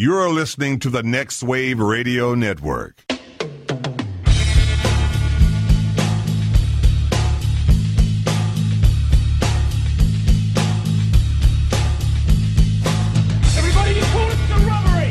[0.00, 2.94] You're listening to the Next Wave Radio Network.
[13.56, 15.08] Everybody, you call it the robbery!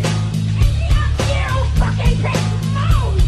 [1.30, 1.50] You
[1.80, 3.20] fucking piece of moon!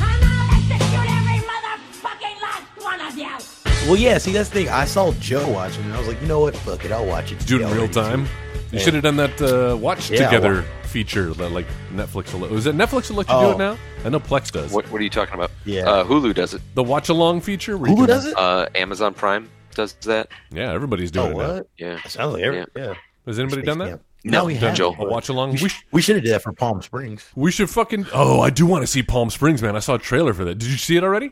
[0.00, 3.88] And I'll execute every motherfucking last one of you.
[3.90, 4.18] Well, yeah.
[4.18, 4.68] See, that's the thing.
[4.68, 6.56] I saw Joe watching, and I was like, you know what?
[6.56, 7.44] Fuck it, I'll watch it.
[7.46, 8.26] Do it in real time.
[8.72, 12.32] You should have done that uh, watch Yeah, together wa- feature that like Netflix.
[12.32, 13.50] Will, is it Netflix will let you do Oh.
[13.52, 13.76] it now?
[14.04, 14.72] I know Plex does.
[14.72, 15.50] What What are you talking about?
[15.66, 15.82] Yeah.
[15.82, 16.62] uh, Hulu does it.
[16.74, 17.76] The watch along feature.
[17.76, 18.38] where you Hulu can- does it?
[18.38, 20.28] Uh, Amazon Prime does that.
[20.50, 21.54] Yeah, everybody's Oh, doing it now.
[21.56, 21.68] what?
[21.76, 21.94] Yeah.
[22.02, 22.94] That sounds like every, yeah.
[23.26, 23.88] Has anybody done that?
[23.88, 24.02] Camp.
[24.24, 24.76] No, we No, haven't.
[24.76, 24.96] Joe.
[24.98, 25.52] A watch along.
[25.52, 27.26] We, We, sh- we should have did that for Palm Springs.
[27.36, 28.06] we should fucking.
[28.14, 29.76] Oh, I do want to see Palm Springs, man.
[29.76, 30.56] I saw a trailer for that.
[30.56, 31.30] Did you see it already?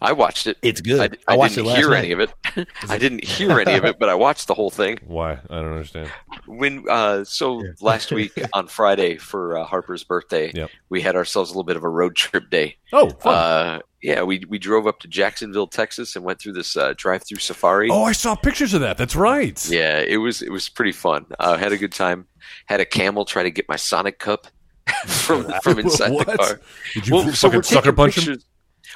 [0.00, 0.56] I watched it.
[0.62, 1.18] It's good.
[1.26, 1.98] I, I I watched didn't it last hear night.
[1.98, 2.30] any of it.
[2.88, 4.98] I didn't hear any of it, but I watched the whole thing.
[5.06, 5.32] Why?
[5.32, 6.10] I don't understand.
[6.46, 10.70] When uh, so last week on Friday for uh, Harper's birthday, Yep.
[10.90, 12.76] we had ourselves a little bit of a road trip day.
[12.92, 13.34] Oh, fun.
[13.34, 17.38] Uh, yeah, we we drove up to Jacksonville, Texas, and went through this uh, drive-through
[17.38, 17.88] safari.
[17.90, 18.96] oh, I saw pictures of that.
[18.98, 19.68] That's right.
[19.68, 21.26] Yeah, it was it was pretty fun.
[21.40, 22.26] Uh, had a good time.
[22.66, 24.46] Had a camel try to get my Sonic cup
[25.06, 26.26] from from inside What?
[26.28, 26.60] the car.
[26.94, 28.38] Did you Well, so fucking we're sucker taking punch him?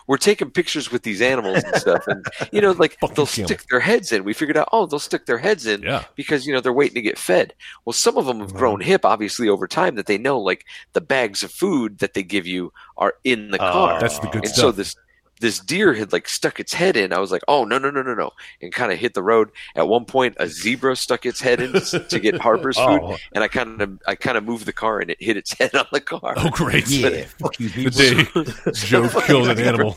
[0.07, 3.81] We're taking pictures with these animals and stuff, and you know, like they'll stick their
[3.81, 4.25] heads in.
[4.25, 6.05] We figured out, oh, they'll stick their heads in Yeah.
[6.17, 7.55] because you know they're waiting to get fed.
[7.85, 8.59] Well, some of them have mm-hmm.
[8.59, 12.23] grown hip, obviously, over time that they know like the bags of food that they
[12.23, 14.01] give you are in the ah, car.
[14.01, 14.61] That's the good and stuff.
[14.61, 14.97] so this
[15.41, 17.13] this deer had like stuck its head in.
[17.13, 18.31] I was like, oh no no no no no,
[18.63, 19.51] and kind of hit the road.
[19.75, 22.87] At one point, a zebra stuck its head in to get Harper's oh.
[22.87, 23.17] food, Oh.
[23.33, 25.75] and I kind of I kind of moved the car and it hit its head
[25.75, 26.35] on the car.
[26.37, 26.89] Oh, great.
[26.91, 28.45] Yeah, fuck you, The people.
[28.45, 29.97] day Joe killed an animal.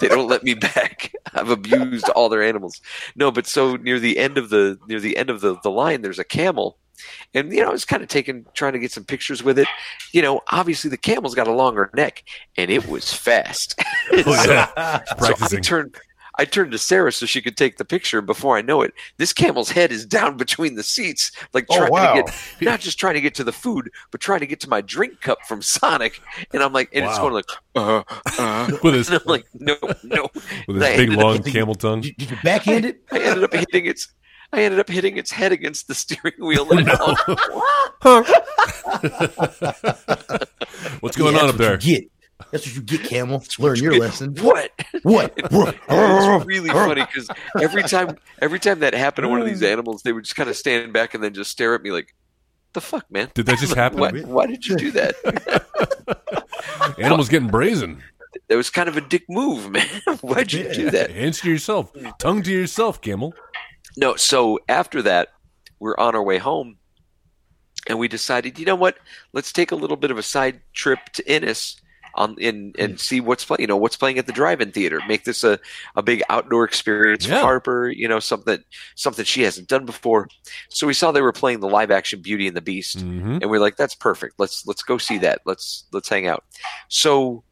[0.00, 1.12] they don't let me back.
[1.34, 2.80] I've abused all their animals.
[3.16, 6.02] No, but so near the end of the near the end of the, the line,
[6.02, 6.76] there's a camel,
[7.34, 9.68] and you know I was kind of taking trying to get some pictures with it.
[10.12, 12.24] You know, obviously the camel's got a longer neck,
[12.56, 13.78] and it was fast.
[14.14, 15.00] Oh, yeah.
[15.18, 15.96] So I turned.
[16.38, 18.22] I turned to Sarah so she could take the picture.
[18.22, 21.90] Before I know it, this camel's head is down between the seats, like Oh, trying
[21.92, 22.14] wow.
[22.14, 24.68] to get not just trying to get to the food, but trying to get to
[24.68, 26.20] my drink cup from Sonic.
[26.54, 27.28] And I'm like, and it's Wow.
[27.28, 27.44] going like,
[27.76, 28.02] uh,
[28.38, 28.70] uh.
[28.82, 30.28] With his And I'm like, no, no.
[30.66, 32.00] with And I his big ended up long hitting- camel tongue.
[32.00, 33.02] Did, did you backhand it?
[33.12, 34.08] I ended up hitting its.
[34.52, 36.66] I ended up hitting its head against the steering wheel.
[36.70, 36.98] And it
[41.00, 41.76] What's going Yeah, on up there?
[41.76, 42.04] get.
[42.50, 43.42] That's what you get, camel.
[43.58, 44.34] Learn your lesson.
[44.36, 44.70] what?
[45.02, 45.38] What?
[45.38, 47.28] It was really funny because
[47.60, 50.50] every time, every time that happened to one of these animals, they would just kind
[50.50, 52.14] of stand back and then just stare at me like,
[52.72, 53.30] "The fuck, man?
[53.34, 54.00] Did that just happen?
[54.00, 55.14] Why, why did you do that?"
[56.98, 58.02] Animal's getting brazen.
[58.48, 59.86] that was kind of a dick move, man.
[60.20, 61.10] Why'd you do that?
[61.12, 61.92] Answer yourself.
[62.18, 63.34] Tongue to yourself, camel.
[63.96, 65.28] No, so after that,
[65.78, 66.78] we're on our way home,
[67.88, 68.96] and we decided, you know what?
[69.32, 71.76] Let's take a little bit of a side trip to Innis
[72.14, 73.62] on in and see what's playing.
[73.62, 75.00] You know, what's playing at the drive-in theater.
[75.08, 75.58] Make this a,
[75.96, 77.36] a big outdoor experience Yeah.
[77.40, 77.88] for Harper.
[77.88, 78.58] You know, something
[78.96, 80.28] something she hasn't done before.
[80.68, 83.60] So we saw they were playing the live-action Beauty and the Beast, hmm and we're
[83.60, 84.34] like, that's perfect.
[84.38, 85.40] Let's let's go see that.
[85.46, 86.44] Let's let's hang out.
[86.88, 87.44] So.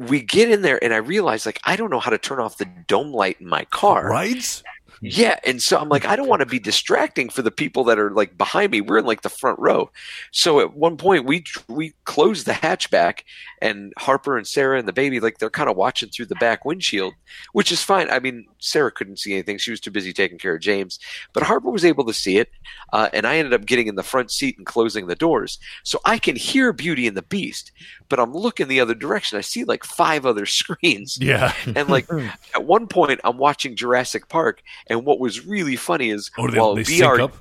[0.00, 2.56] We get in there and I realize like I don't know how to turn off
[2.56, 4.08] the dome light in my car.
[4.08, 4.62] Right?
[5.06, 7.98] Yeah, and so I'm like, I don't want to be distracting for the people that
[7.98, 8.80] are like behind me.
[8.80, 9.90] We're in like the front row.
[10.32, 13.20] So at one point, we we closed the hatchback,
[13.62, 16.64] and Harper and Sarah and the baby, like they're kind of watching through the back
[16.64, 17.14] windshield,
[17.52, 18.10] which is fine.
[18.10, 20.98] I mean, Sarah couldn't see anything; she was too busy taking care of James.
[21.32, 22.50] But Harper was able to see it,
[22.92, 26.00] uh, and I ended up getting in the front seat and closing the doors, so
[26.04, 27.70] I can hear Beauty and the Beast.
[28.08, 29.38] But I'm looking the other direction.
[29.38, 31.18] I see like five other screens.
[31.20, 31.52] Yeah.
[31.76, 32.06] And like
[32.54, 36.58] at one point, I'm watching Jurassic Park, and what was really funny is Oh, they,
[36.58, 37.36] while they sync BR up?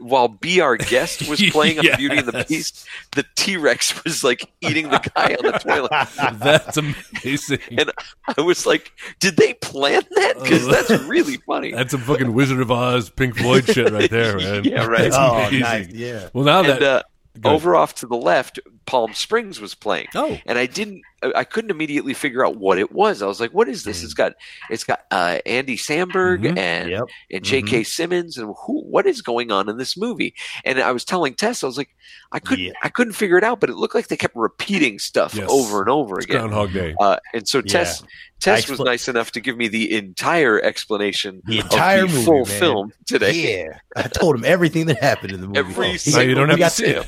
[0.00, 2.86] while Be Our Guest was playing on Beauty and the Beast,
[3.16, 6.38] the T Rex was like eating the guy on the toilet.
[6.38, 7.58] That's amazing.
[7.76, 7.90] And
[8.36, 10.34] I was like, "Did they plan that?
[10.40, 14.36] Because that's really funny." That's some fucking Wizard of Oz, Pink Floyd shit right there,
[14.36, 14.62] man.
[14.64, 15.10] Yeah, right.
[15.10, 15.60] That's Oh, amazing.
[15.60, 15.88] nice.
[15.90, 16.28] Yeah.
[16.32, 17.02] Well, now that uh,
[17.44, 20.08] over off to the left, Palm Springs was playing.
[20.14, 21.02] oh, and I didn't.
[21.34, 23.22] I couldn't immediately figure out what it was.
[23.22, 24.34] I was like, "What is this?" It's got,
[24.70, 26.56] it's got uh, Andy Samberg Mhm.
[26.56, 27.04] and Yep.
[27.32, 27.82] and J.K.
[27.82, 28.82] Simmons and who?
[28.84, 30.32] What is going on in this movie?
[30.64, 31.90] And I was telling Tess, I was like,
[32.32, 32.72] I couldn't, Yeah.
[32.84, 35.48] I couldn't figure it out, but it looked like they kept repeating stuff Yes.
[35.50, 36.38] over and over it's again.
[36.38, 36.94] Groundhog Day.
[37.00, 38.02] Uh, and so Tess,
[38.40, 42.14] Tess I was nice enough to give me the entire explanation The entire of the
[42.18, 42.58] movie, full man.
[42.60, 43.64] film today.
[43.66, 43.78] Yeah.
[43.96, 45.58] I told him everything that happened in the movie.
[45.58, 47.06] Every single- you don't have to see it.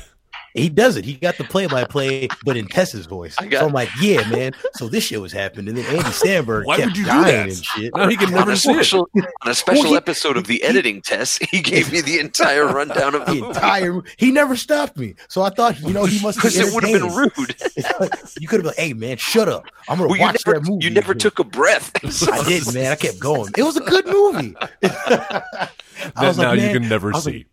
[0.53, 1.05] He does it.
[1.05, 3.35] He got the play by play, but in Tessa's voice.
[3.39, 4.53] I got- so I'm like, yeah, man.
[4.75, 5.69] So this shit was happening.
[5.69, 7.47] And then Andy Samberg Why kept would you do dying that?
[7.49, 7.95] and shit.
[7.95, 8.73] Now he can on a see it.
[8.75, 12.19] special, on a special Well, he- episode of the editing test, he gave me the
[12.19, 15.15] entire rundown of the the movie entire he never stopped me.
[15.29, 17.55] So I thought, you know, he must be because it would have been rude.
[18.39, 19.65] you could have been, hey man, shut up.
[19.87, 20.83] I'm gonna Well, watch never, that movie.
[20.85, 21.91] you never took a breath.
[22.29, 22.91] I did, man.
[22.91, 23.51] I kept going.
[23.57, 24.55] It was a good movie.
[24.59, 25.69] I
[26.15, 27.45] That was like, now you can never I was like, see.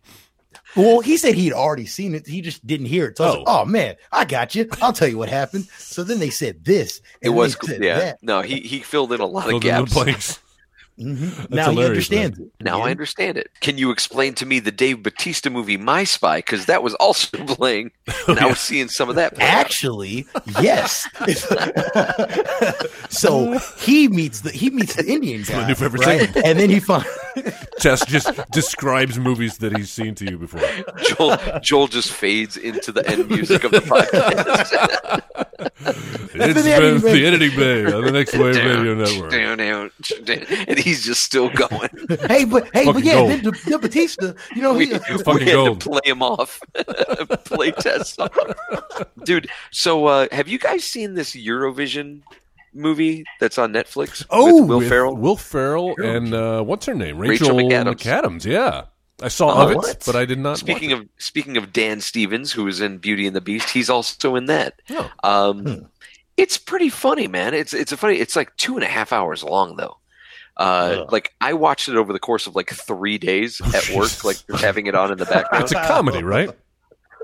[0.75, 2.27] Well, he said he'd already seen it.
[2.27, 3.17] He just didn't hear it.
[3.17, 3.39] So I was Oh.
[3.39, 4.67] like, oh man, I got you.
[4.81, 5.65] I'll tell you what happened.
[5.77, 7.01] So then they said this.
[7.21, 7.99] It was yeah.
[7.99, 8.19] that.
[8.23, 9.93] No, he he filled in a lot Filled of in gaps.
[9.93, 10.39] blanks.
[10.99, 11.49] Mhm.
[11.49, 12.47] Now he hilarious, understands it.
[12.59, 13.49] Now I understand it.
[13.61, 16.39] Can you explain to me the Dave Bautista movie My Spy?
[16.39, 17.91] Because that was also playing,
[18.27, 19.33] and I was seeing some of that.
[19.35, 19.49] play out.
[19.65, 20.27] Actually,
[20.61, 21.07] yes.
[23.09, 26.35] so he meets the he meets the Indian guy, my new favorite right?
[26.35, 27.07] and then he finds
[27.79, 30.61] Jess just describes movies that he's seen to you before.
[31.03, 35.21] Joel Joel just fades into the end music of the podcast.
[36.31, 37.19] It's the editing been bay.
[37.19, 39.31] the editing bay on the Next Wave Radio Network.
[39.31, 39.91] Down, down,
[40.23, 41.89] down, and he's just still going.
[42.29, 43.29] hey, but hey, but yeah, gold.
[43.31, 45.81] then the, the Bautista, you know, We, he, we fucking had gold.
[45.81, 46.61] to play him off,
[47.45, 48.31] play test off.
[49.25, 49.49] dude.
[49.71, 52.21] So, uh, have you guys seen this Eurovision
[52.73, 54.25] movie that's on Netflix?
[54.29, 55.15] Oh, with Will Ferrell.
[55.15, 57.17] Will Ferrell and uh, what's her name?
[57.17, 58.45] Rachel Rachel, McAdams.
[58.45, 58.85] Yeah,
[59.21, 60.57] I saw Oh, of it, but I did not.
[60.57, 64.35] Speaking of speaking of Dan Stevens, who was in Beauty and the Beast, he's also
[64.35, 64.81] in that.
[64.89, 65.11] Oh.
[65.23, 65.85] Um, Hmm.
[66.37, 67.53] It's pretty funny, man.
[67.53, 68.15] It's it's a funny.
[68.15, 69.97] It's like two and a half hours long though.
[70.55, 71.11] Uh, Ugh.
[71.11, 74.87] like I watched it over the course of like three days at work, like having
[74.87, 75.63] it on in the background.
[75.63, 76.49] it's a comedy, right?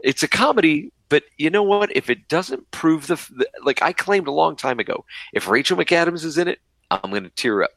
[0.03, 1.95] it's a comedy, but you know what?
[1.95, 5.77] If it doesn't prove the, the like I claimed a long time ago, if Rachel
[5.77, 6.59] McAdams is in it,
[6.91, 7.71] I'm going to tear up.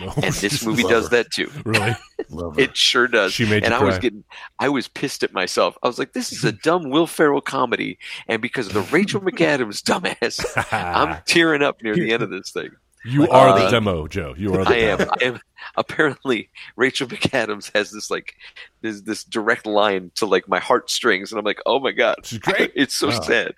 [0.00, 1.16] And this movie does her.
[1.16, 1.50] that too.
[1.64, 1.94] really?
[2.30, 2.58] Love.
[2.58, 3.32] It sure does.
[3.32, 4.24] She made you and I was getting,
[4.58, 5.76] I was pissed at myself.
[5.82, 7.98] I was like, this is a dumb Will Ferrell comedy,
[8.28, 12.50] and because of the Rachel McAdams dumbass, I'm tearing up near the end of this
[12.50, 12.70] thing.
[13.04, 14.34] You are Uh, the demo, Joe.
[14.36, 15.00] You are the I am.
[15.00, 15.40] I am.
[15.76, 18.34] Apparently, Rachel McAdams has this like
[18.82, 22.38] this this direct line to like my heartstrings, and I'm like, oh my god, She's
[22.38, 22.72] great.
[22.76, 23.20] It's so Wow.
[23.20, 23.54] sad.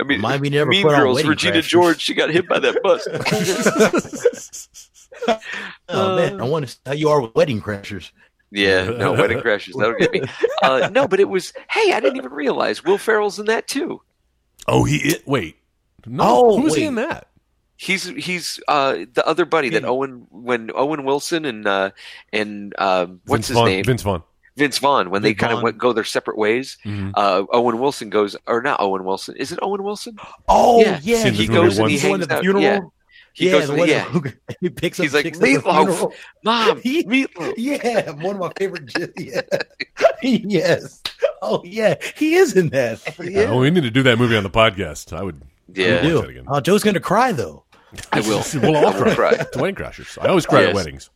[0.00, 1.68] I mean, Remind me never Mean put Girls, Wedding Regina Crashers.
[1.68, 3.06] George, she got hit by that bus.
[5.88, 8.10] oh man, I want to how you are with Wedding Crashers.
[8.50, 10.22] yeah, no, Wedding Crashers, that'll get me.
[10.62, 11.52] Uh, no, but it was.
[11.70, 14.00] Hey, I didn't even realize Will Ferrell's in that too.
[14.68, 15.56] Oh, he i wait.
[16.06, 17.28] No, Oh, who was he in that?
[17.76, 21.90] He's he's uh, the other buddy that Owen when Owen Wilson and uh,
[22.32, 23.66] and um, what's Vince his Vaughn.
[23.66, 24.22] name Vince Vaughn.
[24.56, 26.76] Vince Vaughn when they Vince kind of went, go their separate ways.
[26.84, 27.12] Mhm.
[27.16, 29.34] Uh, Owen Wilson goes or not Owen Wilson?
[29.36, 30.16] Is it Owen Wilson?
[30.48, 31.00] Oh Yeah.
[31.02, 32.02] yeah, he goes and he once.
[32.02, 32.40] The one hangs the out.
[32.42, 32.62] funeral.
[32.62, 32.80] Yeah,
[33.32, 33.68] he yeah, goes.
[33.68, 36.12] the yeah, that- he picks up He's like, chicks at "Meatloaf."
[36.44, 37.54] mom, He- meatloaf.
[37.56, 38.92] Yeah, one of my favorite.
[39.18, 39.40] Yeah.
[40.22, 41.00] yes.
[41.40, 43.00] Oh yeah, he is in that.
[43.18, 43.44] Yeah.
[43.50, 45.16] Oh, we need to do that movie on the podcast.
[45.16, 45.40] I would.
[45.74, 46.44] Yeah, We do.
[46.48, 47.64] Oh, Joe's gonna cry though.
[48.12, 48.42] I will.
[48.54, 49.14] We'll all cry.
[49.14, 49.30] cry.
[49.32, 50.18] It's Wedding Crashers.
[50.22, 51.10] I always cry at weddings.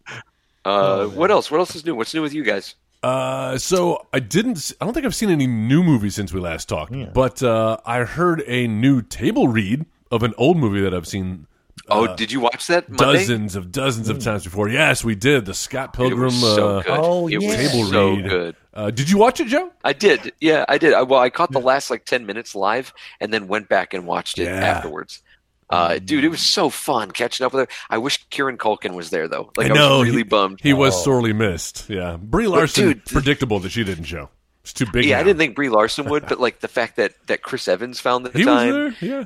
[0.64, 1.50] Uh, what else?
[1.50, 1.94] What else is new?
[1.94, 2.74] What's new with you guys?
[3.02, 4.56] Uh, so I didn't.
[4.56, 6.94] s- I don't think I've seen any new movies since we last talked.
[7.14, 11.46] But uh, I heard a new table read of an old movie that I've seen
[11.88, 13.04] Oh, did you watch that Monday?
[13.18, 14.68] dozens of dozens of times before.
[14.68, 16.98] Yes, we did the Scott It Pilgrim was so uh, good.
[17.00, 17.48] Oh, it yeah.
[17.48, 18.28] was table so read.
[18.28, 18.56] good.
[18.76, 19.72] Uh, did you watch it, Joe?
[19.82, 20.32] I did.
[20.40, 20.92] Yeah, I did.
[20.92, 24.06] I, well, I caught the last like ten minutes live, and then went back and
[24.06, 24.56] watched it Yeah.
[24.64, 25.22] afterwards.
[25.70, 27.74] Uh, dude, it was so fun catching up with her.
[27.90, 29.50] I wish Kieran Culkin was there though.
[29.56, 30.60] Like I, I know was really he, bummed.
[30.62, 30.98] He was Oh.
[31.02, 31.88] sorely missed.
[31.88, 32.84] Yeah, Brie Larson.
[32.88, 34.28] dude, predictable that she didn't show.
[34.62, 35.04] It's too big.
[35.04, 35.20] yeah, now.
[35.20, 38.26] I didn't think Brie Larson would, but like the fact that that Chris Evans found
[38.26, 38.74] the he time.
[38.74, 39.08] was there.
[39.10, 39.24] Yeah.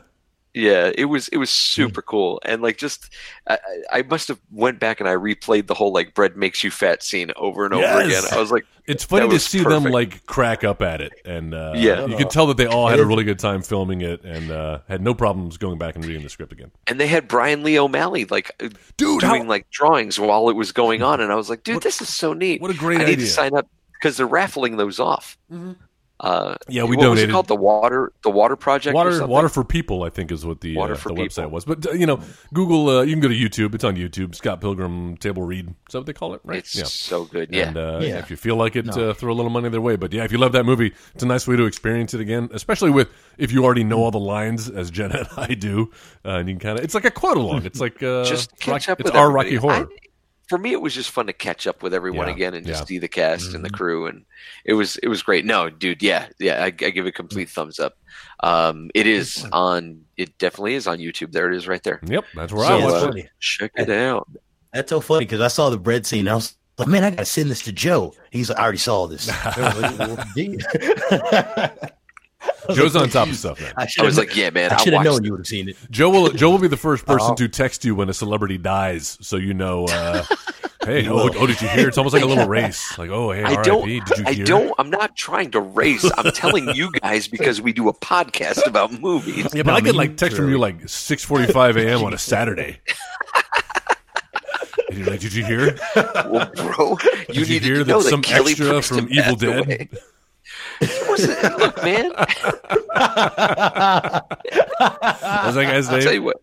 [0.52, 3.09] Yeah, it was it was super cool, and like just
[3.49, 3.59] I,
[3.92, 7.04] I must have went back and I replayed the whole like bread makes you fat
[7.04, 8.25] scene over and over Yes.
[8.25, 8.37] again.
[8.37, 11.75] I was like, It's funny to see them like crack up at it, and uh,
[11.76, 12.04] Yeah.
[12.07, 14.80] you could tell that they all had a really good time filming it, and uh,
[14.88, 16.73] had no problems going back and reading the script again.
[16.88, 20.57] and they had Brian Lee O'Malley like uh, Dude, doing how- like drawings while it
[20.57, 22.61] was going on, and I was like, dude, this is so neat.
[22.61, 25.38] what a great I need to sign up because they're raffling those off.
[26.23, 28.95] Uh, Yeah, we what was it called the water the water project.
[28.95, 29.29] Water, something?
[29.29, 31.27] water for people, I think, is what the Water uh, for the People.
[31.45, 31.65] website was.
[31.65, 32.21] But uh, you know,
[32.53, 32.91] Google.
[32.91, 33.75] Uh, you can go to YouTube.
[33.75, 34.35] It's on YouTube.
[34.35, 35.69] Scott Pilgrim Table Read.
[35.69, 36.43] Is that what they call it?
[36.45, 36.59] Right?
[36.59, 36.85] It's yeah.
[36.85, 37.49] so good.
[37.53, 38.19] Yeah, And uh, Yeah.
[38.19, 39.11] if you feel like it, No.
[39.11, 39.97] uh, throw a little money their way.
[39.97, 42.50] But yeah, if you love that movie, it's a nice way to experience it again,
[42.53, 43.09] especially with
[43.39, 45.91] if you already know all the lines, as Jenna and I do.
[46.25, 47.65] Uh, and you can kind of, it's like a quote along.
[47.65, 49.57] It's like uh, just catch Rock- up It's with our everybody.
[49.57, 49.89] Rocky Horror.
[49.91, 50.07] I-
[50.50, 52.80] for me, it was just fun to catch up with everyone Yeah, again and just
[52.80, 52.85] yeah.
[52.87, 54.25] see the cast and the crew, and
[54.64, 55.45] it was it was great.
[55.47, 57.97] No, dude, yeah, yeah, I, I give a complete thumbs up.
[58.42, 60.04] Um, it is on.
[60.16, 61.30] It definitely is on YouTube.
[61.30, 62.00] There it is, right there.
[62.04, 63.02] Yep, that's where So, I uh, was.
[63.04, 63.28] funny.
[63.38, 64.28] Check it out.
[64.73, 66.26] That's so funny because I saw the bread scene.
[66.26, 68.12] I was like, man, I gotta send this to Joe.
[68.33, 69.28] He's like, I already saw this.
[72.45, 72.83] I like, well, did you?
[72.83, 73.73] Joe's on top of stuff, man.
[73.77, 75.25] I, I was like, yeah, man, I I should have known it.
[75.27, 75.77] you would have seen it.
[75.91, 77.35] Joe will Joe will be the first person Oh.
[77.35, 79.85] to text you when a celebrity dies, so you know.
[79.87, 80.25] Uh,
[80.85, 81.89] hey, oh, oh, did you hear?
[81.89, 82.97] It's almost like a little race.
[82.99, 83.69] Like, oh, hey, I R.I.P.
[83.69, 83.87] don't.
[84.07, 84.45] Did you I hear?
[84.47, 84.75] don't.
[84.79, 86.11] I'm not trying to race.
[86.17, 89.47] I'm telling you guys because we do a podcast about movies.
[89.55, 92.03] Yeah, but I get like text from you like six forty five a.m.
[92.05, 92.81] on a Saturday.
[94.89, 95.79] And you're like, did you hear?
[95.95, 96.97] Well, bro,
[97.29, 99.37] you Did you need hear to that know some that Kelly extra Preston from Evil
[99.37, 99.89] passed Dead?
[100.80, 100.90] Away.
[101.09, 102.11] Listen, look, man.
[102.16, 102.40] What's
[105.54, 106.37] that guy's I'll tell you what.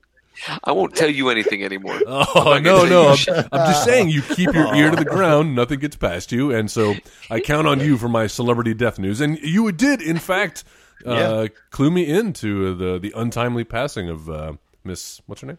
[0.63, 1.99] I won't tell you anything anymore.
[2.05, 3.09] Oh I'm no, no!
[3.09, 3.17] I'm,
[3.51, 5.55] I'm just saying you keep your ear to the ground.
[5.55, 6.93] Nothing gets past you, and so
[7.31, 9.19] I count on you for my celebrity death news.
[9.19, 10.63] And you did, in fact,
[11.07, 11.47] uh, Yeah.
[11.71, 15.57] clue me into the the untimely passing of uh, Miss what's her name?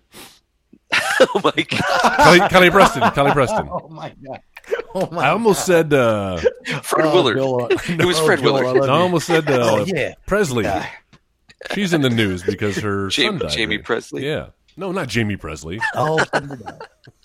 [1.20, 3.10] oh my god, Kelly, Kelly Preston.
[3.10, 3.68] Kelly Preston.
[3.72, 4.40] Oh my god!
[4.94, 5.92] Oh my I almost said.
[5.92, 6.38] Uh,
[6.82, 7.36] Fred Oh, Willard.
[7.36, 8.80] Joel, uh, It was oh, Fred Joel, I Willard.
[8.80, 9.48] love I almost said.
[9.50, 10.14] Uh, Oh yeah.
[10.26, 10.64] Presley.
[10.64, 10.88] Yeah.
[11.74, 13.56] She's in the news because her Jamie- son died.
[13.56, 13.82] Jamie here.
[13.84, 14.26] Presley?
[14.26, 14.46] Yeah.
[14.76, 15.80] No, not Jamie Presley.
[15.94, 16.24] Oh,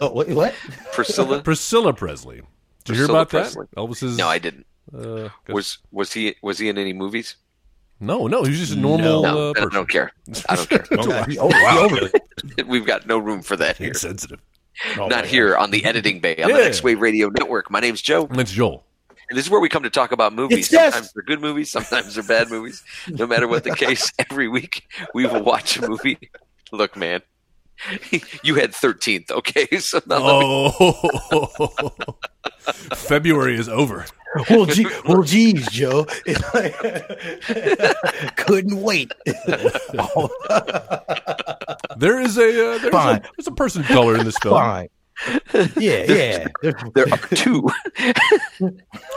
[0.02, 0.54] oh wait, what?
[0.92, 1.42] Priscilla.
[1.44, 2.42] Priscilla Presley.
[2.84, 3.68] Did you hear about Presley.
[3.74, 3.80] that?
[3.80, 4.18] Elvis's.
[4.18, 4.66] No, I didn't.
[4.94, 7.36] Uh, Was was he was he in any movies?
[8.00, 8.44] no, no.
[8.44, 9.70] He's just a normal No, uh, then I person.
[9.72, 10.12] don't care.
[10.50, 10.86] I don't care.
[10.92, 12.10] Oh, he, oh,
[12.58, 12.64] he.
[12.64, 13.88] We've got no room for that here.
[13.90, 14.40] Insensitive.
[14.98, 16.64] Oh, Not here on the editing bay on the Yeah.
[16.66, 17.70] Next Wave Radio Network.
[17.70, 18.84] My name's Joe, And it's Joel.
[19.30, 20.60] and this is where we come to talk about movies.
[20.60, 20.94] It's yes.
[20.94, 22.84] Sometimes they're good movies, sometimes they're bad movies.
[23.08, 26.18] No matter what the case, every week we will watch a movie.
[26.72, 27.22] Look, man,
[28.44, 29.68] you had thirteenth, okay?
[29.80, 31.92] So now let me- Oh,
[32.96, 34.06] February is over.
[34.50, 36.06] Well, gee, well, geez, Joe.
[38.36, 39.12] Couldn't wait.
[41.98, 43.22] There is a uh, there's, a Fine.
[43.38, 44.56] there's a person of color in this film.
[44.56, 44.88] fine.
[45.78, 46.48] Yeah, yeah.
[46.96, 47.70] there are two,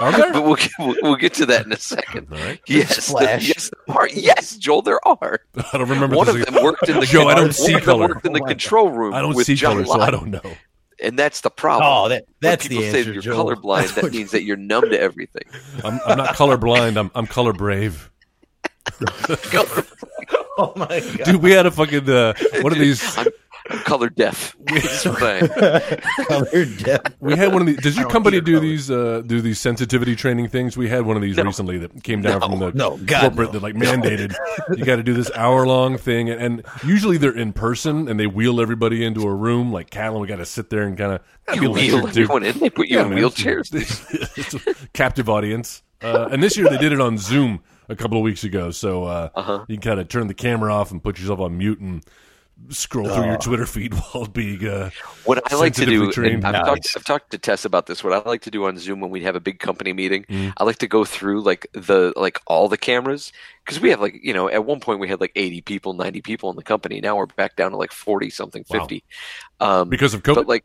[0.00, 0.32] Are there?
[0.32, 2.28] but we'll get, we'll, we'll get to that in a second.
[2.30, 2.60] All right.
[2.68, 3.48] Yes, Splash.
[3.48, 4.08] yes, are.
[4.08, 5.40] Yes, Joel, there are.
[5.56, 6.16] I don't remember.
[6.16, 8.08] One of them worked in the Joe, I don't one see color.
[8.08, 9.14] worked in the Oh control room.
[9.14, 10.52] I don't with see John color, so I don't know.
[11.02, 11.90] and that's the problem.
[11.90, 13.02] Oh, that When that's the people answer.
[13.04, 13.56] say you're Joel.
[13.56, 13.94] colorblind.
[13.94, 15.44] That means that you're numb to everything.
[15.82, 16.96] I'm, I'm not colorblind.
[16.98, 18.10] I'm I'm color brave.
[20.58, 21.24] oh my god.
[21.24, 23.02] Dude, we had a fucking uh, one of these.
[23.18, 23.32] I'm, I'm
[23.84, 24.56] color deaf.
[24.68, 25.48] It's fine.
[26.26, 27.00] Colored deaf.
[27.20, 27.76] We had one of these.
[27.78, 28.60] Does your company do color.
[28.60, 30.76] these uh, do these sensitivity training things?
[30.76, 31.44] We had one of these No.
[31.44, 32.48] recently that came down No.
[32.48, 33.52] from the No, God, corporate no.
[33.58, 34.34] that like mandated
[34.76, 38.18] you got to do this hour long thing, and, and usually they're in person and
[38.18, 40.20] they wheel everybody into a room like cattle.
[40.20, 42.58] We got to sit there and kind of You wheel everyone in.
[42.58, 43.70] They put you in wheelchairs.
[44.92, 45.82] captive audience.
[46.02, 49.04] Uh, and this year they did it on Zoom a couple of weeks ago, so
[49.04, 49.64] uh, Uh-huh.
[49.68, 52.04] you can kind of turn the camera off and put yourself on mute and
[52.70, 54.90] scroll through your Twitter feed while being uh,
[55.24, 56.64] What I like to do, and I've, Nice.
[56.64, 58.02] talked, I've talked to Tess about this.
[58.02, 60.52] What I like to do on Zoom when we have a big company meeting, Mm.
[60.56, 63.32] I like to go through like the like all the cameras
[63.64, 66.22] because we have like you know at one point we had like eighty people, ninety
[66.22, 67.00] people in the company.
[67.00, 68.80] Now we're back down to like forty something, Wow.
[68.80, 69.04] fifty.
[69.60, 70.34] Um, because of COVID.
[70.36, 70.64] but like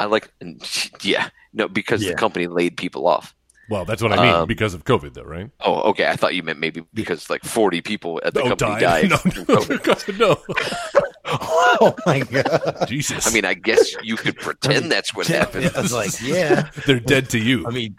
[0.00, 0.30] I like
[1.02, 2.10] yeah no because Yeah.
[2.10, 3.34] the company laid people off.
[3.68, 5.50] well, that's what I mean um, because of COVID, though, right?
[5.60, 6.06] Oh, okay.
[6.06, 9.08] I thought you meant maybe because like forty people at the Oh, company died.
[9.10, 9.10] died.
[9.10, 10.18] No, from no, COVID.
[10.18, 11.02] no.
[11.78, 12.86] Oh my god.
[12.88, 13.26] Jesus.
[13.26, 15.70] I mean, I guess you could pretend that's what happened.
[15.76, 16.70] I was like, yeah.
[16.86, 17.66] they're dead to you.
[17.66, 17.96] I mean,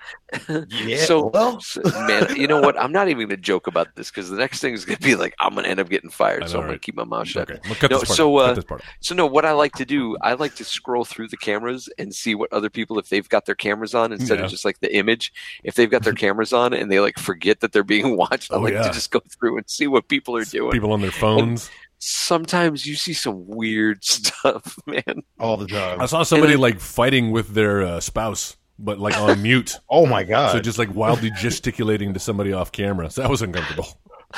[0.69, 1.03] yeah.
[1.05, 2.79] So, well, so, man, you know what?
[2.79, 5.03] I'm not even going to joke about this because the next thing is going to
[5.03, 6.43] be like I'm going to end up getting fired.
[6.43, 7.51] I so I'm going to keep my mouth shut.
[7.51, 8.17] okay, well, cut No, this part.
[8.17, 8.81] so, uh, cut this part.
[9.01, 12.13] So no, what I like to do, I like to scroll through the cameras and
[12.15, 14.45] see what other people if they've got their cameras on instead Yeah.
[14.45, 15.31] of just like the image.
[15.63, 18.55] If they've got their cameras on and they like forget that they're being watched, I
[18.55, 18.87] Oh, like yeah.
[18.87, 20.71] to just go through and see what people are doing.
[20.71, 21.69] People on their phones.
[21.99, 25.23] Sometimes you see some weird stuff, man.
[25.39, 25.99] all the time.
[26.01, 29.75] I saw somebody then- like fighting with their uh, spouse, but like on mute.
[29.89, 30.51] Oh my god.
[30.51, 33.09] So just like wildly gesticulating to somebody off camera.
[33.09, 33.87] So that was uncomfortable.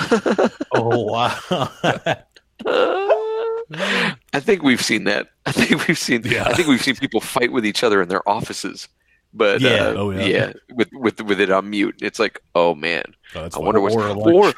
[0.74, 1.70] oh wow.
[4.32, 5.28] I think we've seen that.
[5.46, 6.22] I think we've seen.
[6.26, 6.46] Yeah.
[6.46, 8.88] I think we've seen people fight with each other in their offices.
[9.34, 9.70] But Yeah.
[9.70, 10.24] uh, Oh, yeah.
[10.24, 13.04] yeah, with with with it on mute, it's like, oh man,
[13.36, 14.56] Oh, I wonder what's Or or lunch.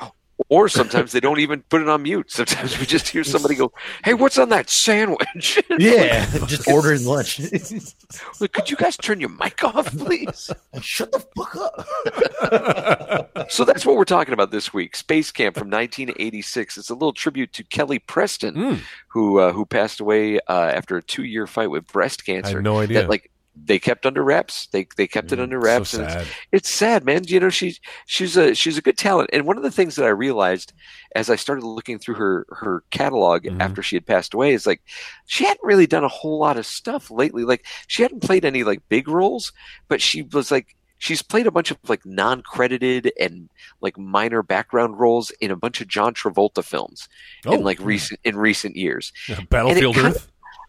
[0.49, 2.31] Or sometimes they don't even put it on mute.
[2.31, 3.71] Sometimes we just hear somebody go,
[4.03, 6.25] "Hey, what's on that sandwich?" yeah.
[6.47, 7.39] Just ordering lunch.
[8.39, 10.49] like, could you guys turn your mic off, please?
[10.81, 13.51] Shut the fuck up.
[13.51, 14.95] so that's what we're talking about this week.
[14.95, 16.77] Space Camp from 1986.
[16.77, 18.79] It's a little tribute to Kelly Preston, Mm,
[19.09, 22.57] who uh, who passed away uh, after a two year fight with breast I cancer.
[22.57, 23.01] had no idea.
[23.01, 24.67] That like they kept under wraps.
[24.67, 26.27] They they kept it Mm, under so wraps, and it's, sad.
[26.53, 27.23] it's sad, man.
[27.25, 29.29] You know, she's she's a she's a good talent.
[29.33, 30.71] And one of the things that I realized
[31.15, 33.59] as I started looking through her her catalog Mhm.
[33.61, 34.81] after she had passed away is like
[35.25, 37.43] she hadn't really done a whole lot of stuff lately.
[37.43, 39.51] Like she hadn't played any like big roles,
[39.89, 43.49] but she was like she's played a bunch of like non-credited and
[43.81, 47.09] like minor background roles in a bunch of John Travolta films
[47.45, 47.53] Oh.
[47.53, 49.11] in like recent in recent years.
[49.49, 50.19] Battlefield kinda-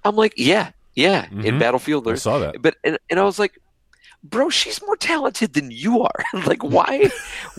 [0.05, 1.59] I'm like, yeah, yeah, in Mhm.
[1.59, 2.61] Battlefield I saw that.
[2.61, 3.59] But and, and I was like,
[4.25, 6.25] bro, she's more talented than you are.
[6.47, 7.11] like, why,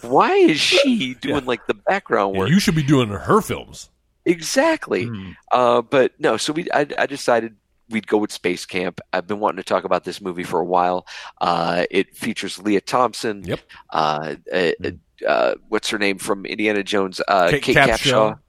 [0.02, 1.48] why is she doing Yeah.
[1.48, 2.50] like the background Yeah, work?
[2.50, 3.90] you should be doing her films.
[4.26, 5.06] exactly.
[5.06, 5.32] Hmm.
[5.52, 7.56] Uh, but no, so we I, I decided
[7.90, 9.02] we'd go with Space Camp.
[9.12, 11.06] I've been wanting to talk about this movie for a while.
[11.42, 13.44] Uh, it features Lea Thompson.
[13.44, 13.60] Yep.
[13.92, 14.72] Uh, uh,
[15.28, 17.22] uh, what's her name from Indiana Jones?
[17.28, 17.98] Uh, Kate Kate, Capshaw.
[18.36, 18.40] Capshaw.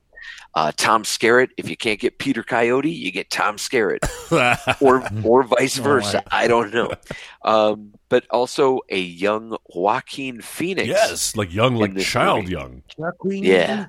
[0.56, 1.48] Uh, Tom Skerritt.
[1.56, 4.00] If you can't get Peter Coyote, you get Tom Skerritt,
[4.80, 6.22] or or vice versa.
[6.30, 6.92] I don't know.
[7.44, 10.86] Um, but also a young Joaquin Phoenix.
[10.86, 12.52] yes, like young, like this child movie.
[12.52, 12.82] young.
[13.24, 13.86] Yeah,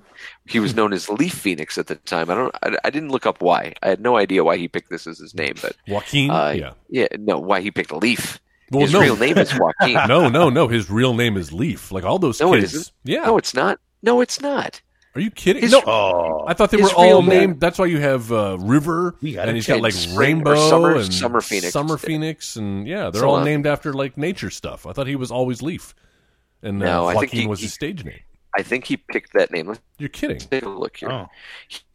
[0.47, 2.31] he was known as Leaf Phoenix at the time.
[2.31, 2.55] I don't.
[2.63, 3.73] I, I didn't look up why.
[3.83, 5.53] I had no idea why he picked this as his name.
[5.61, 6.31] But Joaquin.
[6.31, 6.73] uh, yeah.
[6.89, 8.39] yeah, no, why he picked Leaf.
[8.71, 9.93] Well, his no, real name is Joaquin.
[10.07, 10.67] no, no, no.
[10.67, 11.91] His real name is Leaf.
[11.91, 12.73] Like all those No, it kids.
[12.73, 12.91] isn't.
[13.03, 13.21] Yeah.
[13.25, 13.79] No, it's not.
[14.01, 14.81] No, it's not.
[15.15, 15.61] Are you kidding?
[15.61, 15.81] His- no.
[15.85, 17.59] Oh, I thought they were all real name- named.
[17.61, 21.39] That's why you have uh, River, and he's got like Spring Rainbow Summer- and Summer
[21.41, 21.71] Phoenix.
[21.71, 24.85] Summer Phoenix, and yeah, they're So, all uh, named after like nature stuff.
[24.85, 25.95] I thought he was always Leaf,
[26.61, 28.19] and uh, No, I think Joaquin he- was his stage name.
[28.57, 29.75] I think he picked that name.
[29.99, 30.39] You're kidding?
[30.39, 31.11] take a look here.
[31.11, 31.27] oh.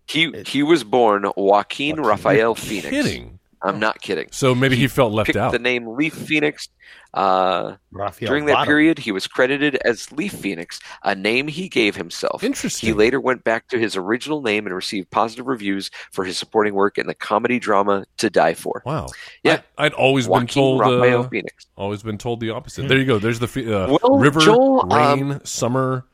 [0.07, 2.03] He he was born Joaquin Joaquin.
[2.03, 2.89] Rafael Phoenix.
[2.91, 3.39] Kidding?
[3.63, 4.29] I'm not kidding.
[4.31, 5.53] So maybe he, felt left Picked out.
[5.53, 6.69] the name Leaf Phoenix.
[7.13, 7.77] Uh,
[8.21, 8.67] during that Bottom.
[8.67, 12.45] period, he was credited as Leaf Phoenix, a name he gave himself.
[12.45, 12.87] Interesting.
[12.89, 16.75] He later went back to his original name and received positive reviews for his supporting
[16.75, 18.83] work in the comedy drama To Die For.
[18.87, 19.09] Wow.
[19.43, 19.61] Yeah.
[19.77, 20.81] I, would always Joaquin been told.
[20.81, 21.67] Rafael Uh, Phoenix.
[21.77, 22.87] always been told the opposite.
[22.89, 23.19] There you go.
[23.19, 26.05] There's the uh, Well, river, Joel, rain, um, summer,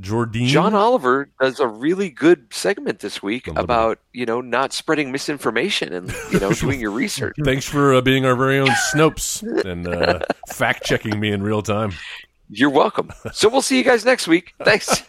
[0.00, 0.48] Jordine.
[0.48, 5.92] John Oliver does a really good segment this week about you know not spreading misinformation
[5.92, 7.36] and you know doing your research.
[7.44, 11.62] Thanks for uh, being our very own Snopes and uh, fact checking me in real
[11.62, 11.92] time.
[12.50, 13.10] You're welcome.
[13.32, 14.54] So we'll see you guys next week.
[14.62, 15.02] Thanks.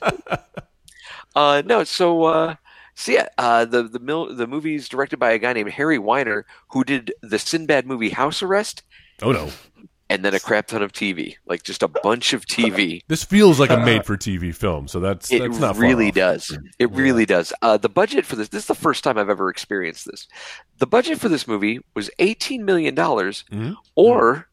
[1.35, 2.55] uh, no, so uh,
[2.95, 6.43] so yeah, uh, the the mil- the movie's directed by a guy named Harry Winer
[6.69, 8.83] who did the Sinbad movie House Arrest
[9.21, 9.49] Oh no,
[10.09, 13.01] and then a crap ton of TV, like just a bunch of TV.
[13.07, 16.57] this feels like a made-for-TV film, so that's It that's not really does.
[16.79, 17.51] It really does.
[17.61, 20.27] Uh, the budget for this, this is the first time I've ever experienced this.
[20.77, 23.75] The budget for this movie was $18 million Mhm.
[23.95, 24.47] or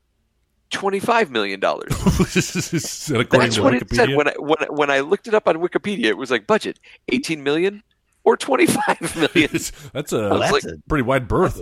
[0.72, 1.60] $25 million.
[1.60, 6.06] That's to what it said when I, when, when I looked it up on Wikipedia.
[6.06, 7.82] It was like budget 18 million
[8.24, 9.50] or 25 million.
[9.92, 11.60] that's a Well, that's like- a, pretty wide berth.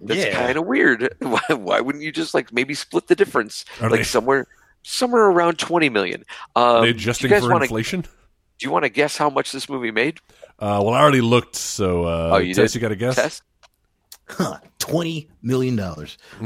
[0.00, 0.32] That's yeah.
[0.46, 1.14] kind of weird.
[1.20, 4.46] Why, why wouldn't you just like maybe split the difference Are like they- somewhere
[4.82, 6.24] somewhere around 20 million?
[6.56, 8.02] Um, Are they do adjusting you guys for wanna, inflation?
[8.02, 8.08] Do
[8.66, 10.18] you want to guess how much this movie made?
[10.58, 12.76] Uh, well, I already looked, so uh, Oh, you Tess, did?
[12.76, 13.16] you got a guess?
[13.16, 13.42] Tess?
[14.28, 16.18] Huh, Twenty million dollars.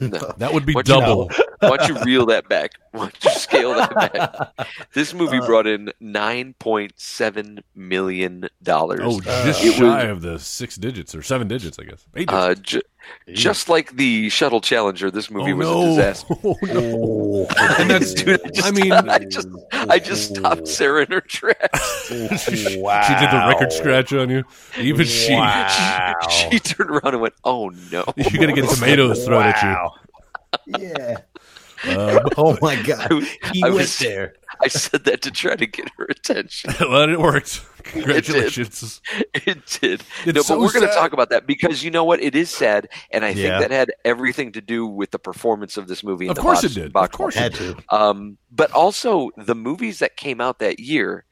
[0.00, 0.32] No.
[0.38, 1.30] That would be What you double.
[1.60, 2.72] Why don't you reel that back?
[2.92, 4.68] Why don't you scale that back?
[4.94, 9.00] This movie Uh, brought in nine point seven million dollars.
[9.02, 12.06] Oh, just it shy was- of the six digits or seven digits, I guess.
[12.16, 12.32] Eight digits.
[12.32, 12.82] Uh, ju-
[13.32, 15.82] just like the shuttle Challenger, this movie oh, was no.
[15.82, 16.34] a disaster.
[16.44, 17.46] Oh, no.
[17.78, 21.20] And that's- Dude, I, just, I mean- I just, I just stopped Sarah in her
[21.20, 22.10] tracks.
[22.10, 23.02] wow.
[23.02, 24.44] She did the record scratch on you.
[24.78, 25.34] Even she.
[25.34, 26.14] Wow.
[26.30, 31.16] She turned around and went, "Oh no!" You're gonna get tomatoes thrown at you." Yeah.
[31.84, 31.90] You.
[31.92, 33.10] Uh, Oh my God.
[33.52, 34.34] He I went was- there.
[34.62, 36.74] I said that to try to get her attention.
[36.80, 37.64] well, it worked.
[37.84, 39.00] Congratulations.
[39.34, 40.02] It did.
[40.26, 42.20] It's no, but we're going to talk about that because you know what?
[42.22, 43.58] It is sad, and I Yeah.
[43.58, 46.28] think that had everything to do with the performance of this movie.
[46.28, 46.92] Of the course box- it did.
[46.92, 47.60] box Of course office.
[47.60, 47.96] it Had to.
[47.96, 51.24] Um, but also the movies that came out that year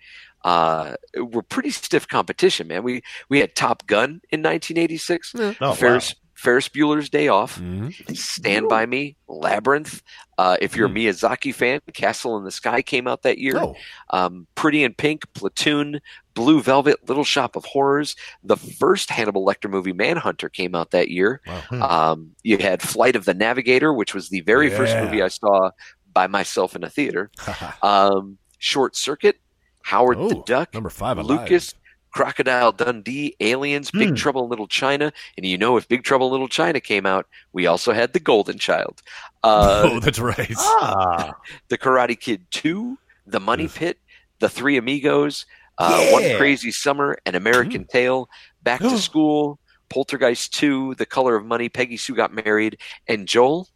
[0.45, 2.69] uh, were pretty stiff competition.
[2.69, 8.17] Man, we we had Top Gun in 1986, Oh, Ferris Ferris Bueller's Day Off, Mhm.
[8.17, 10.03] Stand by Me, Labyrinth.
[10.39, 13.57] Uh, if you're a Miyazaki fan, Castle in the Sky came out that year.
[13.59, 13.75] Oh,
[14.11, 16.01] Um, Pretty in Pink, Platoon,
[16.35, 18.15] Blue Velvet, Little Shop of Horrors.
[18.45, 21.41] The first Hannibal Lecter movie, Manhunter, came out that year.
[21.73, 22.13] wow.
[22.13, 25.73] Um, you had Flight of the Navigator, which was the very first movie I saw
[26.13, 27.33] by myself in a theater.
[27.83, 29.41] Um, Short Circuit,
[29.83, 31.19] Howard the Oh, Duck, number five.
[31.19, 31.41] alive.
[31.41, 31.75] Lucas,
[32.19, 34.15] Crocodile Dundee, Aliens, Big Hmm.
[34.17, 37.29] Trouble in Little China, and you know if Big Trouble in Little China came out,
[37.53, 39.03] we also had The Golden Child,
[39.45, 40.53] uh, oh, that's right.
[40.59, 41.37] Ah.
[41.69, 43.99] The Karate Kid Two, The Money Pit,
[44.41, 45.47] The Three Amigos,
[45.79, 48.29] uh, One Crazy Summer, An American Tale,
[48.65, 53.69] Back to School, Poltergeist Two, The Color of Money, Peggy Sue Got Married, and Joel.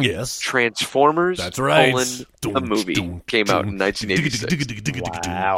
[0.00, 0.38] Yes.
[0.38, 1.92] Transformers, That's right.
[1.92, 2.94] colon, a movie
[3.26, 5.00] came out in 1986.
[5.00, 5.56] Wow.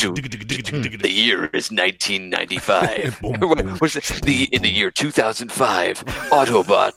[0.00, 3.18] The year is 1995.
[3.22, 4.04] What was it?
[4.22, 6.92] The in the year 2005, Autobot.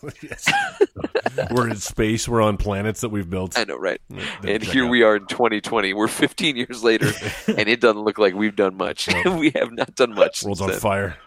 [1.51, 2.27] we're in space.
[2.27, 3.57] We're on planets that we've built.
[3.57, 4.01] I know, right?
[4.43, 4.89] And here out.
[4.89, 5.93] we are in 2020.
[5.93, 7.11] We're 15 years later,
[7.47, 9.07] and it doesn't look like we've done much.
[9.25, 10.43] we have not done much.
[10.43, 10.79] World's on then.
[10.79, 11.17] fire.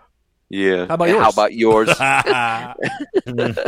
[0.48, 0.86] Yeah.
[0.86, 1.22] How about yours?
[1.22, 1.52] How about
[3.26, 3.58] yours?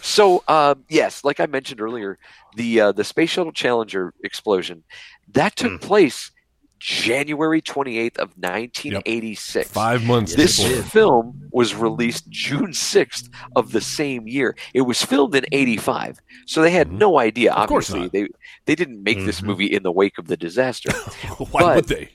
[0.00, 2.18] So, um, yes, like I mentioned earlier,
[2.56, 4.84] the uh, the space shuttle Challenger explosion
[5.32, 6.30] that took place
[6.78, 9.70] January 28th of 1986.
[9.70, 10.34] Five months.
[10.34, 10.82] This before.
[10.82, 14.56] film was released June 6th of the same year.
[14.74, 16.18] It was filmed in 85.
[16.46, 17.60] So they had no idea Mm-hmm.
[17.62, 18.00] Of course obviously.
[18.20, 18.26] not.
[18.26, 18.32] Mm-hmm.
[18.32, 20.90] They they didn't make this movie in the wake of the disaster.
[21.38, 22.10] Why but- would they?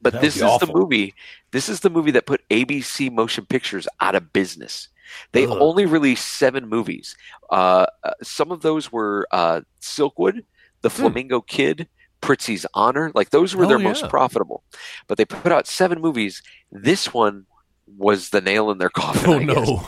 [0.00, 1.14] But That this be is the movie.
[1.50, 4.88] This is the movie that put ABC Motion Pictures out of business.
[5.32, 5.56] They Ugh.
[5.60, 7.16] only released seven movies.
[7.50, 10.44] Uh, uh, some of those were uh, Silkwood,
[10.82, 11.88] The Flamingo Kid,
[12.20, 13.10] Prizzi's Honor.
[13.14, 14.62] Like those were Oh, their most profitable.
[15.08, 16.42] But they put out seven movies.
[16.72, 17.46] This one
[17.86, 19.30] was the nail in their coffin.
[19.30, 19.86] Oh no!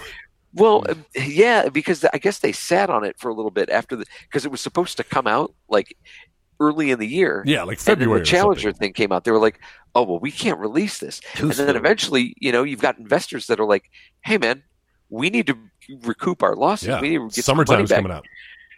[0.53, 3.95] Well, uh, yeah, because I guess they sat on it for a little bit after
[3.97, 5.97] the because it was supposed to come out like
[6.61, 7.43] early in the year.
[7.47, 8.21] Yeah, like February.
[8.21, 9.25] the Challenger thing came out.
[9.25, 9.61] They were like,
[9.95, 11.77] "Oh well, we can't release this." Too and then soon.
[11.77, 13.91] eventually, you know, you've got investors that are like,
[14.25, 14.63] "Hey, man,
[15.11, 15.57] we need to
[16.03, 16.89] recoup our losses.
[16.89, 18.27] Yeah, We need to get some money summertime's back." coming out.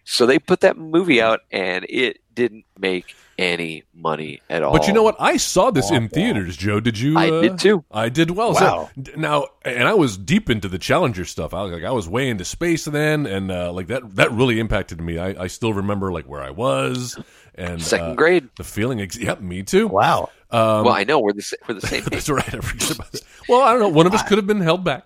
[0.04, 4.72] So they put that movie out, and it didn't make any money at all.
[4.72, 5.16] But you know what?
[5.20, 6.14] I saw this in Wah, wah.
[6.14, 6.80] theaters, Joe.
[6.80, 7.18] Did you?
[7.18, 7.84] I uh, did too.
[7.90, 8.54] I did well.
[8.54, 8.88] Wow.
[8.96, 11.52] So, now, and I was deep into the Challenger stuff.
[11.52, 14.16] I was like, I was way into space then, and uh, like that.
[14.16, 15.18] That really impacted me.
[15.18, 17.18] I, I still remember like where I was
[17.54, 18.48] and Second uh, grade.
[18.56, 19.00] The feeling.
[19.00, 19.88] Ex- yep, me too.
[19.88, 20.30] Wow.
[20.50, 22.54] Um, well, I know we're the sa- we're the same that's right.
[22.54, 23.22] I forget about that.
[23.48, 23.88] Well, I don't know.
[23.88, 25.04] One of us could have been held back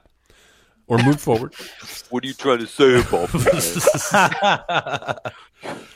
[0.93, 1.55] or moved forward.
[2.11, 3.31] What are you trying to say, Bob?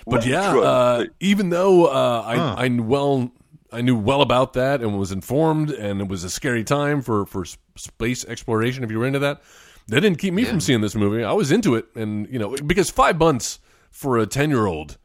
[0.06, 3.30] But yeah, uh, even though uh, I, I knew well,
[3.70, 7.26] I knew well about that and was informed, and it was a scary time for
[7.26, 7.44] for
[7.76, 8.84] space exploration.
[8.84, 9.42] If you were into that,
[9.88, 11.24] that didn't keep me from seeing this movie.
[11.24, 13.58] I was into it, and you know, because five months
[13.90, 14.96] for a ten year old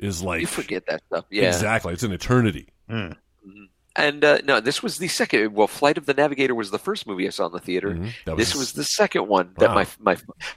[0.00, 1.26] is like you forget that stuff.
[1.30, 1.48] Yeah.
[1.48, 1.92] exactly.
[1.92, 2.68] It's an eternity.
[3.98, 5.54] And uh, no, this was the second.
[5.54, 7.92] Well, Flight of the Navigator was the first movie I saw in the theater.
[7.92, 8.12] Mhm.
[8.26, 9.74] That This was- was the second one that Wow.
[9.74, 10.16] my my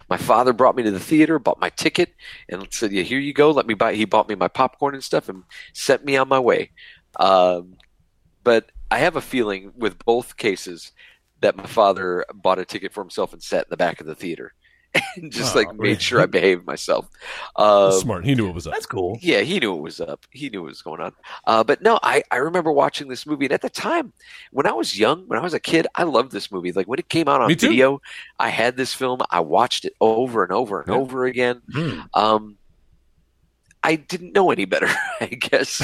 [0.09, 2.13] my father brought me to the theater, bought my ticket,
[2.49, 3.51] and said, "Yeah, here you go.
[3.51, 6.39] Let me buy." He bought me my popcorn and stuff, and sent me on my
[6.39, 6.71] way.
[7.15, 7.77] Um,
[8.43, 10.91] but I have a feeling with both cases
[11.41, 14.15] that my father bought a ticket for himself and sat in the back of the
[14.15, 14.53] theater,
[15.15, 17.07] and just Oh, like made sure I behaved myself.
[17.55, 18.25] Um, Smart.
[18.25, 18.73] He knew it was up.
[18.73, 19.17] That's cool.
[19.21, 20.25] yeah, he knew it was up.
[20.31, 21.13] He knew what was going on.
[21.45, 24.13] Uh, but no, I, I remember watching this movie, and at the time,
[24.51, 26.71] when I was young, when I was a kid, I loved this movie.
[26.71, 28.01] Like when it came out on video,
[28.39, 29.19] I had this film.
[29.29, 30.95] I watched it over and over and Yeah.
[30.99, 31.61] over again.
[31.71, 31.99] Hmm.
[32.13, 32.55] Um,
[33.83, 34.89] I didn't know any better,
[35.21, 35.81] I guess.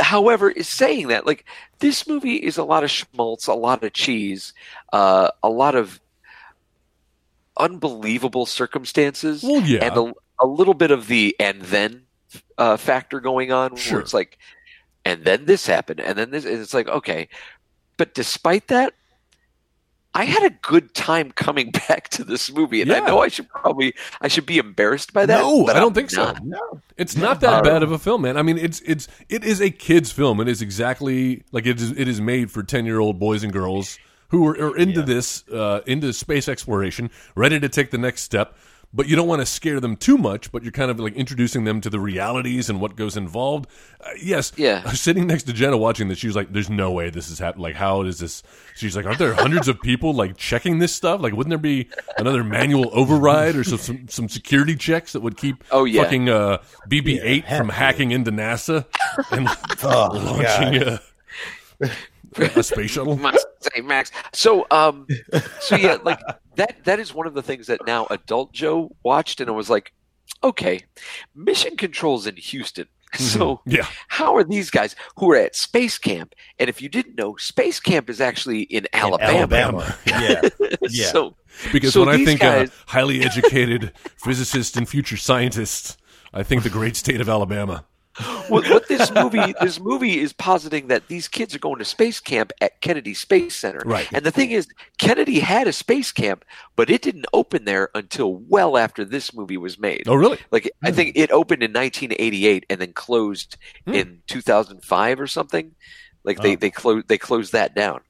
[0.00, 1.44] However, is saying that like
[1.80, 4.54] this movie is a lot of schmaltz, a lot of cheese,
[4.92, 6.00] uh, a lot of
[7.58, 9.84] unbelievable circumstances Well, yeah.
[9.84, 12.02] and a, a little bit of the and then
[12.58, 13.94] uh, factor going on Sure.
[13.94, 14.38] where it's like
[15.04, 17.28] and then this happened and then this and it's like okay
[17.98, 18.94] but despite that
[20.14, 23.48] i had a good time coming back to this movie and i know i should
[23.50, 26.24] probably i should be embarrassed by that No, but I don't I'm think so.
[26.24, 26.42] not.
[26.44, 26.80] No.
[26.96, 28.36] It's not that Uh, bad of a film, man.
[28.36, 30.40] I mean, it's it's it is a kids' film.
[30.40, 31.90] It is exactly like it is.
[31.92, 33.98] It is made for ten year old boys and girls
[34.32, 38.56] who are, are into this, uh, into space exploration, ready to take the next step.
[38.94, 40.52] But you don't want to scare them too much.
[40.52, 43.66] But you're kind of like introducing them to the realities and what goes involved.
[43.98, 44.86] Uh, yes, Yeah.
[44.92, 47.62] Sitting next to Jenna watching this, she was like, "There's no way this is happening.
[47.62, 48.42] Like, how is this?"
[48.76, 51.22] She's like, "Aren't there hundreds of people like checking this stuff?
[51.22, 55.38] Like, wouldn't there be another manual override or some some, some security checks that would
[55.38, 56.02] keep Oh, yeah.
[56.02, 56.58] fucking uh,
[56.90, 58.84] BB-8 Yeah, from hacking into NASA
[59.30, 59.48] and
[59.82, 60.08] Oh,
[61.80, 61.92] launching
[62.38, 63.16] a, a space shuttle.
[63.16, 65.06] must say max so um
[65.60, 66.20] so yeah like
[66.56, 69.70] that that is one of the things that now adult joe watched and it was
[69.70, 69.92] like
[70.44, 70.80] okay
[71.34, 72.86] mission controls in houston
[73.18, 77.14] so Yeah, how are these guys who are at space camp and if you didn't
[77.16, 79.96] know space camp is actually in alabama, Alabama.
[80.06, 80.40] Yeah.
[80.88, 81.06] Yeah.
[81.08, 81.36] so
[81.72, 85.98] because So when I these think guys- uh, highly educated physicists and future scientists,
[86.32, 87.84] I think the great state of Alabama.
[88.48, 92.20] What, what this movie this movie is positing that these kids are going to space
[92.20, 93.82] camp at Kennedy Space Center.
[93.86, 94.06] Right.
[94.12, 96.44] And the thing is, Kennedy had a space camp,
[96.76, 100.02] but it didn't open there until well after this movie was made.
[100.06, 100.38] Oh, really?
[100.50, 103.94] Like I think it opened in 1988 and then closed Hmm.
[103.94, 105.72] in 2005 or something.
[106.24, 106.56] Like they Oh.
[106.56, 108.00] they closed they closed that down.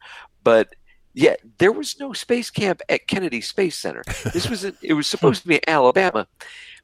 [0.45, 0.75] But
[1.15, 4.03] yeah, there was no space camp at Kennedy Space Center.
[4.33, 6.27] This was in, it was supposed to be in Alabama.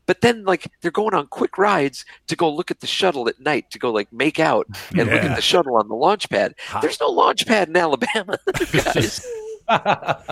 [0.08, 3.38] But then like they're going on quick rides to go look at the shuttle at
[3.40, 4.66] night to go like make out
[4.96, 6.54] and look at the shuttle on the launch pad.
[6.80, 8.38] There's no launch pad in Alabama,
[8.72, 9.24] guys.
[9.68, 10.24] I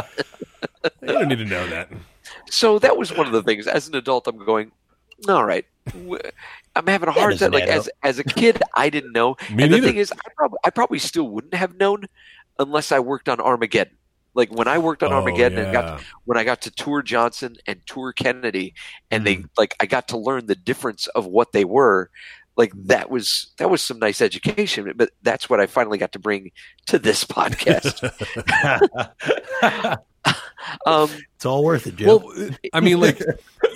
[1.02, 1.90] don't need to know that.
[2.50, 3.66] so that was one of the things.
[3.66, 4.72] As an adult, I'm going,
[5.28, 5.66] all right.
[6.74, 7.52] I'm having a hard time.
[7.52, 9.36] Like as as a kid, I didn't know.
[9.50, 9.88] Me and the neither.
[9.88, 12.06] thing is, I probably I probably still wouldn't have known
[12.58, 13.94] unless I worked on Armageddon.
[14.37, 16.05] Like when I worked on Oh, Armageddon and got yeah.
[16.27, 18.75] when I got to tour Johnson and tour Kennedy,
[19.11, 19.42] and Mm-hmm.
[19.42, 22.11] they like I got to learn the difference of what they were.
[22.57, 26.18] Like that was that was some nice education, but that's what I finally got to
[26.18, 26.53] bring
[26.87, 28.03] to this podcast.
[30.87, 32.18] um, it's all worth it, Joe.
[32.18, 33.20] Well, I mean, like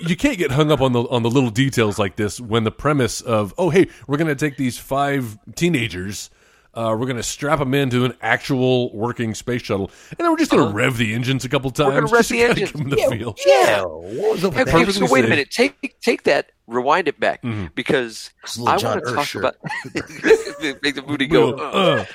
[0.05, 2.71] you can't get hung up on the on the little details like this when the
[2.71, 6.29] premise of oh hey we're going to take these five teenagers.
[6.73, 10.37] Uh, we're going to strap them into an actual working space shuttle, and then we're
[10.37, 11.89] just going to rev the engines a couple times.
[11.89, 11.99] Uh-huh.
[12.01, 12.71] gonna rev the to kinda engines.
[12.71, 13.35] give 'em the Yeah, feel.
[13.45, 15.51] yeah, what was up with Okay, so wait a minute.
[15.51, 16.51] Take take that.
[16.67, 17.75] Rewind it back Mhm.
[17.75, 19.43] because It's a little I want to talk shirt.
[19.43, 19.55] about
[20.81, 21.53] make the booty go.
[21.55, 22.05] Uh,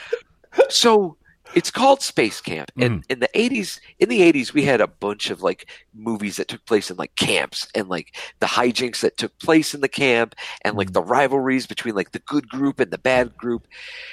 [0.70, 1.18] So
[1.54, 2.84] it's called Space Camp, Mm.
[2.86, 6.48] and in the eighties, in the eighties, we had a bunch of like movies that
[6.48, 10.34] took place in like camps, and like the hijinks that took place in the camp,
[10.62, 10.78] and Mm.
[10.78, 13.66] like the rivalries between like the good group and the bad group,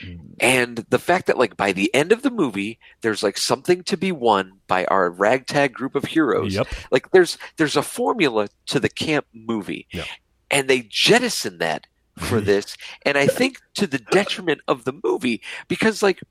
[0.03, 0.19] Mm.
[0.39, 3.97] and the fact that like by the end of the movie, there's like something to
[3.97, 6.67] be won by our ragtag group of heroes yep.
[6.91, 10.05] like there's there's a formula to the camp movie Yeah.
[10.49, 11.85] and they jettison that
[12.17, 16.21] for this and i think to the detriment of the movie because like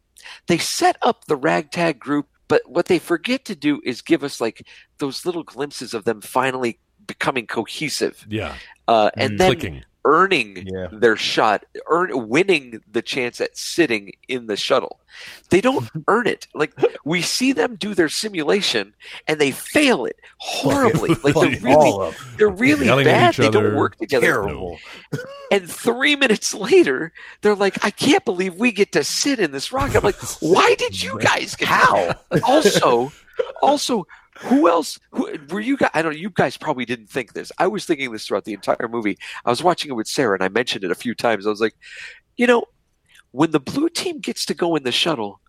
[0.46, 4.40] they set up the ragtag group but what they forget to do is give us
[4.40, 4.66] like
[4.98, 8.54] those little glimpses of them finally becoming cohesive Yeah.
[8.88, 9.84] uh, and then Clicking.
[10.04, 10.88] Earning Yeah.
[10.90, 14.98] their shot, earn winning the chance at sitting in the shuttle.
[15.50, 16.46] They don't earn it.
[16.54, 16.72] Like
[17.04, 18.94] we see them do their simulation
[19.28, 21.10] and they fail it horribly.
[21.22, 23.34] Like they're really they're really Yelling bad.
[23.34, 24.26] They don't work together.
[24.26, 24.78] terrible.
[25.50, 27.12] And three minutes later,
[27.42, 29.98] they're like, I can't believe we get to sit in this rocket.
[29.98, 32.14] I'm like, why did you guys get How?
[32.42, 33.12] also,
[33.60, 34.06] also,
[34.44, 34.98] who else?
[35.12, 35.90] Who, were you guys?
[35.94, 36.12] I don't.
[36.12, 37.52] know, You guys probably didn't think this.
[37.58, 39.18] I was thinking this throughout the entire movie.
[39.44, 41.46] I was watching it with Sarah, and I mentioned it a few times.
[41.46, 41.74] I was like,
[42.36, 42.64] you know,
[43.30, 45.40] when the blue team gets to go in the shuttle.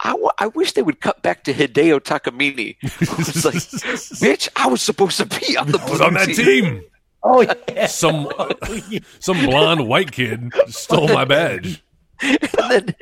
[0.00, 2.76] I, I wish they would cut back to Hideo Takamine.
[2.82, 6.82] It's like, bitch, I was supposed to be on the blue on that team.
[7.22, 7.86] Oh yeah.
[7.86, 8.28] Some
[9.20, 11.82] some blonde white kid stole my badge.
[12.22, 12.94] and then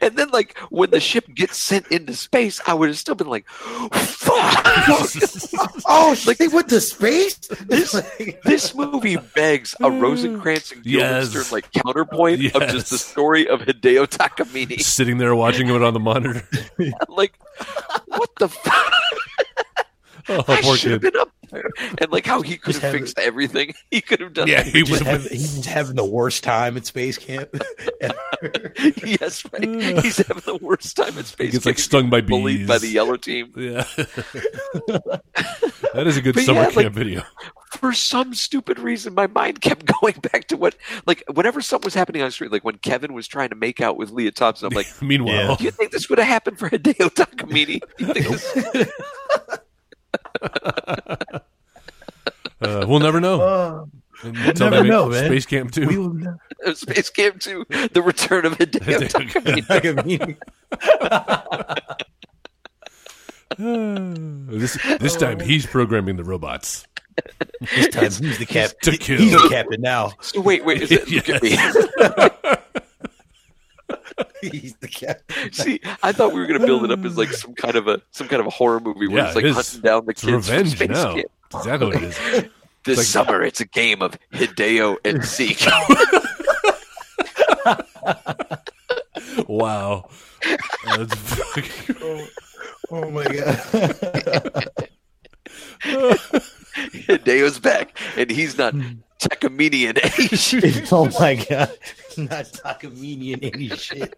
[0.00, 3.28] and then like when the ship gets sent into space, I would have still been
[3.28, 4.64] like, fuck.
[5.86, 7.36] Oh, like they went to space.
[7.36, 7.92] This-
[8.44, 10.00] this movie begs a mm.
[10.00, 11.28] Rosencrantz and Yes.
[11.28, 14.80] Guildenstern like counterpoint of just the story of Hideo Takamine.
[14.80, 16.46] Sitting there watching it on the monitor.
[17.08, 17.34] like,
[18.06, 18.92] what the fuck?
[20.28, 21.70] Oh, I should have been up there.
[21.98, 23.74] And like how he could have have fixed everything.
[23.90, 25.30] He could have done Yeah, he was would have, have.
[25.30, 27.48] he's having the worst time at space camp.
[29.04, 29.64] yes, right.
[30.02, 31.46] He's having the worst time at space.
[31.46, 32.30] He gets like stung by bees.
[32.30, 33.52] bullied by the yellow team.
[33.56, 33.84] Yeah.
[35.94, 37.22] that is a good But summer yeah, camp like- video.
[37.78, 40.74] for some stupid reason, my mind kept going back to what,
[41.06, 43.80] like, whenever something was happening on the street, like when Kevin was trying to make
[43.80, 46.68] out with Lea Thompson, I'm like, Meanwhile, do you think this would have happened for
[46.70, 47.80] Hideo Takamine?
[47.98, 48.92] Do you think this,
[52.94, 53.40] we'll never know.
[53.42, 53.88] Oh,
[54.22, 55.26] Until never they make know, man.
[55.26, 55.86] Space Camp 2.
[55.86, 56.38] we will never.
[56.74, 59.68] Space Camp 2, The Return of Hideo Takamine.
[59.68, 59.92] Like, I
[63.58, 65.44] mean, this this time oh.
[65.44, 66.86] he's programming the robots.
[67.76, 68.72] this time he's the cap.
[68.82, 69.18] To kill.
[69.18, 70.12] He's the captain now.
[70.20, 71.50] So wait, wait, is it, look at me.
[74.40, 75.52] He's the captain.
[75.52, 77.88] See, I thought we were going to build it up as like some kind of
[77.88, 79.56] a some kind of a horror movie where Yeah, it's like it is.
[79.56, 81.14] hunting down the kids from revenge Space now.
[81.14, 81.26] Camp.
[81.54, 82.44] Exactly what it is.
[82.84, 85.66] This like- summer, it's a game of Hideo and Zeke.
[89.48, 90.08] Wow.
[90.84, 92.26] That's fucking- Oh,
[92.90, 94.68] oh my god.
[97.06, 98.82] Hideo's back, and he's not hmm.
[99.20, 100.92] Takamine in any shit.
[100.92, 101.70] oh my god.
[102.16, 104.14] Not Takamine in any shit.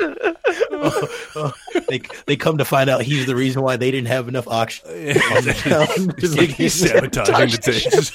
[0.00, 1.52] Oh, oh.
[1.88, 4.90] They they come to find out he's the reason why they didn't have enough oxygen.
[5.32, 6.14] on the ground.
[6.18, 8.12] It's like he's sabotaging the tapes.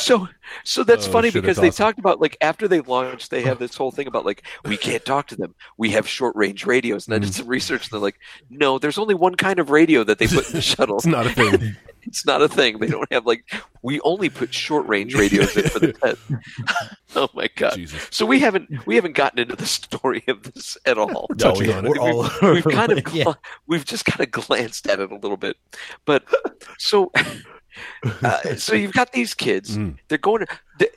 [0.00, 0.28] So,
[0.64, 3.74] so that's Oh, funny because they talked about like after they launched, they have this
[3.76, 5.54] whole thing about like we can't talk to them.
[5.76, 7.22] We have short range radios, and I Mm.
[7.22, 8.18] did some research, and they're like,
[8.50, 10.96] no, there's only one kind of radio that they put in the shuttle.
[10.96, 11.76] It's not a thing.
[12.06, 12.78] It's not a thing.
[12.78, 13.44] They don't have like
[13.82, 16.16] we only put short range radios in for the pet.
[17.16, 17.74] oh my god!
[17.74, 18.08] Jesus.
[18.10, 21.26] So we haven't we haven't gotten into the story of this at all.
[21.30, 22.00] We're touching No, on we're it.
[22.00, 23.32] all we've kind of yeah.
[23.66, 25.56] we've just kind of glanced at it a little bit,
[26.04, 26.24] but
[26.78, 27.10] so
[28.22, 29.78] uh, so you've got these kids.
[29.78, 29.96] Mm.
[30.08, 30.46] They're going
[30.78, 30.90] to.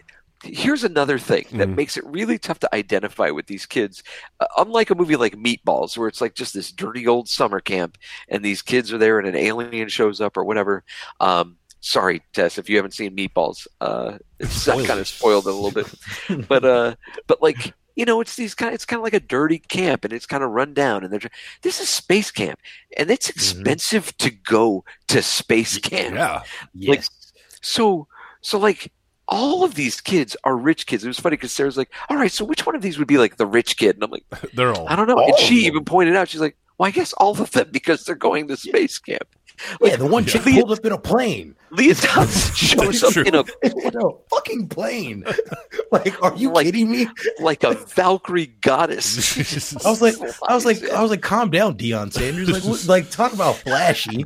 [0.45, 1.75] Here's another thing that Mhm.
[1.75, 4.03] makes it really tough to identify with these kids.
[4.39, 7.97] Uh, unlike a movie like Meatballs, where it's like just this dirty old summer camp,
[8.29, 10.83] and these kids are there, and an alien shows up or whatever.
[11.19, 15.53] Um, sorry, Tess, if you haven't seen Meatballs, uh, it's kind of spoiled it a
[15.53, 16.47] little bit.
[16.47, 16.95] but uh,
[17.27, 18.69] but like you know, it's these kind.
[18.69, 21.03] Of, It's kind of like a dirty camp, and it's kind of run down.
[21.05, 21.29] And they're
[21.61, 22.59] this is space camp,
[22.97, 26.15] and it's expensive to go to space camp.
[26.15, 26.33] Yeah.
[26.33, 27.09] Like- Yes.
[27.61, 28.07] So,
[28.41, 28.91] so like
[29.27, 31.03] all of these kids are rich kids.
[31.03, 33.17] It was funny because Sarah's like, "All right, so which one of these would be
[33.17, 34.87] like the rich kid?" And I'm like, They're all.
[34.87, 37.51] "I don't know." And she even pointed out, she's like, "Well, I guess all of
[37.51, 39.27] them because they're going to space camp."
[39.81, 41.55] yeah, the one chick pulled up in a plane.
[41.71, 43.23] Lea Thompson shows That's up true.
[43.23, 45.23] in a In a fucking plane.
[45.93, 47.07] like, are you Like- kidding me?
[47.39, 49.75] like a Valkyrie goddess.
[49.85, 50.15] I was like,
[50.47, 52.49] I was like, I was like, calm down, Deion Sanders.
[52.49, 54.25] Like, like, talk about flashy.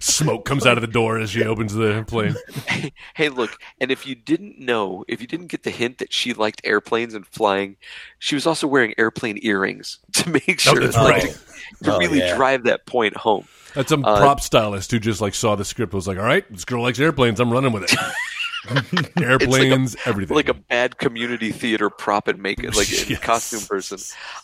[0.00, 2.34] Smoke comes out of the door as she opens the plane.
[3.14, 6.32] hey, look, and if you didn't know, if you didn't get the hint that she
[6.34, 7.76] liked airplanes and flying,
[8.18, 11.38] she was also wearing airplane earrings to make sure that's like, right.
[11.84, 12.36] to Oh, really yeah.
[12.36, 13.46] drive that point home.
[13.74, 16.44] That's some Uh, prop stylist who just like saw the script was like, all right,
[16.50, 17.38] this girl likes airplanes.
[17.40, 17.94] I'm running with it.
[19.20, 20.34] airplanes, everything.
[20.36, 23.18] like a bad community theater prop and make it like a Yes.
[23.20, 23.98] costume person.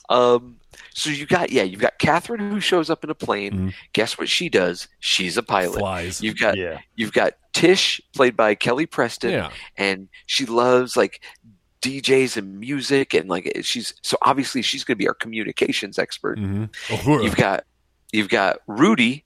[0.09, 0.57] Um,
[0.93, 3.53] so you got yeah, you've got Catherine who shows up in a plane.
[3.53, 3.75] Mhm.
[3.93, 4.89] Guess what she does?
[5.01, 5.79] She's a pilot.
[5.79, 6.21] flies.
[6.23, 6.81] You've got Yeah.
[6.97, 9.51] you've got Tish played by Kelly Preston, yeah.
[9.77, 11.21] and she loves like
[11.83, 16.39] DJs and music and like she's so obviously she's going to be our communications expert.
[16.39, 17.07] hmm Of.
[17.07, 17.65] You've got
[18.13, 19.25] you've got Rudy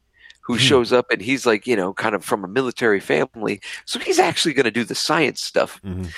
[0.48, 0.58] who Hmm.
[0.60, 3.60] shows up and he's like, you know, kind of from a military family.
[3.84, 5.78] So he's actually going to do the science stuff.
[5.84, 6.10] Mhm.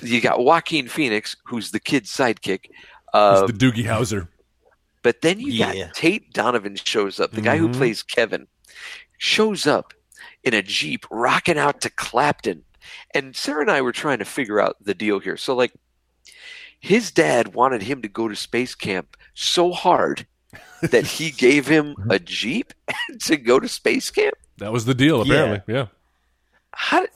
[0.00, 2.60] You got Joaquin Phoenix who's the kid's sidekick.
[2.66, 2.70] He's
[3.12, 4.28] Uh, the Doogie Howser.
[5.02, 5.74] but then you Yeah.
[5.86, 7.74] got Tate Donovan shows up, the guy who Mhm.
[7.74, 8.46] plays Kevin,
[9.18, 9.92] shows up
[10.44, 12.62] in a Jeep rocking out to Clapton.
[13.12, 15.36] And Sarah and I were trying to figure out the deal here.
[15.36, 15.72] So, like,
[16.78, 20.26] his dad wanted him to go to space camp so hard
[20.90, 22.72] that he gave him a Jeep
[23.22, 24.34] to go to space camp.
[24.58, 25.62] That was the deal, apparently.
[25.72, 25.86] Yeah.
[26.72, 27.06] How,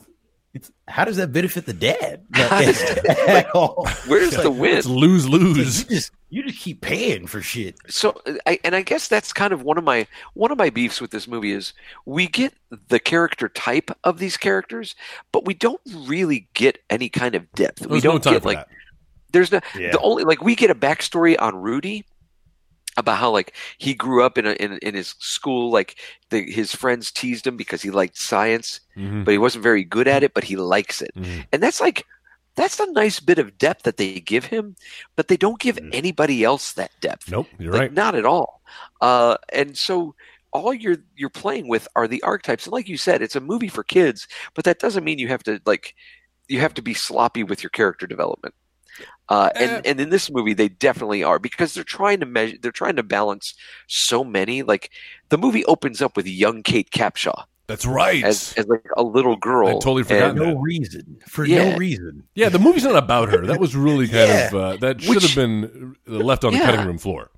[0.53, 2.23] It's, how does that benefit the dad?
[2.33, 3.75] How does At all.
[3.87, 4.03] Oh.
[4.07, 4.77] where's the like, win?
[4.77, 5.83] It's lose lose.
[5.83, 7.75] You just, you just keep paying for shit.
[7.87, 10.99] so I, and I guess that's kind of one of my one of my beefs
[11.01, 11.73] with this movie is
[12.05, 12.53] we get
[12.87, 14.95] the character type of these characters,
[15.31, 17.85] but we don't really get any kind of depth.
[17.87, 18.67] we don't no time get for like that.
[19.31, 19.91] there's no Yeah.
[19.91, 22.05] the only like we get a backstory on Rudy
[22.99, 25.97] about how like he grew up in a, in in his school like
[26.29, 29.25] the, his friends teased him because he liked science Mhm.
[29.25, 31.45] but he wasn't very good at it but he likes it Mhm.
[31.51, 32.05] and that's like
[32.55, 34.75] that's a nice bit of depth that they give him
[35.15, 35.89] but they don't give Mhm.
[35.93, 37.93] anybody else that depth Nope, you're like right.
[37.93, 38.61] not at all
[39.01, 40.13] uh and so
[40.51, 43.67] all you're you're playing with are the archetypes and like you said it's a movie
[43.69, 45.95] for kids but that doesn't mean you have to like
[46.47, 48.55] you have to be sloppy with your character development
[49.29, 49.81] uh, and Eh.
[49.85, 53.03] and in this movie they definitely are because they're trying to measure they're trying to
[53.03, 53.53] balance
[53.87, 54.89] so many like
[55.29, 58.23] the movie opens up with young Kate Capshaw That's right.
[58.23, 60.53] as, as like a little girl I'd totally forgotten and- that.
[60.55, 61.17] No reason.
[61.27, 61.71] For Yeah.
[61.71, 62.23] no reason.
[62.35, 63.45] yeah, the movie's not about her.
[63.45, 64.47] That was really kind Yeah.
[64.47, 67.29] of uh, that should Which- have been left on the cutting room floor.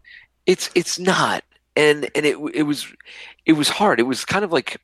[0.46, 1.44] it's it's not
[1.76, 2.88] and and it it was
[3.46, 4.78] it was hard it was kind of like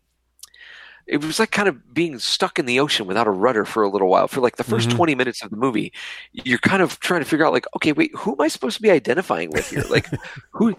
[1.07, 3.89] it was like kind of being stuck in the ocean without a rudder for a
[3.89, 4.95] little while for like the 1st Mhm.
[4.95, 5.91] 20 minutes of the movie
[6.33, 8.81] you're kind of trying to figure out like okay wait who am i supposed to
[8.81, 10.07] be identifying with here like
[10.51, 10.75] who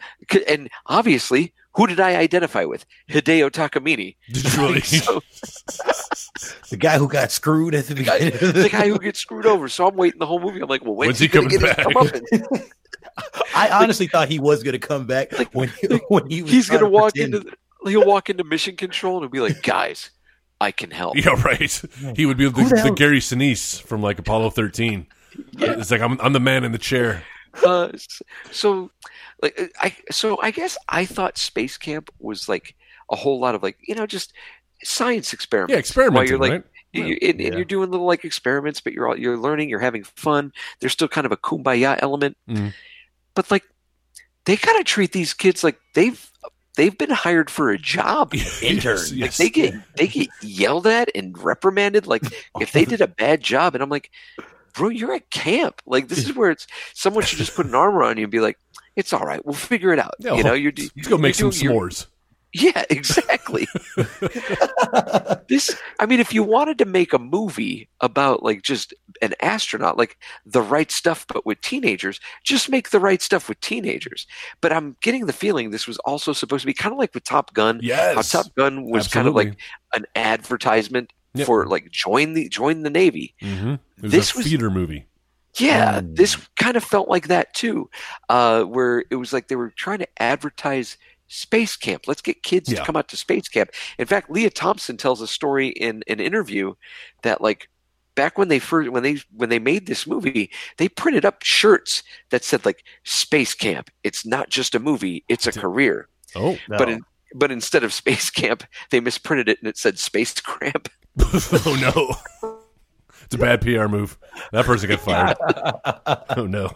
[0.47, 4.17] and obviously who did i identify with hideo takamine
[4.59, 4.81] really?
[4.83, 5.23] so,
[6.71, 8.49] The guy who got screwed at the guy- beginning.
[8.49, 10.85] of the guy who gets screwed over so i'm waiting the whole movie i'm like
[10.85, 11.79] well when's, When's he coming back?
[13.55, 15.69] I honestly thought he was going to come back when
[16.09, 17.51] when he was he's gonna to walk pretend- into
[17.85, 20.11] the, he'll walk into mission control and be like guys
[20.61, 21.83] i can help yeah, right.
[22.17, 25.07] He would be the, the the, Gary Sinise from like Apollo 13.
[25.59, 27.23] It's like I'm I'm the man in the chair.
[27.65, 27.91] uh,
[28.51, 28.91] so
[29.43, 32.75] like uh, I so I guess I thought space camp was like
[33.11, 34.33] a whole lot of like you know just
[34.83, 35.73] science experiments.
[35.73, 36.65] Yeah, experimenting, While you're like right?
[36.93, 37.57] you, you- and, and Yeah.
[37.57, 40.53] you're doing little like experiments, but you're all, you're learning, you're having fun.
[40.81, 42.73] There's still kind of a kumbaya element, Mhm.
[43.35, 43.65] but like
[44.45, 46.31] they kind of treat these kids like they've
[46.79, 48.33] they've been hired for a job.
[48.63, 48.99] Intern.
[49.13, 49.37] Yes, Like yes.
[49.37, 52.23] they get they get yelled at and reprimanded like
[52.61, 54.11] if they did a bad job and I'm like
[54.75, 57.95] bro you're at camp like this is where it's someone should just put an arm
[57.97, 58.59] around you and be like
[58.97, 61.35] it's all right we'll figure it out Yeah, you oh, know you're Let's go make
[61.35, 62.07] some you're doing your- s'mores.
[62.55, 63.67] Yeah exactly
[65.49, 69.97] this I mean if you wanted to make a movie about like just an astronaut
[69.99, 74.27] like the right stuff but with teenagers just make the right stuff with teenagers
[74.61, 77.25] but I'm getting the feeling this was also supposed to be kind of like with
[77.25, 78.15] Top Gun Yes.
[78.33, 79.57] how Top Gun was kind of like
[79.95, 81.47] an advertisement Yep.
[81.47, 83.35] for like join the join the Navy.
[83.41, 85.05] hmm It was This a was- feeder movie.
[85.59, 86.17] Yeah, Mm.
[86.17, 87.91] this kind of felt like that too,
[88.29, 90.97] uh, where it was like they were trying to advertise
[91.29, 92.05] space camp.
[92.07, 92.81] Let's get kids Yeah.
[92.81, 93.71] to come out to space camp.
[93.99, 96.75] In fact, Lea Thompson tells a story in an interview
[97.23, 97.69] that like
[98.15, 102.03] back when they first when they when they made this movie, they printed up shirts
[102.31, 103.91] that said like space camp.
[104.03, 106.09] It's not just a movie; it's a career.
[106.35, 107.03] Oh, But in,
[107.35, 110.89] but instead of space camp, they misprinted it and it said space cramp.
[111.21, 112.53] oh no.
[113.25, 114.17] It's a bad PR move.
[114.53, 115.37] That person got fired.
[116.39, 116.71] oh no.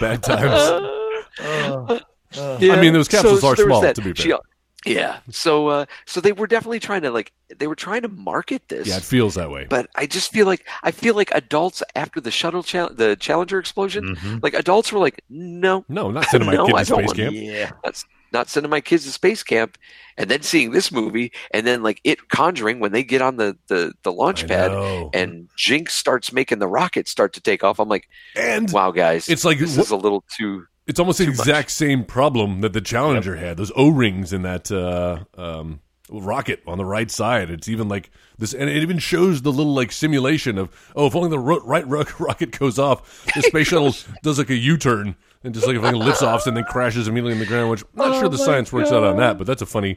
[0.00, 0.92] Bad times.
[1.40, 1.98] Uh,
[2.36, 4.38] I mean, those capsules are there was small, to be fair.
[4.86, 5.18] yeah.
[5.30, 8.86] So uh, so they were definitely trying to like they were trying to market this.
[8.86, 9.66] Yeah, it feels that way.
[9.68, 13.58] but I just feel like I feel like adults after the shuttle chal- the Challenger
[13.58, 14.42] explosion, mhm.
[14.42, 17.34] like adults were like, no, No, not sending my No, kid I to space camp.
[17.34, 17.72] Yeah.
[17.84, 19.78] that's not sending my kids to space camp,
[20.18, 23.56] and then seeing this movie, and then like it conjuring when they get on the
[23.68, 24.70] the the launch I pad.
[24.70, 25.10] know.
[25.14, 27.80] And Jinx starts making the rocket start to take off.
[27.80, 28.06] I'm like,
[28.36, 30.66] And wow, guys, it's like this what- is a little too.
[30.88, 31.38] It's almost the too much.
[31.40, 33.56] exact same problem that the Challenger had.
[33.56, 35.80] Those O rings in that uh, um,
[36.10, 37.50] rocket on the right side.
[37.50, 41.14] It's even like this, and it even shows the little like simulation of oh, if
[41.14, 44.76] only the ro- right ro- rocket goes off, the space shuttle does like a U
[44.76, 45.14] turn
[45.44, 47.70] and just like if lifts off and then crashes immediately in the ground.
[47.70, 49.96] Which I'm not sure the science works out on that, but that's a funny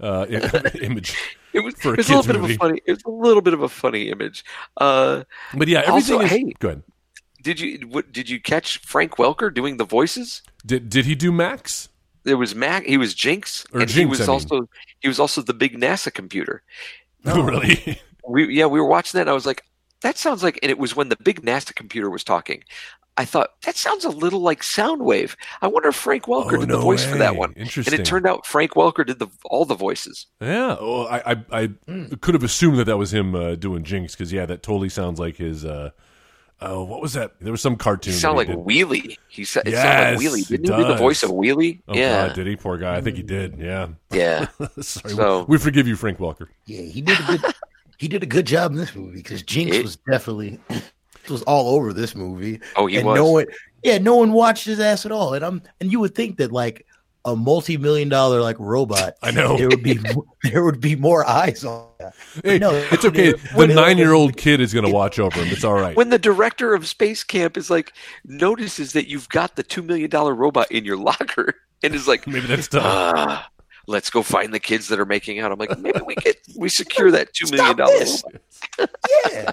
[0.00, 0.26] uh,
[0.82, 1.16] image.
[1.54, 2.54] It was, For a it was a little bit movie.
[2.54, 2.80] of a funny.
[2.86, 4.42] It was a little bit of a funny image.
[4.78, 5.24] Uh,
[5.54, 6.16] But yeah, everything.
[6.16, 6.82] Also, is, hey- go ahead.
[7.42, 10.42] Did you what, did you catch Frank Welker doing the voices?
[10.64, 11.88] Did did he do Max?
[12.24, 12.84] There was Mac.
[12.84, 14.30] He was Jinx, Or and he was I mean.
[14.30, 14.68] also
[15.00, 16.62] he was also the big NASA computer.
[17.24, 18.00] Oh, really?
[18.28, 19.22] We yeah, we were watching that.
[19.22, 19.62] and I was like,
[20.00, 22.64] that sounds like, and it was when the big NASA computer was talking.
[23.16, 25.36] I thought that sounds a little like Soundwave.
[25.60, 27.38] I wonder if Frank Welker Oh, did no the voice for that way.
[27.38, 27.54] one.
[27.56, 30.26] And it turned out Frank Welker did the all the voices.
[30.40, 34.14] Yeah, well, I I, I could have assumed that that was him uh, doing Jinx
[34.16, 35.64] because yeah, that totally sounds like his.
[35.64, 35.90] Uh,
[36.64, 37.32] oh, what was that?
[37.40, 38.12] There was some He cartoon.
[38.14, 38.84] sounded that like he.
[38.84, 39.18] Wheelie.
[39.28, 40.48] He said it Yes, sounded like Wheelie.
[40.48, 41.80] Didn't he do the voice of Wheelie?
[41.88, 42.56] Oh yeah, God, did he?
[42.56, 42.96] Poor guy.
[42.96, 43.58] I think he did.
[43.58, 43.88] Yeah.
[44.12, 44.46] yeah.
[44.80, 46.48] Sorry, So- we, we forgive you, Frank Welker.
[46.66, 47.54] Yeah, he did a good.
[47.98, 50.58] he did a good job in this movie because Jinx It- was definitely
[51.30, 52.60] was all over this movie.
[52.76, 53.16] Oh, he and was.
[53.16, 53.46] no one,
[53.82, 55.34] yeah, no one watched his ass at all.
[55.34, 56.84] And I'm, and you would think that like
[57.24, 59.56] a multi-million dollar like robot, I know.
[59.56, 59.98] there would be
[60.42, 62.14] there would be more eyes on that.
[62.44, 63.32] Hey, No, it's okay.
[63.56, 65.48] The nine-year-old kid is going to watch over him.
[65.52, 65.96] It's all right.
[65.96, 67.92] when the director of Space Camp is like
[68.24, 72.26] notices that you've got the two million dollar robot in your locker and is like,
[72.26, 72.82] Maybe that's tough.
[72.84, 73.48] ah,
[73.86, 75.52] let's go find the kids that are making out.
[75.52, 78.24] I'm like, maybe we get we secure that two million Stop dollar this.
[78.24, 78.90] robot.
[79.32, 79.50] Yeah.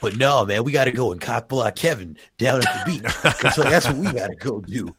[0.00, 3.52] But no, man, we got to go and cockblock Kevin down at the beach.
[3.54, 4.94] so that's what we got to go do.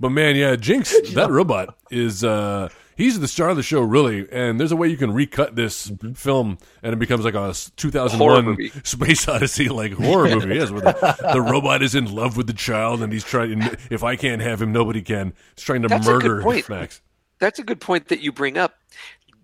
[0.00, 4.26] But man, yeah, Jinx, that robot is uh he's the star of the show really,
[4.30, 8.44] and there's a way you can recut this film and it becomes like a 2001
[8.44, 8.70] movie.
[8.82, 10.54] space odyssey like horror movie.
[10.54, 14.02] Yes, where the, the robot is in love with the child and he's trying if
[14.02, 15.34] I can't have him, nobody can.
[15.56, 16.68] He's trying to That's a good murder point.
[16.68, 17.00] Max.
[17.38, 18.76] That's a good point that you bring up.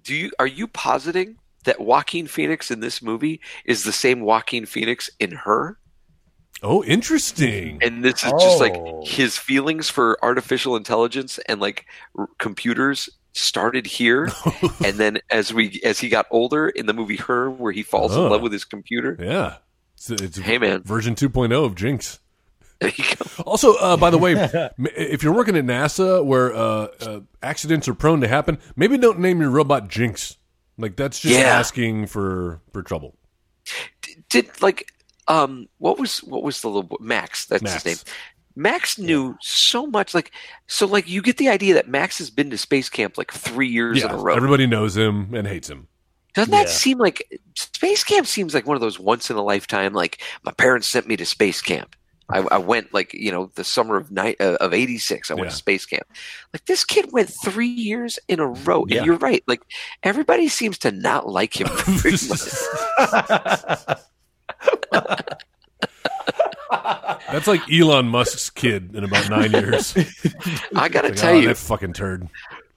[0.04, 4.66] Do you are you positing that Joaquin Phoenix in this movie is the same Joaquin
[4.66, 5.78] Phoenix in her?
[6.62, 7.78] Oh, interesting.
[7.82, 9.02] and this is just like Oh.
[9.06, 11.86] his feelings for artificial intelligence and like
[12.18, 14.28] r- computers started here
[14.84, 18.14] and then as we as he got older in the movie her where he falls
[18.14, 18.26] Oh.
[18.26, 19.56] in love with his computer Yeah.
[19.94, 22.18] It's, it's hey man version 2.0 of Jinx.
[22.80, 23.42] there you go.
[23.44, 24.32] Also, uh, by the way,
[24.96, 29.18] if you're working at NASA where uh, uh, accidents are prone to happen, maybe don't
[29.18, 30.36] name your robot Jinx.
[30.80, 31.46] Like that's just Yeah.
[31.58, 33.16] asking for for trouble.
[34.28, 34.92] did like
[35.28, 37.82] um what was what was the little boy max that's Max.
[37.82, 38.14] his name
[38.56, 40.32] max knew so much like
[40.66, 43.68] so like you get the idea that max has been to space camp like three
[43.68, 45.86] years in a row everybody knows him and hates him.
[46.34, 46.72] Doesn't that Yeah.
[46.72, 49.92] seem like space camp seems like one of those once in a lifetime?
[49.92, 51.96] Like my parents sent me to space camp.
[52.32, 55.30] I, I went like you know the summer of night uh, of '86.
[55.30, 55.50] I went Yeah.
[55.50, 56.06] to space camp.
[56.52, 58.98] Like this kid went three years in a row, Yeah.
[58.98, 59.42] and you're right.
[59.46, 59.62] Like
[60.02, 61.68] everybody seems to not like him.
[67.32, 69.94] That's like Elon Musk's kid in about nine years.
[70.74, 72.28] I gotta Like, tell oh, you, that fucking turd.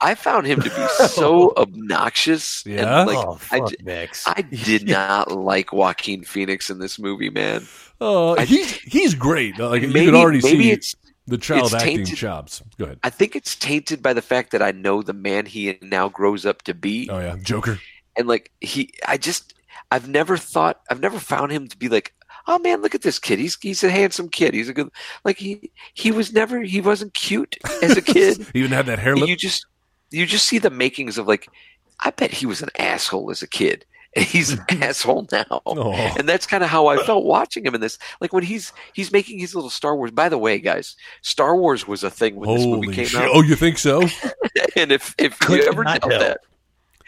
[0.04, 2.64] I found him to be so obnoxious.
[2.66, 2.76] and,
[3.08, 4.24] like oh, I, fuck, j- Max.
[4.26, 7.66] I did not like Joaquin Phoenix in this movie, man.
[8.00, 9.58] Uh, he's he's great.
[9.58, 10.94] Like you Maybe- could already maybe see it's-
[11.26, 12.16] the child acting tainted.
[12.18, 12.62] chops.
[12.78, 12.98] Go ahead.
[13.02, 16.44] I think it's tainted by the fact that I know the man he now grows
[16.44, 17.08] up to be.
[17.10, 17.78] Oh yeah, Joker.
[18.16, 19.54] and like he i just
[19.90, 22.14] i've never thought i've never found him to be like
[22.46, 24.88] oh man look at this kid he's he's a handsome kid he's a good
[25.24, 28.98] like he he was never he wasn't cute as a kid He even had that
[29.00, 29.28] hair lip.
[29.28, 29.66] you just
[30.14, 31.48] you just see the makings of like
[32.00, 33.84] I bet he was an asshole as a kid.
[34.16, 35.60] And he's an asshole now.
[35.66, 35.92] Oh.
[35.92, 37.98] And that's kind of how I felt watching him in this.
[38.20, 40.12] Like when he's he's making his little Star Wars.
[40.12, 43.20] By the way, guys, Star Wars was a thing when this movie came shit!
[43.20, 43.30] out.
[43.32, 44.02] Oh, you think so?
[44.76, 46.20] and if if Could you ever not doubt tell.
[46.20, 46.40] that,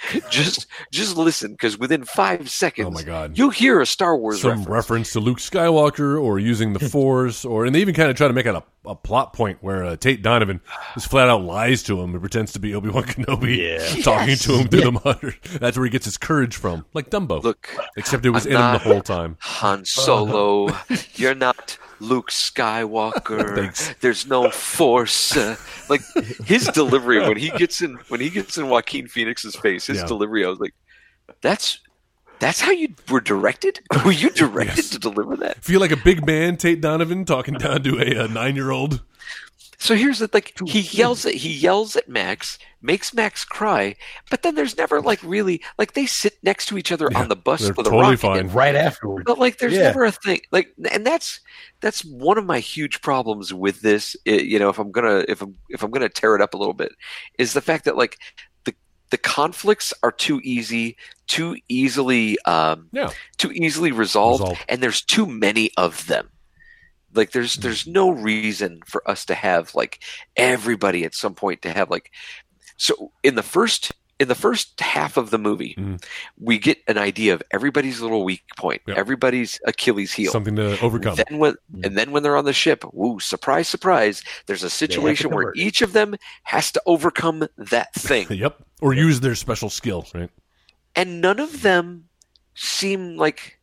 [0.31, 3.37] just just listen because within five seconds, Oh my God.
[3.39, 4.69] you'll hear a Star Wars Some reference.
[4.69, 8.29] reference to Luke Skywalker or using the Force, or and they even kind of try
[8.29, 10.61] to make it a, a plot point where uh, Tate Donovan
[10.95, 14.03] just flat out lies to him and pretends to be Obi Wan Kenobi, Yeah.
[14.03, 14.43] talking Yes.
[14.45, 15.35] to him through the monitor.
[15.59, 17.43] That's where he gets his courage from, like Dumbo.
[17.43, 19.37] Look, except it was I'm in him the whole time.
[19.41, 20.77] Han Solo,
[21.15, 23.99] you're not Luke Skywalker.
[24.01, 25.37] There's no Force.
[25.37, 25.57] Uh,
[25.89, 26.03] like
[26.45, 30.07] his delivery when he gets in when he gets in Joaquin Phoenix's face, his Yeah.
[30.07, 30.75] delivery, I was like,
[31.41, 31.81] that's
[32.39, 33.81] that's how you were directed.
[34.05, 34.91] Were you directed Yes.
[34.91, 35.65] to deliver that?
[35.65, 39.03] Feel like a big man, Tate Donovan, talking down to a, uh nine year old.
[39.79, 43.97] So here's the like he yells at he yells at Max, makes Max cry,
[44.31, 47.37] but then there's never like really like they sit next to each other on the
[47.37, 48.21] bus they're with a totally rocket.
[48.21, 48.49] fine.
[48.49, 49.25] right afterwards.
[49.27, 49.83] But like, there's Yeah.
[49.83, 51.41] never a thing like, and that's
[51.81, 54.17] that's one of my huge problems with this.
[54.27, 56.57] i- you know, if I'm gonna if I'm if I'm gonna tear it up a
[56.57, 56.93] little bit,
[57.39, 58.19] is the fact that like
[58.65, 58.75] the
[59.11, 60.97] the conflicts are too easy,
[61.27, 63.11] too easily um, Yeah.
[63.37, 64.65] too easily resolved, Resolved.
[64.71, 66.31] and there's too many of them.
[67.17, 70.01] Like there's there's no reason for us to have like
[70.37, 72.11] everybody at some point to have like
[72.77, 76.03] so in the first in the first half of the movie Mhm.
[76.41, 78.97] we get an idea of everybody's little weak point Yep.
[78.97, 81.17] everybody's achilles heel Something to overcome.
[81.17, 81.55] then when
[81.85, 85.83] and then when they're on the ship woo surprise surprise there's a situation where each
[85.83, 86.15] of them
[86.45, 88.63] has to overcome that thing Yep.
[88.81, 90.31] Or use their special skill, right?
[90.95, 92.09] and none of them
[92.55, 93.59] seem like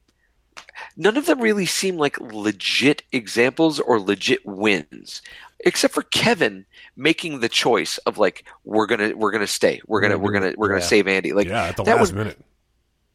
[0.98, 5.22] none of them really seem like legit examples or legit wins
[5.66, 6.66] except for kevin
[6.96, 10.68] making the choice of like we're gonna we're gonna stay we're gonna we're gonna we're
[10.70, 10.86] gonna Yeah.
[10.88, 12.40] save andy like yeah, at the that last was- minute.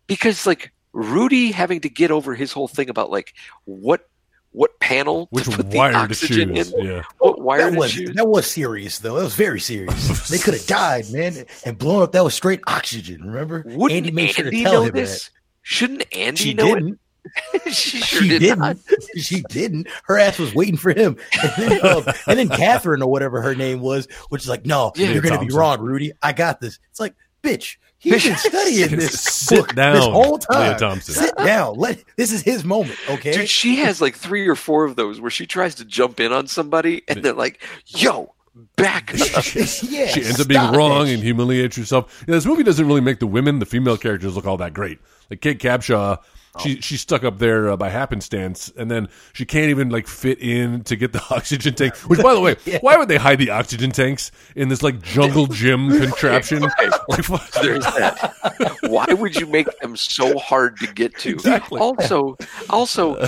[0.06, 4.08] because like rudy having to get over his whole thing about like what
[4.52, 6.72] what panel Which to put the wire to oxygen choose.
[6.72, 7.02] in Yeah.
[7.18, 9.16] what wire That to was choose that was serious though.
[9.16, 10.28] That was very serious.
[10.30, 12.12] they could have died, man, and blown up.
[12.12, 13.22] That was straight oxygen.
[13.26, 13.62] Remember?
[13.66, 15.28] wouldn't Andy made sure to tell know him this
[15.60, 16.94] shouldn't andy She know didn't.
[16.94, 16.98] it
[17.66, 18.58] she sure she did didn't.
[18.58, 18.76] not
[19.16, 19.88] she didn't.
[20.04, 23.54] Her ass was waiting for him, and then, um, and then Catherine or whatever her
[23.54, 25.10] name was, which is like, no, Yeah.
[25.10, 26.12] you're gonna be wrong, Rudy.
[26.22, 26.78] I got this.
[26.90, 27.76] It's like, bitch.
[28.00, 29.20] He's been studying this.
[29.20, 30.78] Sit book down, this whole Lea time.
[30.78, 31.14] Thompson.
[31.14, 31.76] Sit down.
[31.78, 32.96] Let this is his moment.
[33.10, 33.32] Okay.
[33.32, 36.32] Dude, she has like three or four of those where she tries to jump in
[36.32, 38.36] on somebody and they're like, yo,
[38.76, 41.14] back yeah, she ends up being wrong it.
[41.14, 42.24] and humiliates herself.
[42.28, 45.00] Yeah, this movie doesn't really make the women, the female characters, look all that great.
[45.28, 46.18] Like Kate Capshaw,
[46.58, 46.62] Oh.
[46.62, 50.40] she she's stuck up there uh, by happenstance, and then she can't even like fit
[50.40, 51.96] in to get the oxygen tank.
[51.96, 55.46] Which, by the way, why would they hide the oxygen tanks in this like jungle
[55.58, 56.62] gym contraption?
[57.08, 57.50] Like, fuck.
[57.62, 58.76] There's that.
[58.82, 61.30] Why would you make them so hard to get to?
[61.30, 61.80] Exactly.
[61.80, 62.36] Also,
[62.70, 63.26] also,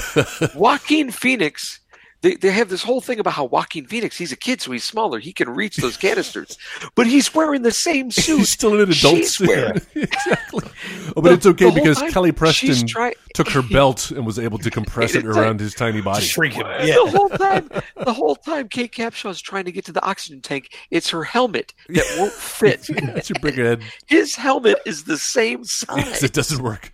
[0.54, 1.80] Joaquin Phoenix.
[2.22, 4.84] They, they have this whole thing about how Joaquin Phoenix, he's a kid, so he's
[4.84, 5.18] smaller.
[5.20, 6.58] He can reach those canisters.
[6.94, 8.38] But he's wearing the same suit.
[8.38, 9.48] He's still in an adult she's suit.
[9.48, 9.80] wearing.
[9.94, 10.64] exactly.
[11.16, 14.38] Oh, but The- it's okay because time Kelly Preston try- took her belt and was
[14.38, 16.24] able to compress it It's like- around his tiny body.
[16.24, 16.66] Shrink him.
[16.66, 20.70] The whole time, the whole time, Kate Capshaw's trying to get to the oxygen tank.
[20.90, 22.86] It's her helmet that won't fit.
[22.88, 23.82] That's your big head.
[24.06, 26.92] His helmet is the same Yes, size, it doesn't work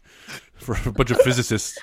[0.56, 1.76] for a bunch of physicists.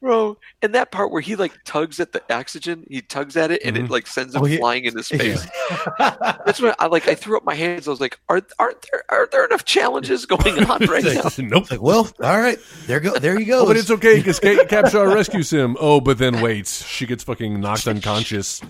[0.00, 0.36] Bro.
[0.62, 3.76] And that part where he like tugs at the oxygen, he tugs at it, and
[3.76, 3.84] Mhm.
[3.86, 4.58] it like sends him Oh, yeah.
[4.58, 5.46] flying into space.
[5.98, 7.08] That's when I like.
[7.08, 7.86] I threw up my hands.
[7.88, 11.70] I was like, "Are aren't there are there enough challenges going on right now?" nope.
[11.70, 13.60] Like, well, all right, there go, there you go.
[13.62, 15.76] Oh, but it's okay because Kate Capshaw rescues him.
[15.80, 18.60] Oh, but then wait, she gets fucking knocked unconscious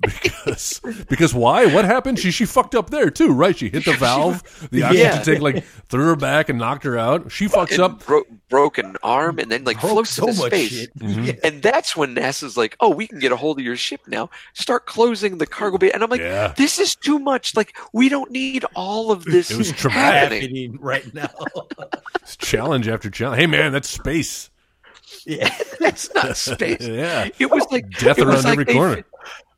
[0.00, 1.66] because because why?
[1.66, 2.18] What happened?
[2.18, 3.56] She she fucked up there too, right?
[3.56, 4.42] She hit the valve.
[4.70, 5.22] The oxygen Yeah.
[5.22, 7.30] tank like threw her back and knocked her out.
[7.30, 8.06] She fucks And up.
[8.06, 10.70] bro- broke an arm, and then like Broke floats so into space.
[10.70, 10.98] shit.
[10.98, 11.24] Mm-hmm.
[11.24, 11.32] Yeah.
[11.44, 14.30] And that's when NASA's like, "Oh, we can get a hold of your ship now.
[14.54, 16.54] Start closing the cargo bay." And I'm like, Yeah.
[16.56, 17.54] "This is too much.
[17.54, 20.14] Like, we don't need all of this It was traumatic.
[20.14, 21.30] happening." happening right now.
[22.22, 23.40] It's challenge after challenge.
[23.40, 24.48] Hey man, that's space.
[25.26, 25.52] yeah.
[25.80, 26.80] That's not space.
[26.80, 27.28] Yeah.
[27.38, 28.94] It was like Death it was around like every they corner.
[28.96, 29.06] Fit,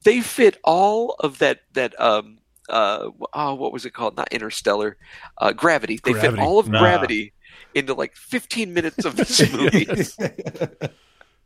[0.05, 2.39] they fit all of that that um
[2.69, 4.17] uh oh what was it called?
[4.17, 4.97] Not interstellar,
[5.39, 6.01] uh, gravity.
[6.03, 6.37] They Gravity.
[6.37, 6.79] fit all of Nah.
[6.81, 7.33] gravity
[7.75, 9.87] into like 15 minutes of this movie.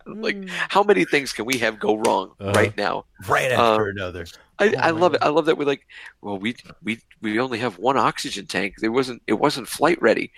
[0.07, 2.53] I'm like, how many things can we have go wrong Uh-huh.
[2.53, 3.05] right now?
[3.29, 4.27] right Um, after another.
[4.61, 5.23] I, Oh I love it.
[5.23, 5.87] I love that we're like,
[6.21, 8.75] well, we we we only have one oxygen tank.
[8.83, 10.33] It wasn't it wasn't flight ready.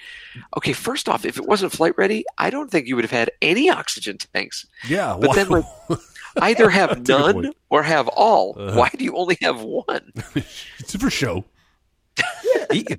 [0.57, 3.31] Okay, first off, if it wasn't flight ready, I don't think you would have had
[3.41, 4.67] any oxygen tanks.
[4.89, 5.17] Yeah.
[5.19, 5.65] But then, like,
[6.41, 8.57] Either have That's a good none or have all.
[8.59, 8.79] Uh-huh.
[8.79, 10.13] Why do you only have one?
[10.79, 11.45] it's for show.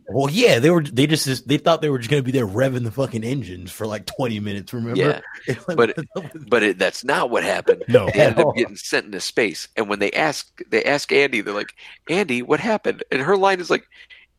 [0.09, 0.83] Well, yeah, they were.
[0.83, 3.87] They just they thought they were just gonna be there revving the fucking engines for
[3.87, 4.73] like twenty minutes.
[4.73, 4.99] Remember?
[4.99, 5.21] Yeah,
[5.67, 7.83] but- what the hell is- but it, that's not what happened.
[7.87, 8.07] No.
[8.07, 8.49] they ended all.
[8.49, 9.69] up getting sent into space.
[9.77, 11.73] And when they ask, they ask Andy, they're like,
[12.09, 13.85] "Andy, what happened?" And her line is like,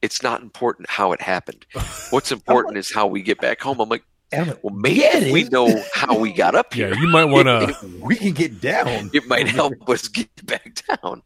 [0.03, 1.65] "It's not important how it happened.
[2.11, 5.33] What's important is how we get back home." I'm like, I'm like, "Well, maybe Yeah,
[5.33, 6.89] we know how we got up here.
[6.89, 7.77] Yeah, here, you might want to.
[8.03, 9.11] we can get down.
[9.13, 11.23] it might help us get back down."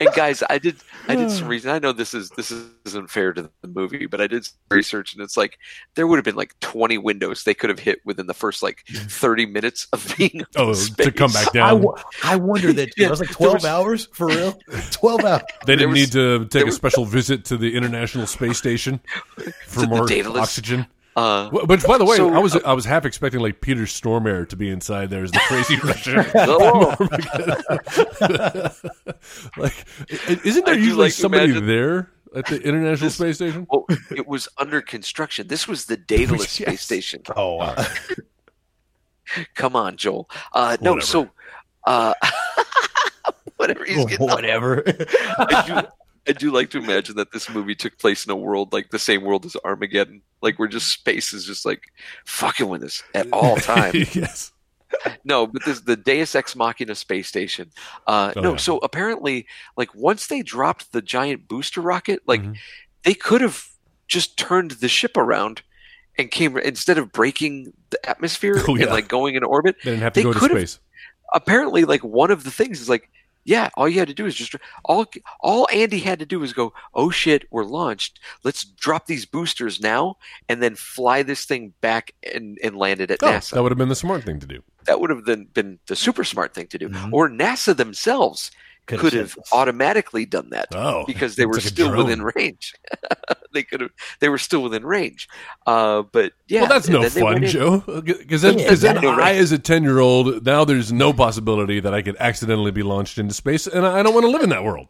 [0.00, 0.76] And guys, I did
[1.08, 1.70] I did some reason.
[1.70, 2.50] I know this is this
[2.86, 5.58] isn't fair to the movie, but I did some research, and it's like
[5.94, 8.84] there would have been like 20 windows they could have hit within the first like
[8.88, 11.82] 30 minutes of being Oh, in to come back down.
[11.82, 11.92] w-
[12.24, 14.58] I wonder that Yeah, it was like twelve was- hours for real.
[14.90, 15.42] Twelve hours.
[15.66, 18.56] They didn't was- need to take there a was- special visit to the International Space
[18.56, 19.00] Station
[19.66, 20.40] for more Daedalus.
[20.44, 20.86] oxygen.
[21.18, 23.82] Uh, Well, But by the way, So- I was I was half expecting like Peter
[23.82, 26.24] Stormare to be inside there as the crazy Russian.
[26.32, 26.94] hello.
[29.56, 29.84] like,
[30.44, 33.66] isn't there I usually like somebody imagine- there at the International This- Space Station?
[33.70, 35.48] Well, it was under construction.
[35.48, 36.68] This was the Daedalus Yes.
[36.68, 37.22] space station.
[37.36, 37.74] Oh, wow.
[39.54, 40.28] Come on, Joel.
[40.52, 41.06] Uh, no, Whatever.
[41.06, 41.28] so
[41.86, 42.14] uh,
[43.56, 44.26] whatever he's getting.
[44.26, 44.82] whatever.
[45.38, 45.88] I do,
[46.28, 48.98] I do like to imagine that this movie took place in a world like the
[48.98, 51.82] same world as Armageddon, like where just space is just like
[52.26, 54.14] fucking with us at all times.
[54.14, 54.52] yes.
[55.24, 57.70] no, but this the Deus Ex Machina space station.
[58.06, 58.56] Uh, Oh, no, yeah.
[58.56, 62.56] so apparently, like once they dropped the giant booster rocket, like Mhm.
[63.04, 63.64] they could have
[64.06, 65.62] just turned the ship around
[66.16, 68.84] and came instead of breaking the atmosphere Oh, yeah.
[68.84, 69.76] and like going in orbit.
[69.84, 70.78] They didn't have to go to space.
[71.34, 73.10] Apparently, like one of the things is like,
[73.48, 75.06] yeah, all you had to do is just all
[75.40, 78.20] all Andy had to do was go, oh shit, we're launched.
[78.44, 80.18] Let's drop these boosters now
[80.50, 83.52] and then fly this thing back and and land it at Oh, NASA.
[83.54, 84.62] that would have been the smart thing to do.
[84.84, 86.88] that would have been, been the super smart thing to do.
[86.90, 87.12] Mhm.
[87.12, 88.50] Or NASA themselves
[88.88, 92.74] Could've could said have automatically done that Oh, because they were like still within range.
[93.54, 93.90] they could have.
[94.20, 95.28] They were still within range.
[95.66, 97.78] Uh, but yeah, well, that's no fun, Joe.
[98.02, 99.08] Because then, Yeah, then exactly.
[99.08, 103.34] I, as a ten-year-old, now there's no possibility that I could accidentally be launched into
[103.34, 104.88] space, and I I don't want to live in that world.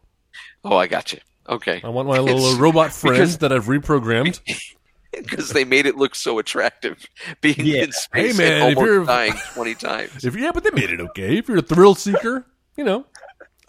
[0.64, 1.18] Oh, I got you.
[1.48, 4.40] Okay, I want my little It's- uh, robot friend because- that I've reprogrammed.
[5.12, 7.04] because they made it look so attractive,
[7.40, 7.84] being Yeah.
[7.84, 10.24] in space Hey, man, and if almost you're- dying twenty times.
[10.24, 11.38] If yeah, but they made it okay.
[11.38, 12.46] If you're a thrill seeker,
[12.76, 13.06] you know.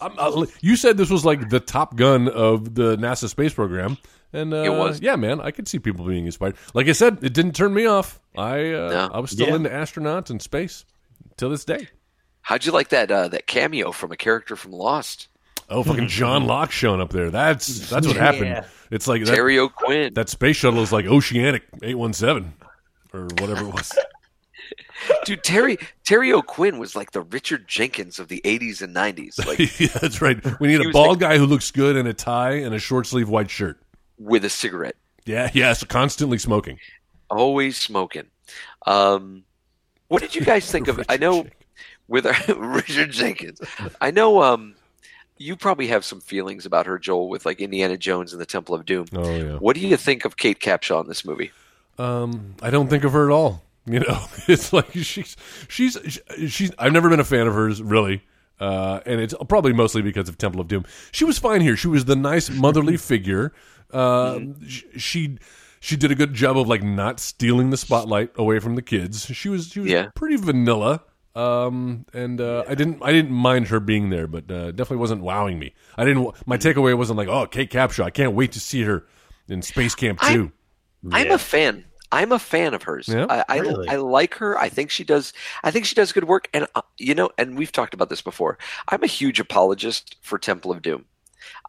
[0.01, 3.97] I'm, i you said this was like the Top Gun of the NASA space program,
[4.33, 5.01] and uh, It was.
[5.01, 6.55] Yeah, man, I could see people being inspired.
[6.73, 8.19] Like I said, it didn't turn me off.
[8.37, 9.09] I uh, No.
[9.13, 9.55] I was still Yeah.
[9.55, 10.85] into astronauts and space
[11.37, 11.87] till this day.
[12.41, 15.27] How'd you like that uh, that cameo from a character from Lost?
[15.69, 17.29] Oh, fucking John Locke showing up there.
[17.29, 18.45] That's that's what happened.
[18.47, 18.65] Yeah.
[18.89, 20.13] It's like that, Terry O'Quinn.
[20.15, 22.53] that space shuttle is like Oceanic eight one seven
[23.13, 23.91] or whatever it was.
[25.25, 29.79] Dude, Terry Terry O'Quinn was like the Richard Jenkins of the '80s and '90s, like
[29.79, 30.37] yeah, that's right.
[30.59, 33.07] We need a bald like- guy who looks good in a tie and a short
[33.07, 33.79] sleeve white shirt.
[34.17, 34.95] with a cigarette,
[35.25, 36.79] Yeah, yes, constantly smoking.
[37.29, 38.25] always smoking.
[38.85, 39.43] Um,
[40.07, 40.99] what did you guys think of?
[41.09, 41.55] I know Jenkins.
[42.07, 43.61] with our, Richard Jenkins.
[44.01, 44.75] I know um,
[45.37, 48.75] you probably have some feelings about her, Joel, with like Indiana Jones and the Temple
[48.75, 49.05] of Doom.
[49.13, 49.55] Oh yeah.
[49.57, 51.51] What do you think of Kate Capshaw in this movie?
[51.97, 53.61] Um, I don't think of her at all.
[53.85, 55.35] You know, it's like she's
[55.67, 55.97] she's
[56.47, 56.71] she's.
[56.77, 58.23] I've never been a fan of hers, really.
[58.59, 60.85] Uh, and it's probably mostly because of Temple of Doom.
[61.11, 61.75] She was fine here.
[61.77, 63.51] She was the nice motherly figure.
[63.91, 64.39] Uh,
[64.97, 65.39] she
[65.79, 69.25] she did a good job of like not stealing the spotlight away from the kids.
[69.25, 70.09] She was she was Yeah.
[70.13, 71.01] pretty vanilla.
[71.35, 75.21] Um, and uh, I didn't I didn't mind her being there, but uh, definitely wasn't
[75.23, 75.73] wowing me.
[75.97, 76.35] I didn't.
[76.45, 78.03] My takeaway wasn't like, oh, Kate Capshaw.
[78.03, 79.05] I can't wait to see her
[79.47, 80.51] in Space Camp I- Two.
[81.11, 81.33] I'm Yeah.
[81.35, 81.85] a fan.
[82.11, 83.07] I'm a fan of hers.
[83.07, 83.25] Yeah?
[83.29, 83.87] I, I, Really?
[83.89, 84.57] I like her.
[84.57, 85.33] I think she does.
[85.63, 86.49] I think she does good work.
[86.53, 88.57] And uh, you know, and we've talked about this before.
[88.87, 91.05] I'm a huge apologist for Temple of Doom.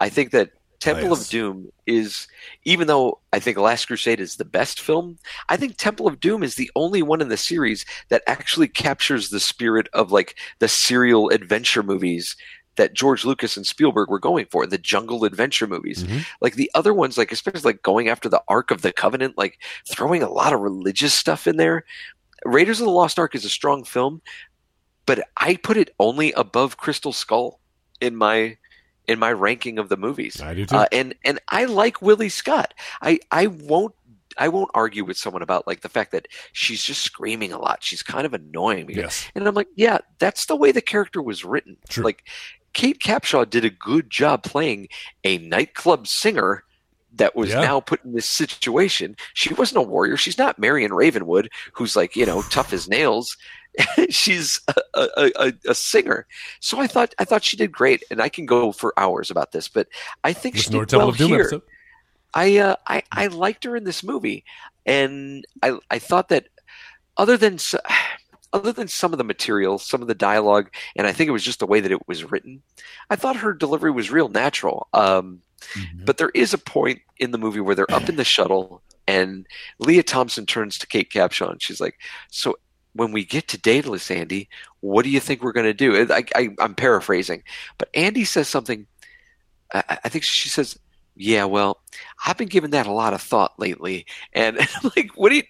[0.00, 1.24] I think that Temple yes.
[1.24, 2.26] of Doom is,
[2.64, 5.18] even though I think Last Crusade is the best film,
[5.50, 9.28] I think Temple of Doom is the only one in the series that actually captures
[9.28, 12.34] the spirit of like the serial adventure movies
[12.76, 16.04] that George Lucas and Spielberg were going for, the jungle adventure movies.
[16.04, 16.24] Mhm.
[16.40, 19.58] Like the other ones, like especially like going after the Ark of the Covenant, like
[19.88, 21.84] throwing a lot of religious stuff in there.
[22.44, 24.22] Raiders of the Lost Ark is a strong film,
[25.04, 27.60] but I put it only above Crystal Skull
[28.00, 28.56] in my
[29.06, 30.40] in my ranking of the movies.
[30.40, 30.76] I do too.
[30.76, 32.72] Uh, and and I like Willie Scott.
[33.02, 33.94] I I won't
[34.38, 37.82] I won't argue with someone about like the fact that she's just screaming a lot.
[37.82, 38.94] She's kind of annoying me.
[38.94, 39.28] yes.
[39.34, 41.76] And I'm like, yeah, that's the way the character was written.
[41.88, 42.04] True.
[42.04, 42.24] Like
[42.72, 44.88] Kate Capshaw did a good job playing
[45.24, 46.64] a nightclub singer
[47.14, 47.60] that was Yeah.
[47.62, 49.16] now put in this situation.
[49.34, 50.16] She wasn't a warrior.
[50.16, 53.36] She's not Marion Ravenwood, who's like, you know, tough as nails.
[54.10, 54.60] She's
[54.94, 56.26] a, a, a, a singer.
[56.60, 59.52] So I thought I thought she did great, and I can go for hours about
[59.52, 59.86] this, but
[60.24, 61.40] I think Listen she did well here.
[61.40, 61.62] episode.
[62.34, 64.44] I uh, I I liked her in this movie,
[64.86, 66.46] and I I thought that
[67.16, 67.74] other than s-
[68.52, 71.44] other than some of the material, some of the dialogue, and I think it was
[71.44, 72.62] just the way that it was written,
[73.10, 74.88] I thought her delivery was real natural.
[74.92, 75.42] Um,
[75.74, 76.06] Mhm.
[76.06, 79.46] but there is a point in the movie where they're up in the shuttle, and
[79.78, 81.98] Lea Thompson turns to Kate Capshaw, and she's like,
[82.30, 82.56] "So."
[82.92, 84.48] When we get to Daedalus, Andy,
[84.80, 86.12] what do you think we're going to do?
[86.12, 87.44] I, I, I'm paraphrasing,
[87.78, 88.84] but Andy says something.
[89.72, 90.76] I, I think she says,
[91.14, 91.82] "Yeah, well,
[92.26, 95.44] I've been giving that a lot of thought lately." And I'm like, "What are you,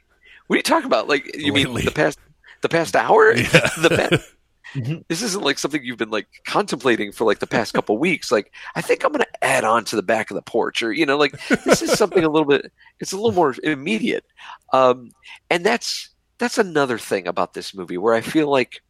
[0.49, 1.09] what are you talking about?
[1.09, 1.77] Like, you Lately.
[1.77, 2.19] mean the past,
[2.63, 3.35] the past hour?
[3.35, 3.45] Yeah.
[3.79, 4.29] the past,
[4.75, 5.03] Mhm.
[5.09, 8.31] this isn't like something you've been like contemplating for like the past couple weeks.
[8.31, 10.93] Like, I think I'm going to add on to the back of the porch, or
[10.93, 11.33] you know, like
[11.65, 12.71] this is something a little bit.
[13.01, 14.25] It's a little more immediate,
[14.73, 15.11] um,
[15.51, 18.81] and that's that's another thing about this movie where I feel like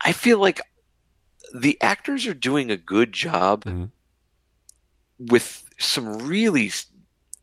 [0.00, 0.60] I feel like
[1.54, 3.90] the actors are doing a good job Mhm.
[5.18, 6.72] with some really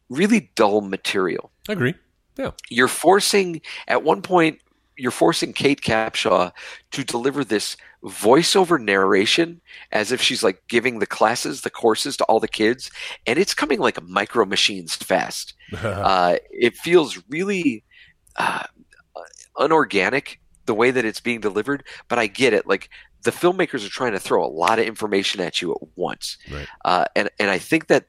[0.10, 1.94] really dull material I agree.
[2.38, 2.52] Yeah.
[2.70, 4.60] you're forcing at one point
[5.02, 6.52] you're forcing Kate Capshaw
[6.92, 12.24] to deliver this voiceover narration as if she's like giving the classes, the courses to
[12.26, 12.92] all the kids,
[13.28, 15.54] and it's coming like micro machines fast.
[15.82, 17.84] Uh, it feels really
[18.36, 18.64] uh,
[19.58, 22.68] unorganic the way that it's being delivered, but I get it.
[22.68, 22.90] Like
[23.24, 26.68] the filmmakers are trying to throw a lot of information at you at once, Right.
[26.86, 28.06] uh, and and I think that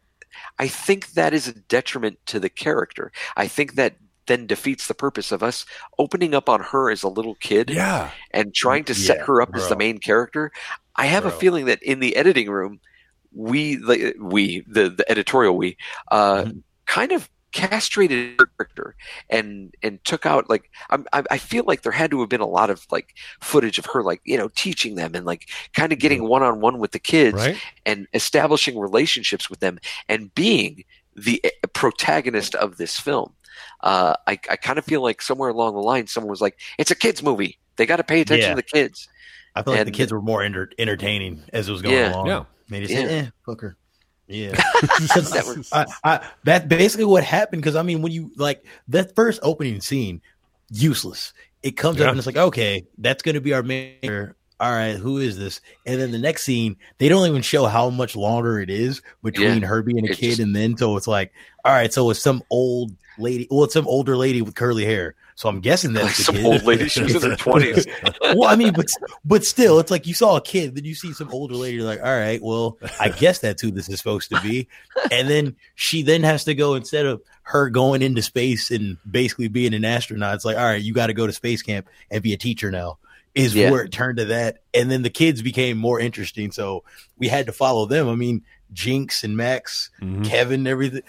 [0.59, 3.13] I think that is a detriment to the character.
[3.37, 5.67] I think that then defeats the purpose of us
[5.99, 8.11] opening up on her as a little kid yeah.
[8.33, 10.53] and trying to set Yeah, her up as the main character.
[10.97, 12.81] I have a feeling that in the editing room,
[13.35, 15.77] we the we the the editorial we
[16.11, 16.63] uh, Mhm.
[16.87, 18.95] kind of castrated her character
[19.29, 22.41] and and took out like I'm, I I feel like there had to have been
[22.41, 25.93] a lot of like footage of her like you know teaching them and like kind
[25.93, 27.57] of getting one on one with the kids Right.
[27.85, 33.35] and establishing relationships with them and being the eh, protagonist of this film.
[33.83, 36.91] Uh, I, I kind of feel like somewhere along the line, someone was like, "It's
[36.91, 37.59] a kids' movie.
[37.77, 38.55] They got to pay attention Yeah.
[38.55, 39.09] to the kids."
[39.55, 42.15] I feel like the kids were more enter- entertaining as it was going Yeah.
[42.15, 42.27] along.
[42.27, 42.45] Yeah.
[42.69, 43.01] They just Yeah.
[43.01, 43.77] said, eh, fuck her.
[44.29, 44.55] Yeah.
[44.55, 47.61] 'Cause That were- I, I, that's basically what happened.
[47.61, 50.23] Because, I mean, when you, like, that first opening scene,
[50.71, 51.35] useless.
[51.63, 52.05] It comes Yeah.
[52.07, 54.33] up and it's like, okay, that's going to be our main.
[54.61, 55.61] All right, who is this?
[55.87, 59.63] And then the next scene, they don't even show how much longer it is between
[59.63, 59.67] Yeah.
[59.69, 60.77] her being a kid just- and then.
[60.77, 61.33] So it's like,
[61.65, 63.49] all right, so it's some old lady.
[63.51, 65.15] Well, it's some older lady with curly hair.
[65.35, 66.45] So I'm guessing that's Like the some kid.
[66.45, 67.87] old lady, she was in her twenties.
[68.21, 68.87] well, I mean, but
[69.25, 71.79] but still, it's like you saw a kid, then you see some older lady.
[71.79, 74.69] You're like, all right, well, I guess that's who this is supposed to be.
[75.11, 79.49] And then she then has to go instead of her going into space and basically
[79.49, 80.35] being an astronaut.
[80.37, 82.71] It's like, all right, you got to go to space camp and be a teacher
[82.71, 82.99] now.
[83.35, 83.71] Is Yeah.
[83.71, 86.53] where it turned to that, and then the kids became more interesting.
[86.53, 86.85] So
[87.17, 88.09] we had to follow them.
[88.09, 88.43] I mean,
[88.75, 90.25] Jinx and Max, Mhm.
[90.27, 91.03] Kevin, everything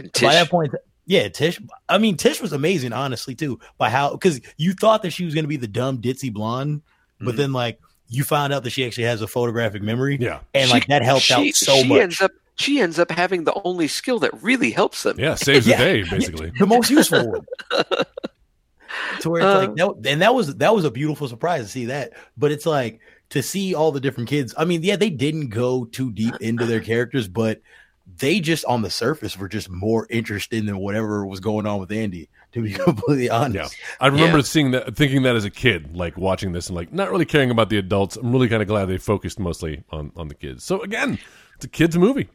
[0.00, 0.72] And by that point,
[1.06, 1.60] yeah, Tish.
[1.88, 3.60] I mean, Tish was amazing, honestly, too.
[3.78, 6.82] By how because you thought that she was going to be the dumb ditzy blonde,
[7.20, 7.38] but Mhm.
[7.38, 10.40] then like you found out that she actually has a photographic memory, Yeah.
[10.54, 12.00] and like she- that helped she, out so she much.
[12.00, 15.14] ends up she ends up having the only skill that really helps them.
[15.16, 15.36] Yeah.
[15.36, 15.76] Saves Yeah.
[15.78, 16.50] the day, basically.
[16.58, 17.46] the most useful one.
[19.20, 21.68] to where it's Uh, like that, and that was that was a beautiful surprise to
[21.70, 22.12] see that.
[22.36, 23.00] But it's like
[23.30, 24.54] to see all the different kids.
[24.56, 27.60] I mean, yeah, they didn't go too deep into their characters, but
[28.16, 31.92] they just on the surface were just more interested than whatever was going on with
[31.92, 32.28] Andy.
[32.52, 34.42] To be completely honest, I remember Yeah.
[34.44, 37.50] seeing that, thinking that as a kid, like watching this and like not really caring
[37.50, 38.16] about the adults.
[38.16, 40.64] I'm really kind of glad they focused mostly on on the kids.
[40.64, 41.18] So again,
[41.56, 42.28] it's a kids movie.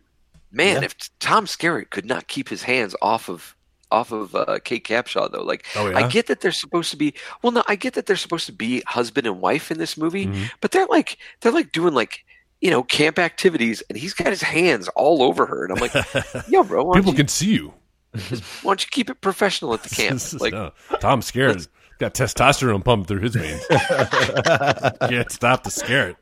[0.52, 0.84] Man, Yeah.
[0.86, 3.56] if Tom Skerritt could not keep his hands off of
[3.94, 5.98] off of uh, Kate Capshaw though, like Oh, yeah?
[5.98, 8.52] I get that they're supposed to be well, no, I get that they're supposed to
[8.54, 10.50] be husband and wife in this movie, Mhm.
[10.62, 12.26] but they're like they're like doing like
[12.62, 15.94] you know camp activities, and he's got his hands all over her, and I'm like,
[16.50, 17.74] yo, bro, People you, can see you.
[18.14, 20.22] why don't you keep it professional at the camp?
[20.40, 20.72] Like, No.
[21.00, 21.68] Tom Skerritt
[22.00, 23.66] got testosterone pumped through his veins.
[23.70, 26.16] Can't stop the Skerritt.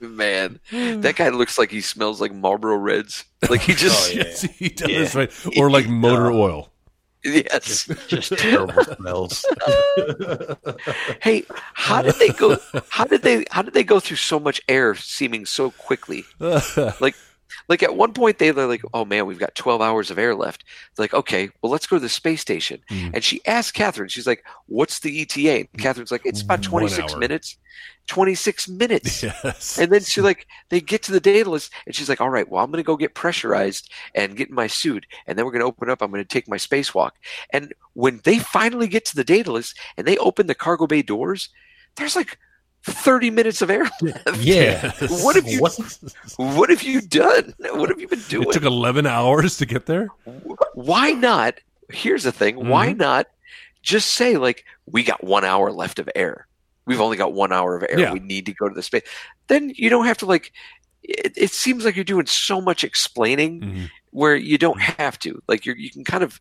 [0.00, 1.00] Man, hmm.
[1.00, 3.24] that guy looks like he smells like Marlboro Reds.
[3.48, 4.24] Like he just Oh, yeah.
[4.24, 5.18] Yes, he does, Yeah.
[5.20, 5.56] right?
[5.58, 6.70] Or like motor oil.
[7.24, 7.88] yes.
[8.08, 9.44] just terrible smells.
[11.22, 12.58] Hey, how did they go?
[12.90, 13.44] How did they?
[13.50, 16.24] How did they go through so much air, seeming so quickly?
[17.00, 17.14] Like,
[17.68, 20.34] like at one point they were like, "Oh man, we've got twelve hours of air
[20.34, 20.64] left."
[20.96, 22.80] They're like, okay, well let's go to the space station.
[22.90, 23.12] Mhm.
[23.14, 27.16] And she asked Catherine, she's like, "What's the ETA?" And Catherine's like, "It's about 26
[27.16, 27.56] minutes."
[28.06, 29.22] Twenty six minutes.
[29.22, 29.78] yes.
[29.78, 32.62] And then she like they get to the Daedalus and she's like, All right, well,
[32.62, 35.88] I'm gonna go get pressurized and get in my suit, and then we're gonna open
[35.88, 37.12] up, I'm gonna take my spacewalk.
[37.50, 41.48] And when they finally get to the Daedalus and they open the cargo bay doors,
[41.96, 42.38] there's like
[42.84, 44.36] thirty minutes of air left.
[44.38, 44.92] Yeah.
[45.08, 45.60] What have you?
[45.60, 45.78] What?
[46.36, 47.54] What have you done?
[47.58, 48.48] What have you been doing?
[48.48, 50.08] It took 11 hours to get there.
[50.74, 51.58] why not?
[51.90, 52.68] Here's the thing.
[52.68, 52.98] Why Mm-hmm.
[52.98, 53.26] not
[53.82, 56.46] just say like we got one hour left of air.
[56.86, 57.98] We've only got one hour of air.
[57.98, 58.12] Yeah.
[58.12, 59.02] We need to go to the space.
[59.48, 60.52] Then you don't have to like.
[61.02, 63.90] It, it seems like you're doing so much explaining Mhm.
[64.10, 65.42] where you don't have to.
[65.48, 66.40] Like you you can kind of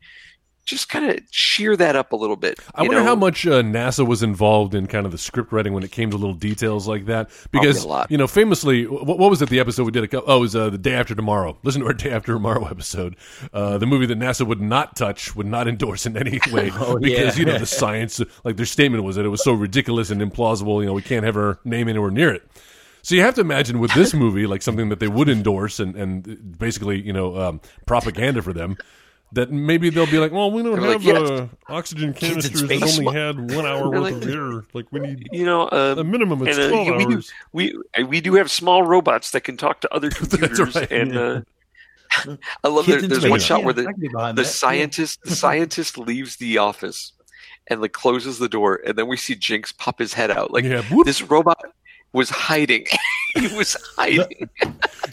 [0.66, 2.59] just kind of cheer that up a little bit.
[2.74, 3.03] I wonder know?
[3.03, 6.09] how much uh, NASA was involved in kind of the script writing when it came
[6.11, 7.30] to little details like that.
[7.51, 9.49] Because you know, famously, what, what was it?
[9.49, 10.05] The episode we did?
[10.05, 11.57] A, cou- oh, it was uh, the day after tomorrow.
[11.64, 13.16] Listen to our day after tomorrow episode.
[13.51, 16.97] Uh, the movie that NASA would not touch, would not endorse in any way Oh,
[16.97, 17.39] because yeah.
[17.39, 18.22] you know the science.
[18.43, 20.80] Like their statement was that it was so ridiculous and implausible.
[20.80, 22.43] You know, we can't have our name anywhere near it.
[23.01, 25.93] So you have to imagine with this movie, like something that they would endorse and,
[25.95, 28.78] and basically, you know, um, propaganda for them,
[29.34, 31.29] that maybe they'll be like, well, we don't They're have like, yes.
[31.29, 32.99] uh, oxygen canisters that space.
[32.99, 34.63] only had one hour worth like- of air.
[34.73, 36.41] Like we need you know um, a minimum.
[36.41, 37.31] of and, uh, twelve we do hours.
[37.51, 41.13] we uh, we do have small robots that can talk to other computers right, and
[41.13, 41.19] yeah.
[41.21, 44.47] uh, I love Kids there, there's one shot where the can get behind the that.
[44.47, 47.13] scientist the scientist leaves the office
[47.67, 50.63] and like closes the door and then we see Jinx pop his head out like
[50.63, 51.59] yeah, this robot
[52.11, 52.86] was hiding
[53.36, 54.49] he was hiding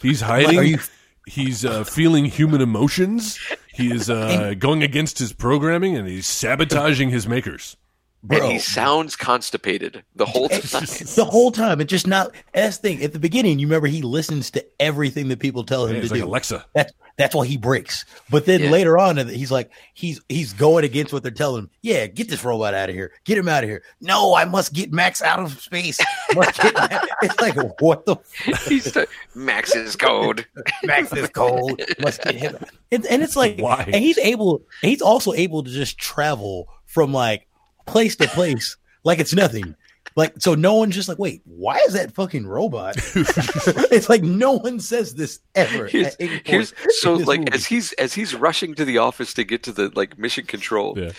[0.02, 0.74] he's hiding.
[0.74, 0.82] are
[1.26, 3.38] He's uh, feeling human emotions.
[3.80, 7.76] He is uh, going against his programming, and he's sabotaging his makers.
[8.22, 8.50] And Bro.
[8.50, 11.80] he sounds constipated the whole time the whole time?
[11.80, 12.32] It's just not.
[12.52, 13.02] That's the thing.
[13.04, 16.02] At the beginning, you remember he listens to everything that people tell him Yeah, to
[16.02, 16.26] he's like do.
[16.26, 16.66] Alexa.
[16.74, 18.04] That's that's why he breaks.
[18.30, 18.70] But then Yeah.
[18.70, 21.70] later on, he's like he's he's going against what they're telling him.
[21.80, 23.12] Yeah, get this robot out of here.
[23.24, 23.82] Get him out of here.
[24.02, 25.98] No, I must get Max out of space.
[26.34, 27.06] Must get Max.
[27.22, 28.16] It's like what the
[28.68, 29.04] he's t-
[29.34, 30.46] Max's code
[30.84, 31.80] Max is cold.
[32.00, 32.56] Must get him.
[32.92, 33.82] And, and it's like Why?
[33.86, 34.62] And he's able.
[34.82, 37.46] He's also able to just travel from like
[37.86, 39.74] place to place like it's nothing.
[40.16, 42.96] Like so, no one's just like, wait, why is that fucking robot?
[43.14, 45.86] it's like no one says this ever.
[45.86, 47.52] here's, at any point here's so this like movie.
[47.52, 50.98] as he's as he's rushing to the office to get to the like mission control
[50.98, 51.12] Yeah.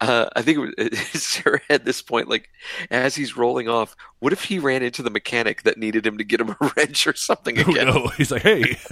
[0.00, 2.48] Uh, I think it was, Sarah had this point, like
[2.90, 6.24] as he's rolling off, what if he ran into the mechanic that needed him to
[6.24, 8.08] get him a wrench or something Oh, no.
[8.16, 8.76] He's like, hey.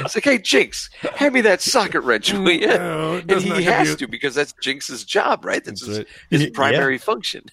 [0.00, 2.66] It's like, hey, Jinx, hand me that socket wrench, will you?
[2.66, 5.64] No, and he has you- to because that's Jinx's job, right?
[5.64, 6.06] That's, That's his, right.
[6.30, 6.48] his Yeah.
[6.54, 7.44] primary function.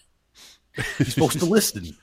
[0.97, 1.95] He's supposed to listen.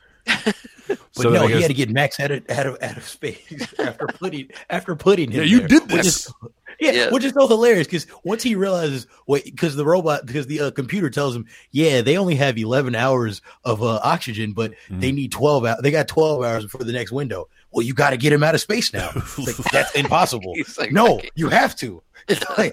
[1.15, 3.05] But So no, I he had to get Max out of out of, out of
[3.05, 5.41] space after putting after putting him.
[5.41, 6.27] Yeah, you there, did which this.
[6.27, 6.33] is-
[6.81, 7.11] yeah, Yeah.
[7.11, 10.71] which is so hilarious because once he realizes, wait, because the robot, because the uh,
[10.73, 15.01] computer tells him, yeah, they only have eleven hours of uh, oxygen, but Mm-hmm.
[15.01, 15.65] they need twelve.
[15.65, 15.81] hours.
[15.83, 17.49] They got twelve hours before the next window.
[17.71, 19.11] Well, you got to get him out of space now.
[19.39, 20.55] Like, that's impossible.
[20.79, 22.03] Like, no, you have to.
[22.29, 22.73] It's like,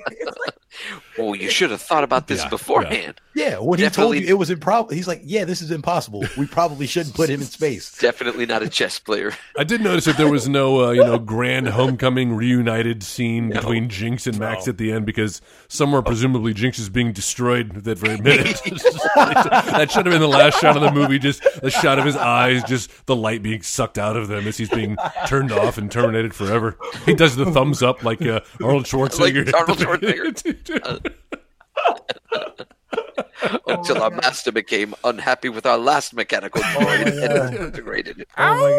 [1.18, 3.20] Oh, you should have thought about this Yeah, beforehand.
[3.36, 6.24] yeah, when he Definitely- told you it was improbable, he's like, yeah, this is impossible.
[6.38, 7.92] We probably shouldn't put him in space.
[8.00, 9.34] Definitely not a chess player.
[9.58, 13.90] I did notice that there was no, uh, you know, grand homecoming reunited scene between
[13.90, 18.18] Jinx and Max at the end because somewhere presumably Jinx is being destroyed that very
[18.22, 18.62] minute.
[19.16, 22.16] that should have been the last shot of the movie, just a shot of his
[22.16, 24.96] eyes, just the light being sucked out of them as he's being
[25.28, 26.78] turned off and terminated forever.
[27.06, 29.46] He does the thumbs up like uh, Arnold Schwarzenegger.
[29.46, 30.80] Like Arnold Schwarzenegger do.
[32.32, 32.50] Uh,
[33.68, 38.28] Until our master became unhappy with our last mechanical droid and integrated it.
[38.38, 38.72] Oh my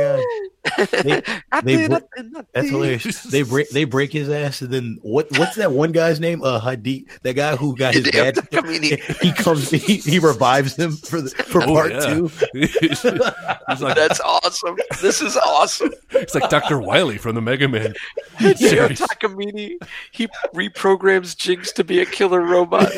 [0.76, 0.88] god.
[1.04, 1.22] They,
[1.76, 3.22] they br- That's that's hilarious.
[3.22, 5.26] They break they break his ass, and then what?
[5.38, 6.42] What's that one guy's name?
[6.42, 8.34] Uh, Hadid, that guy who got his Hideo dad.
[8.36, 9.22] Takamine.
[9.22, 12.00] He comes, he, he revives him for the for Oh, part yeah.
[12.00, 12.30] two.
[12.52, 14.76] he's, he's like, That's awesome.
[15.00, 15.92] This is awesome.
[16.10, 16.78] it's like Dr.
[16.78, 17.94] Wily from the Mega Man
[18.36, 18.88] Hideo.
[18.90, 19.76] Takamine,
[20.12, 22.92] he reprograms Jinx to be a killer robot.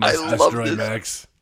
[0.00, 0.88] I love destroy this.
[0.88, 1.26] Max.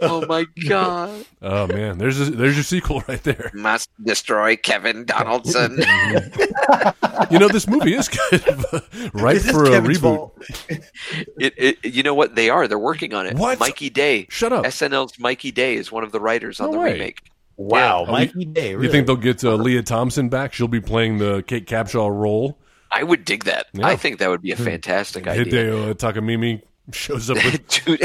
[0.00, 1.26] Oh my god.
[1.42, 3.50] Oh man, there's a, there's your sequel right there.
[3.52, 5.78] Must destroy Kevin Donaldson.
[7.30, 8.80] You know this movie is kind of uh,
[9.14, 10.30] ripe Is this for a Kevin's reboot.
[11.38, 12.34] It, it, you know what?
[12.36, 12.66] They are.
[12.68, 13.34] They're working on it.
[13.36, 13.58] What?
[13.60, 14.26] Mikey Day.
[14.30, 14.64] Shut up.
[14.64, 16.92] SNL's Mikey Day is one of the writers on No the way.
[16.94, 17.20] remake.
[17.56, 18.12] Wow, Yeah.
[18.12, 18.70] Mikey Day.
[18.70, 20.52] You think they'll get uh, Lea Thompson back?
[20.54, 22.58] She'll be playing the Kate Capshaw role.
[22.90, 23.66] I would dig that.
[23.72, 23.86] Yeah.
[23.86, 25.44] I think that would be a fantastic idea.
[25.44, 26.62] Hideo Takamimi
[26.92, 28.00] shows up with Dude,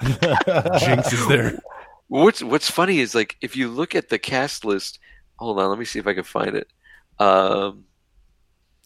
[0.80, 1.58] Jinx is there.
[2.08, 4.98] what's what's funny is like if you look at the cast list.
[5.38, 6.66] Hold on, let me see if I can find it.
[7.18, 7.84] Um,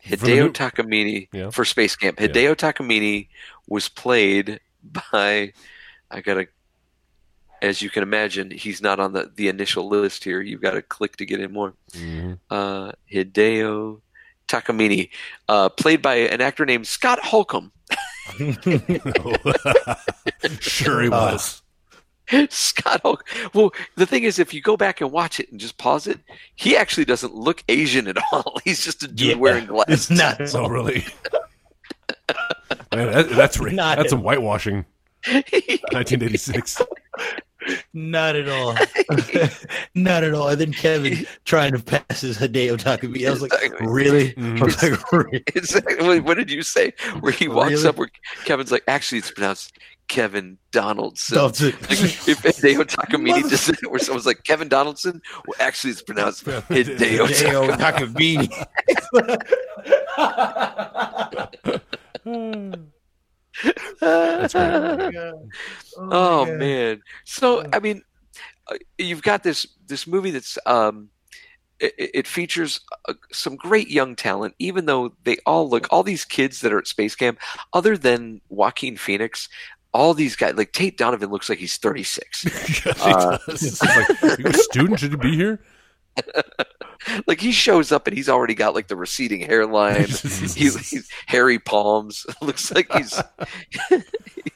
[0.05, 1.51] Hideo Takamine Yeah.
[1.51, 2.19] for Space Camp.
[2.19, 3.29] Hideo Takamine
[3.69, 5.53] was played by.
[6.11, 6.49] I gotta.
[7.63, 10.41] As you can imagine, he's not on the, the initial list here.
[10.41, 11.75] You've got to click to get in more.
[11.91, 12.39] Mhm.
[12.49, 14.01] Uh, Hideo
[14.49, 15.11] Takamine,
[15.47, 17.71] uh, played by an actor named Scott Holcomb.
[20.61, 21.63] sure he uh, was.
[22.49, 23.29] Scott Hulk.
[23.55, 26.21] Well, the thing is, if you go back and watch it and just pause it,
[26.55, 28.59] he actually doesn't look Asian at all.
[28.65, 30.11] He's just a dude Yeah, wearing glasses.
[30.11, 30.41] It's not.
[30.41, 31.05] Oh, so really,
[32.93, 34.19] Man, that, that's re- Not that's him.
[34.19, 34.85] some whitewashing.
[35.27, 36.83] 1986.
[37.95, 38.75] Not at all.
[39.95, 40.49] Not at all.
[40.49, 43.27] And then Kevin trying to pass his Hideo Takumi.
[43.27, 43.87] I was like, Exactly.
[43.87, 44.33] really?
[44.35, 44.61] Mhm.
[44.61, 45.43] I was like, really?
[45.55, 46.21] Exactly.
[46.21, 46.93] What did you say?
[47.21, 47.87] Where he walks Really?
[47.89, 48.11] up, where
[48.45, 49.77] Kevin's like, actually, it's pronounced
[50.09, 51.35] Kevin Donaldson.
[51.37, 55.91] Stuff to- Like, if Hideo Takamine just it, where someone's like Kevin Donaldson, well, actually,
[55.93, 58.51] it's pronounced Hideo Hideo Takamine.
[63.55, 63.73] Takumi.
[64.01, 65.35] That's great.
[65.99, 66.59] Oh my God.
[66.59, 67.03] man!
[67.25, 68.03] So I mean,
[68.71, 71.09] uh, you've got this this movie that's um,
[71.81, 76.25] it, it features uh, some great young talent, even though they all look all these
[76.25, 77.39] kids that are at space camp.
[77.73, 79.49] Other than Joaquin Phoenix,
[79.93, 82.45] all these guys like Tate Donovan looks like he's thirty six.
[82.87, 83.83] Yeah, he Uh, does.
[83.83, 85.01] Like, are you a student?
[85.01, 85.61] Should you be here?
[87.27, 90.05] like he shows up and he's already got like the receding hairline.
[90.07, 92.27] he, he's hairy palms.
[92.43, 93.21] Looks like he's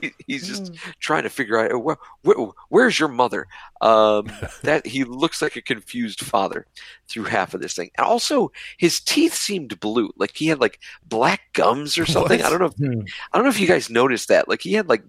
[0.00, 2.36] he, he's just trying to figure out where, where,
[2.68, 3.46] where's your mother.
[3.80, 4.30] Um,
[4.62, 6.66] that he looks like a confused father
[7.08, 7.90] through half of this thing.
[7.98, 12.40] And also, his teeth seemed blue, like he had like black gums or something.
[12.40, 12.46] What?
[12.46, 12.66] I don't know.
[12.66, 13.02] If, Hmm.
[13.32, 14.48] I don't know if you guys noticed that.
[14.48, 15.04] Like he had like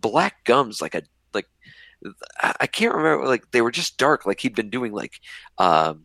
[0.00, 1.02] black gums, like a
[2.40, 3.26] I can't remember.
[3.26, 4.26] Like they were just dark.
[4.26, 5.20] Like he'd been doing like
[5.58, 6.04] um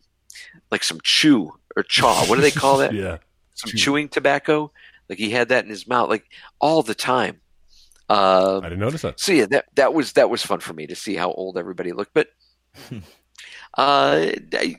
[0.70, 2.24] like some chew or chaw.
[2.26, 2.94] What do they call that?
[2.94, 3.18] Yeah.
[3.54, 4.72] some chewing tobacco.
[5.08, 6.24] Like he had that in his mouth, like
[6.60, 7.40] all the time.
[8.08, 9.20] Um, I didn't notice that.
[9.20, 11.92] so yeah, that that was that was fun for me to see how old everybody
[11.92, 12.12] looked.
[12.14, 12.28] But
[13.78, 14.26] uh,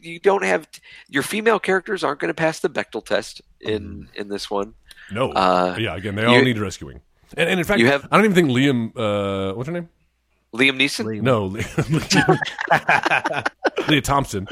[0.01, 0.67] you don't have
[1.09, 4.73] your female characters aren't going to pass the Bechdel test in in this one.
[5.11, 5.31] No.
[5.31, 7.01] Uh, yeah, again, they all you- need rescuing.
[7.37, 9.87] And, and in fact, You have- I don't even think Liam, uh, what's her name?
[10.53, 11.05] Liam Neeson.
[11.05, 11.21] Liam.
[11.21, 11.63] No, Lea,
[13.87, 14.47] Lea Thompson.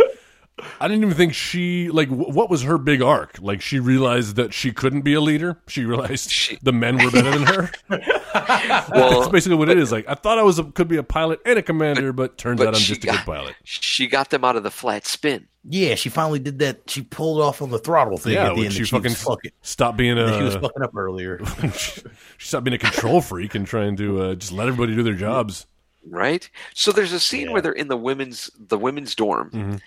[0.82, 3.38] I didn't even think she like wh- what was her big arc?
[3.42, 5.58] Like she realized that she couldn't be a leader.
[5.68, 7.72] She realized She- the men were better than her.
[8.94, 9.90] That's basically what it is.
[9.92, 12.58] Like I thought I was a, could be a pilot and a commander, but turns
[12.60, 13.56] but out I'm she just a good pilot.
[13.64, 15.48] she got them out of the flat spin.
[15.64, 16.90] Yeah, she finally did that.
[16.90, 18.74] She pulled off on the throttle thing Yeah, at the end.
[18.74, 20.38] she and fucking was fucking, stopped being a.
[20.38, 21.40] she was fucking up earlier.
[21.74, 22.02] she
[22.48, 25.68] stopped being a control freak and trying to uh, just let everybody do their jobs.
[26.08, 26.50] Right?
[26.74, 27.54] So there's a scene Yeah.
[27.54, 29.82] where they're in the women's the women's dorm, Mhm.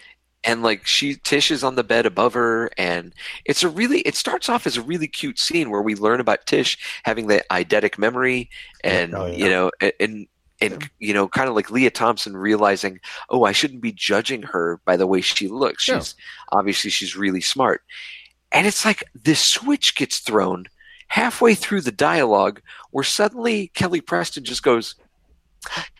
[0.44, 4.14] and like she Tish is on the bed above her, and it's a really it
[4.16, 7.98] starts off as a really cute scene where we learn about Tish having the eidetic
[7.98, 8.50] memory,
[8.84, 9.36] and Oh, yeah.
[9.36, 10.26] you know, and
[10.60, 13.00] and you know, kind of like Lea Thompson realizing,
[13.30, 15.88] oh, I shouldn't be judging her by the way she looks.
[15.88, 15.98] Yeah.
[15.98, 16.14] She's
[16.52, 17.82] obviously she's really smart,
[18.52, 20.66] and it's like this switch gets thrown
[21.08, 22.60] halfway through the dialogue
[22.90, 24.94] where suddenly Kelly Preston just goes,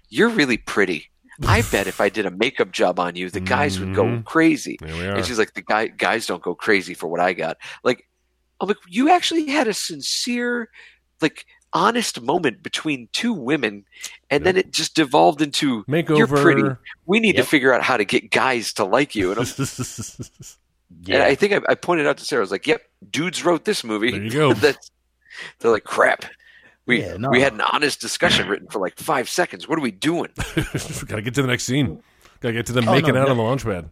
[0.09, 1.09] "You're really pretty."
[1.47, 4.25] I bet if I did a makeup job on you, the guys would go Mhm.
[4.25, 4.77] crazy.
[4.81, 5.17] There we are.
[5.17, 7.57] And she's like, the guy guys don't go crazy for what I got.
[7.83, 8.07] Like,
[8.61, 10.69] I'm like, you actually had a sincere,
[11.21, 13.87] like, honest moment between two women,
[14.31, 16.19] and then it just devolved into Makeover.
[16.19, 16.63] You're pretty.
[17.07, 17.45] we need Yep.
[17.45, 19.33] to figure out how to get guys to like you.
[19.33, 19.47] And, I'm,
[21.09, 23.65] and I think I, I pointed out to Sarah, I was like, "Yep, dudes wrote
[23.65, 24.53] this movie." There you go.
[24.55, 24.91] That's,
[25.59, 26.27] they're like, "Crap."
[26.99, 27.30] We, Yeah, no.
[27.30, 29.66] we had an honest discussion written for like five seconds.
[29.68, 30.30] What are we doing?
[31.07, 32.03] Gotta get to the next scene.
[32.40, 33.30] Gotta get to them Oh, making no, out no.
[33.32, 33.90] on the launch pad.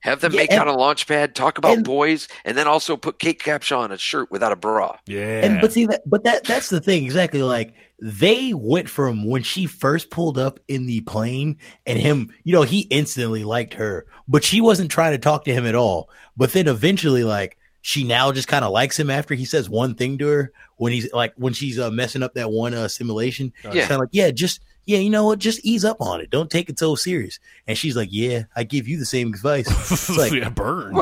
[0.00, 2.56] Have them Yeah, make and- out on a launch pad, talk about and- boys, and
[2.58, 4.96] then also put Kate Capshaw on a shirt without a bra.
[5.06, 5.44] Yeah.
[5.44, 7.42] And but see that, but that that's the thing exactly.
[7.42, 12.52] Like they went from when she first pulled up in the plane, and him, you
[12.52, 16.10] know, he instantly liked her, but she wasn't trying to talk to him at all.
[16.36, 19.94] But then eventually, like she now just kind of likes him after he says one
[19.94, 23.52] thing to her when he's like when she's uh, messing up that one uh, simulation.
[23.64, 23.82] Yeah.
[23.82, 26.30] Kind of like, yeah, just yeah, you know what, just ease up on it.
[26.30, 27.38] Don't take it so serious.
[27.66, 29.68] And she's like, yeah, I give you the same advice.
[29.92, 30.96] It's like, yeah, burn.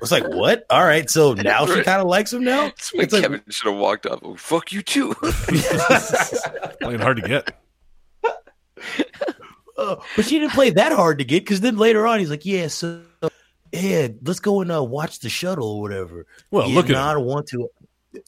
[0.00, 0.64] it's like what?
[0.70, 2.62] All right, so now she kind of likes him now.
[2.62, 4.20] That's It's like, Kevin should have walked off.
[4.22, 5.14] Oh, fuck you too.
[6.80, 7.52] Playing hard to get.
[9.76, 12.46] Uh, but she didn't play that hard to get because then later on he's like,
[12.46, 13.02] yeah, so
[13.72, 16.26] yeah, let's go and uh, watch the shuttle or whatever.
[16.50, 17.16] Well, yeah, look at no, I him.
[17.18, 17.68] don't want to.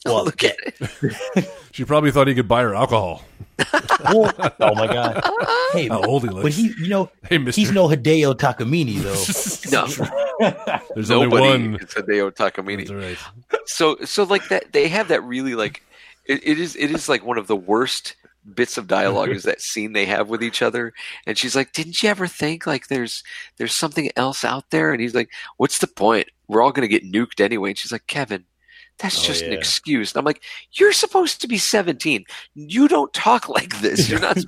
[0.03, 1.47] Well, Look at it.
[1.71, 3.21] She probably thought he could buy her alcohol.
[4.11, 5.21] well, oh my god,
[5.73, 6.41] hey, How old he looks.
[6.41, 7.61] but he, you know, hey, mister.
[7.61, 9.71] he's no Hideo Takamine though.
[9.71, 11.75] No, There's only one.
[11.75, 12.87] is Hideo Takamine.
[12.87, 13.17] That's right.
[13.67, 15.83] so so like that they have that really like
[16.25, 18.15] it, it is it is like one of the worst
[18.53, 20.93] bits of dialogue is that scene they have with each other
[21.25, 23.23] and she's like didn't you ever think like there's
[23.57, 24.91] there's something else out there?
[24.91, 26.29] And he's like what's the point?
[26.47, 27.69] We're all going to get nuked anyway.
[27.69, 28.45] And she's like kevin
[28.97, 30.13] that's Oh, just an excuse.
[30.13, 30.41] And i'm like
[30.73, 32.23] you're supposed to be 17
[32.53, 34.09] you don't talk like this.
[34.09, 34.37] You're not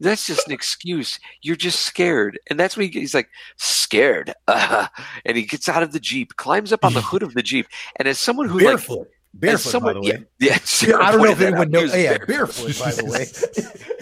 [0.00, 1.20] That's just an excuse.
[1.42, 4.86] You're just scared, and that's when he, he's like scared, uh,
[5.26, 7.66] and he gets out of the jeep, climbs up on the hood of the jeep,
[7.96, 9.02] and as someone who like barefoot.
[9.02, 10.24] as Barefoot, someone, by the way.
[10.40, 11.96] yeah, yeah, I don't know if anyone knows.
[11.96, 12.76] Yeah, barefoot.
[12.76, 13.26] barefoot, by the way.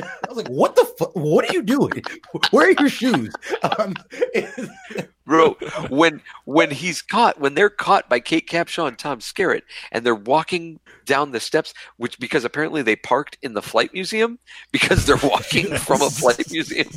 [0.25, 1.15] I was like, what the fuck?
[1.15, 2.03] What are you doing?
[2.51, 3.35] Where are your shoes?
[3.79, 3.95] Um,
[5.27, 5.51] bro.
[5.91, 9.63] When when he's caught, when they're caught by Kate Capshaw and Tom Skerritt,
[9.93, 14.39] and they're walking down the steps, which because apparently they parked in the flight museum
[14.73, 16.89] because they're walking from a flight museum.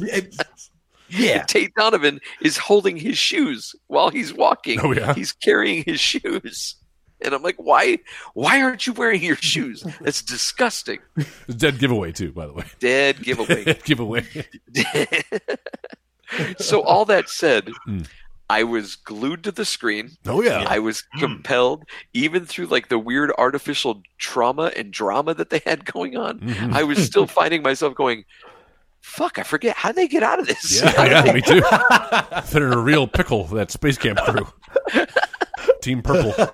[1.09, 1.43] yeah.
[1.43, 4.79] Tate Donovan is holding his shoes while he's walking.
[4.81, 5.13] Oh, yeah?
[5.13, 6.77] he's carrying his shoes.
[7.23, 7.99] And I'm like, why?
[8.33, 9.83] Why aren't you wearing your shoes?
[10.01, 10.99] That's disgusting.
[11.57, 12.65] Dead giveaway too, by the way.
[12.79, 13.63] Dead giveaway.
[13.85, 14.25] giveaway.
[16.59, 18.07] so all that said, Mm.
[18.49, 20.11] I was glued to the screen.
[20.25, 20.65] Oh yeah.
[20.67, 25.85] I was compelled, even through like the weird artificial trauma and drama that they had
[25.85, 26.39] going on.
[26.41, 26.73] Mhm.
[26.73, 28.25] I was still finding myself going,
[28.99, 29.39] "Fuck!
[29.39, 31.61] I forget how they get out of this." Yeah, yeah, me too.
[32.51, 34.45] They're in a real pickle, that space camp crew.
[35.81, 36.53] Team Purple.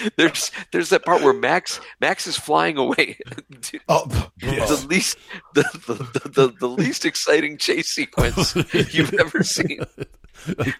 [0.16, 3.18] There's there's that part where Max Max is flying away.
[3.60, 4.06] Dude, Oh,
[4.40, 5.16] The least
[5.54, 8.54] the, the, the, the, the least exciting chase sequence
[8.92, 9.80] you've ever seen.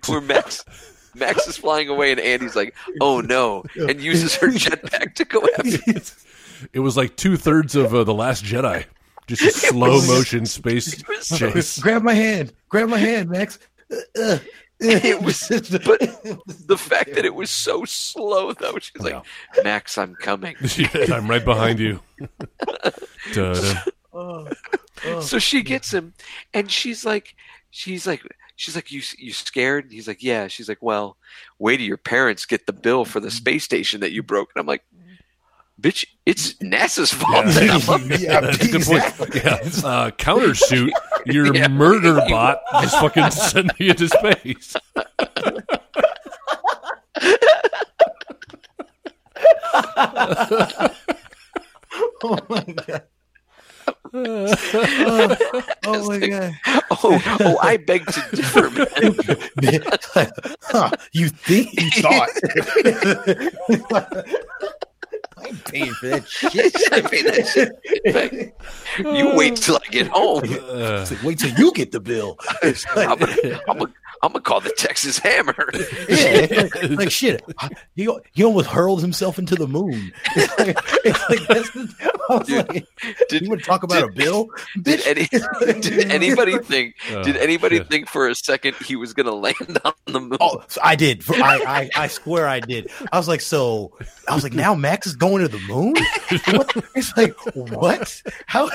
[0.06, 0.64] Where Max
[1.14, 5.40] Max is flying away and Andy's like, "Oh no!" and uses her jetpack to go
[5.58, 6.00] after.
[6.72, 8.84] It was like two thirds of uh, the Last Jedi,
[9.26, 11.78] just a slow was- motion space was, chase.
[11.78, 12.52] grab my hand.
[12.68, 13.58] Grab my hand, Max.
[13.90, 14.38] Uh, uh,
[14.80, 16.00] It was- but
[16.66, 19.24] the fact that it was so slow, though, she's like,
[19.64, 20.54] "Max, I'm coming."
[21.12, 22.00] I'm right behind you.
[23.32, 23.80] Da-da.
[24.12, 24.48] Oh,
[25.20, 26.14] So she gets him,
[26.54, 27.34] and she's like,
[27.70, 28.22] she's like,
[28.56, 29.84] she's like, you you scared?
[29.84, 30.46] And he's like, yeah.
[30.48, 31.16] She's like, well,
[31.58, 34.50] wait till your parents get the bill for the space station that you broke.
[34.54, 34.84] And I'm like,
[35.80, 37.46] bitch, it's NASA's fault.
[37.46, 39.02] that I'm yeah, That's a good point.
[39.44, 39.54] Yeah.
[39.88, 40.90] Uh, countersuit,
[41.26, 41.68] your Yeah.
[41.68, 44.74] murder bot just fucking sent me into space.
[52.22, 53.02] Oh my god.
[54.14, 55.36] oh,
[55.86, 56.52] oh my god.
[56.90, 59.82] Oh, oh, I beg to differ, man.
[60.62, 62.30] Huh, you think you thought?
[65.38, 66.74] I'm paying for that shit.
[66.92, 68.54] I mean, that shit.
[68.98, 70.44] You wait till I get home.
[70.44, 72.38] Uh, like, wait till you get the bill.
[72.62, 73.92] I'm gonna, I'm gonna,
[74.22, 75.70] I'm gonna call the Texas Hammer.
[76.08, 77.44] yeah, like, like, shit.
[77.94, 80.12] He, he almost hurled himself into the moon.
[80.36, 82.86] It's like, it's like, that's the, I was Dude, like,
[83.28, 84.48] Did, you want to talk about a bill?
[84.82, 85.26] did, any,
[85.80, 86.94] did anybody think?
[87.10, 87.88] Oh, Did anybody shit.
[87.88, 90.36] think for a second he was gonna land on the moon?
[90.40, 91.22] Oh, so I did.
[91.24, 92.90] For, I, I I swear I did.
[93.12, 93.92] I was like, so
[94.28, 95.94] I was like, now Max is going to the moon.
[96.56, 96.84] What?
[96.94, 98.22] It's like what?
[98.46, 98.70] How?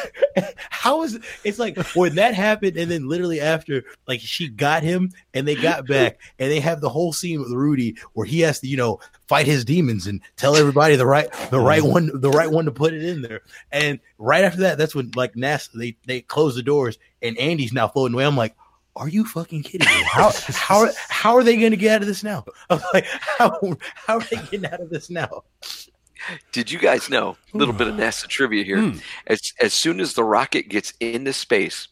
[0.69, 1.19] How is?
[1.43, 5.55] It's like when that happened, and then literally after, like she got him, and they
[5.55, 8.77] got back, and they have the whole scene with Rudy where he has to, you
[8.77, 12.65] know, fight his demons and tell everybody the right the right one the right one
[12.65, 13.41] to put it in there.
[13.71, 17.73] And right after that, that's when like NASA they they close the doors, and Andy's
[17.73, 18.25] now floating away.
[18.25, 18.55] I'm like.
[18.93, 20.03] Are you fucking kidding me?
[20.03, 22.43] How how how are they going to get out of this now?
[22.69, 23.57] I'm like, how
[23.95, 25.43] how are they getting out of this now?
[26.51, 27.37] Did you guys know?
[27.53, 28.81] A little bit of NASA trivia here.
[28.81, 28.97] Hmm.
[29.27, 31.87] As as soon as the rocket gets into space,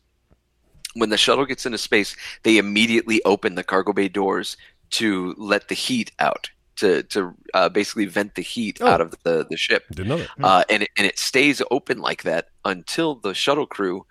[0.95, 4.57] when the shuttle gets into space, they immediately open the cargo bay doors
[4.91, 8.87] to let the heat out, to to uh, basically vent the heat Oh.
[8.87, 9.85] out of the the ship.
[9.91, 10.29] Didn't know that.
[10.43, 14.05] uh, and it, and it stays open like that until the shuttle crew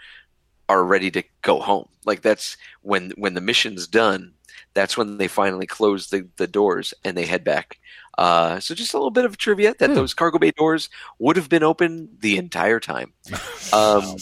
[0.68, 1.88] are ready to go home.
[2.04, 4.34] Like that's when when the mission's done.
[4.74, 7.78] That's when they finally close the, the doors and they head back.
[8.18, 9.94] Uh, so just a little bit of trivia that Hmm.
[9.96, 13.12] those cargo bay doors would have been open the entire time.
[13.72, 14.16] Um,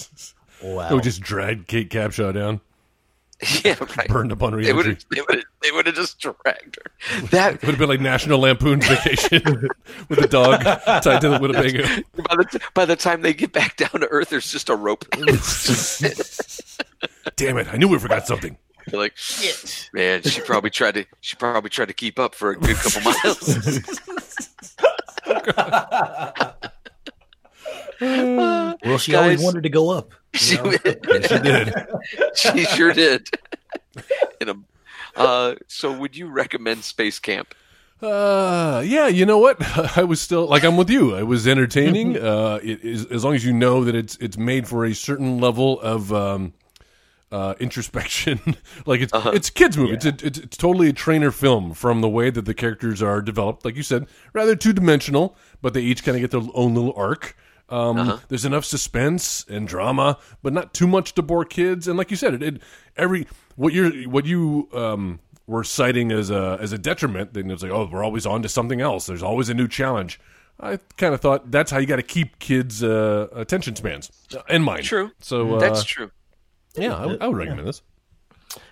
[0.62, 0.88] Wow.
[0.90, 2.60] It would just drag Kate Capshaw down,
[3.64, 4.08] yeah, right.
[4.08, 4.94] burned up on They would reentry.
[4.94, 7.26] have they would have they would have just dragged her.
[7.28, 9.42] That would have been like National Lampoon's Vacation
[10.08, 11.82] with a dog tied to the Winnebago.
[12.22, 14.74] by the t- by the time they get back down to earth, there's just a
[14.74, 15.04] rope.
[17.36, 17.68] Damn it!
[17.72, 18.56] I knew we forgot something.
[18.90, 19.14] You're like,
[19.92, 23.12] man, she probably tried to she probably tried to keep up for a good couple
[23.12, 23.60] miles.
[28.00, 29.22] well, she Guys.
[29.22, 30.12] always wanted to go up.
[30.40, 31.74] she, She did.
[32.34, 33.28] she sure did.
[34.40, 34.54] In a,
[35.16, 37.54] uh, so, would you recommend Space Camp?
[38.02, 39.06] Uh, yeah.
[39.06, 39.56] You know what?
[39.96, 41.16] I was still like I'm with you.
[41.16, 42.18] It was entertaining.
[42.18, 45.38] uh, it is as long as you know that it's it's made for a certain
[45.38, 46.52] level of um,
[47.32, 48.38] uh, introspection.
[48.86, 49.94] like it's it's a kids movie.
[49.94, 53.22] It's, a, it's it's totally a trainer film from the way that the characters are
[53.22, 53.64] developed.
[53.64, 56.92] Like you said, rather two dimensional, but they each kind of get their own little
[56.96, 57.36] arc.
[57.68, 58.18] Um, Uh-huh.
[58.28, 61.88] There's enough suspense and drama, but not too much to bore kids.
[61.88, 62.62] And like you said, it, it
[62.96, 63.26] every
[63.56, 67.34] what you're what you um, were citing as a as a detriment.
[67.34, 69.06] Then it's like, oh, we're always on to something else.
[69.06, 70.20] There's always a new challenge.
[70.60, 74.40] I kind of thought that's how you got to keep kids' uh, attention spans uh,
[74.48, 74.84] in mind.
[74.84, 75.10] True.
[75.20, 76.10] So uh, That's true.
[76.76, 77.82] yeah, I would- I would recommend this.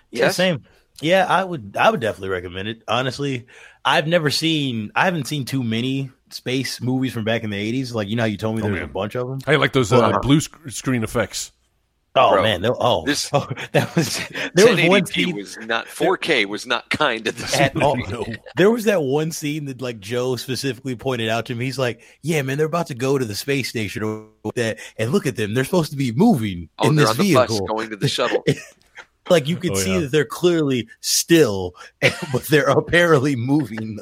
[0.09, 0.35] Yeah, Yes.
[0.35, 0.63] same.
[1.01, 1.75] Yeah, I would.
[1.77, 2.81] I would definitely recommend it.
[2.87, 3.45] Honestly,
[3.83, 4.91] I've never seen.
[4.95, 7.93] I haven't seen too many space movies from back in the eighties.
[7.95, 8.89] Like you know, how you told me there was man.
[8.89, 9.39] a bunch of them.
[9.47, 11.51] I like those uh, Well, blue sc- screen effects.
[12.17, 14.21] Oh Bro, man, there- oh, this- oh, that was
[14.53, 17.97] there was one scene was not 4K was not kind to this at all.
[17.97, 18.37] movie.
[18.55, 21.65] There was that one scene that like Joe specifically pointed out to me.
[21.65, 25.11] He's like, "Yeah, man, they're about to go to the space station or that, and
[25.11, 25.53] look at them.
[25.53, 27.59] They're supposed to be moving Oh, in this on the vehicle.
[27.59, 28.45] bus going to the shuttle.
[29.29, 29.99] like you can Oh, see yeah.
[30.01, 31.73] that they're clearly still,
[32.31, 33.99] but they're apparently moving.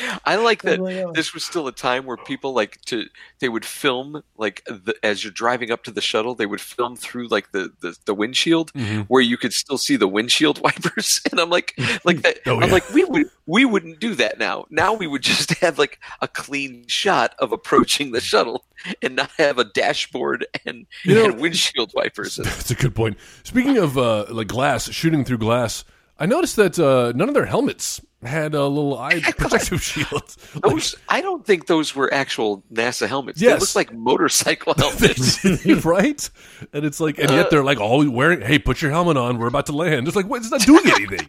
[0.00, 2.80] Though, at the I like that Oh this was still a time where people like
[2.86, 3.06] to
[3.40, 6.96] they would film like the, as you're driving up to the shuttle they would film
[6.96, 9.06] through like the the, the windshield Mhm.
[9.08, 12.68] where you could still see the windshield wipers and I'm like like that Oh, I'm
[12.68, 12.72] yeah.
[12.72, 16.28] like we would we wouldn't do that now now we would just have like a
[16.28, 18.64] clean shot of approaching the shuttle
[19.02, 23.16] and not have a dashboard and, You know- and windshield wipers That's a good point.
[23.42, 25.84] Speaking of uh, like glass shooting through glass,
[26.18, 30.34] I noticed that uh, none of their helmets had a little eye protective shield.
[30.54, 33.60] Like, those I don't think those were actual NASA helmets they Yes.
[33.60, 35.44] look like motorcycle helmets
[35.84, 36.30] right?
[36.72, 38.40] And it's like, and yet uh, they're like all wearing.
[38.40, 39.38] Hey, put your helmet on.
[39.38, 40.08] We're about to land.
[40.08, 40.38] It's like, what?
[40.42, 41.28] It's not doing anything.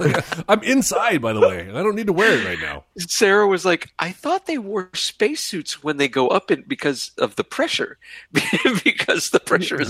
[0.00, 2.84] Like, I'm inside, by the way, and I don't need to wear it right now.
[2.98, 7.36] Sarah was like, I thought they wore spacesuits when they go up in because of
[7.36, 7.98] the pressure,
[8.32, 9.40] because the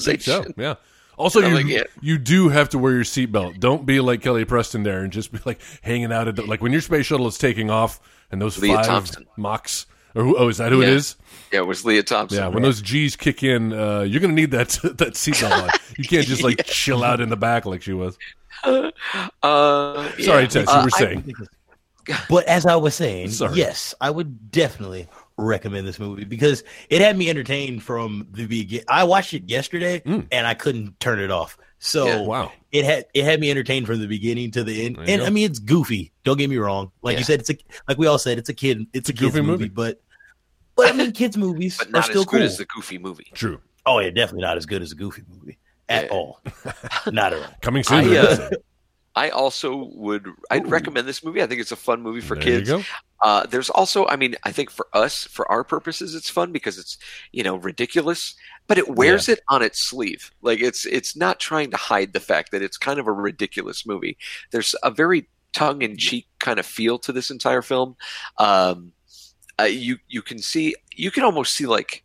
[0.04, 0.44] think so.
[0.56, 0.74] Yeah.
[1.16, 1.82] Also, you like, yeah.
[2.00, 3.60] you do have to wear your seatbelt.
[3.60, 6.60] Don't be like Kelly Preston there and just be like hanging out at the, like
[6.62, 8.00] when your space shuttle is taking off
[8.32, 9.26] and those Lea five Thompson.
[9.36, 9.86] Machs.
[10.16, 10.92] Or who, oh, is that who it Yeah.
[10.94, 11.16] is?
[11.52, 12.38] Yeah, it was Lea Thompson.
[12.38, 15.70] Yeah, when those G's kick in, uh, you're gonna need that that seatbelt on.
[15.98, 18.16] You can't just like chill out in the back like she was.
[18.64, 18.90] Uh,
[19.42, 20.46] Sorry, yeah.
[20.48, 21.32] Tess, you Uh, were I- saying.
[22.28, 23.54] But as I was saying, Sorry.
[23.56, 28.84] yes, I would definitely recommend this movie because it had me entertained from the beginning.
[28.88, 30.26] I watched it yesterday Mm.
[30.30, 31.56] and I couldn't turn it off.
[31.80, 32.20] So Yeah.
[32.22, 32.52] Wow.
[32.72, 34.96] it had it had me entertained from the beginning to the end.
[34.98, 35.26] And go.
[35.26, 36.12] I mean, it's goofy.
[36.24, 36.92] Don't get me wrong.
[37.02, 37.18] Like Yeah.
[37.18, 37.56] you said, it's a
[37.88, 38.86] like we all said, it's a kid.
[38.92, 39.68] It's, a, a kids goofy movie, movie.
[39.68, 40.00] but
[40.76, 42.42] but I mean, kids movies but are still as good cool.
[42.46, 43.30] as the Goofy movie.
[43.34, 43.60] True.
[43.86, 45.58] oh yeah, definitely not as good as a goofy movie
[45.88, 46.10] at Yeah.
[46.10, 46.40] all.
[47.12, 47.54] not at all.
[47.60, 47.98] Coming soon.
[48.12, 48.56] I, uh, episode.
[49.14, 50.28] I also would.
[50.50, 50.68] I'd Ooh.
[50.68, 51.42] recommend this movie.
[51.42, 52.68] I think it's a fun movie for there kids.
[52.68, 52.84] you go.
[53.22, 56.78] Uh, there's also, I mean, I think for us, for our purposes, it's fun because
[56.78, 56.98] it's
[57.32, 58.34] you know ridiculous,
[58.66, 60.30] but it wears it on its sleeve.
[60.42, 63.86] Like it's it's not trying to hide the fact that it's kind of a ridiculous
[63.86, 64.18] movie.
[64.50, 67.96] There's a very tongue in cheek kind of feel to this entire film.
[68.38, 68.92] Um,
[69.58, 72.04] uh, you you can see you can almost see like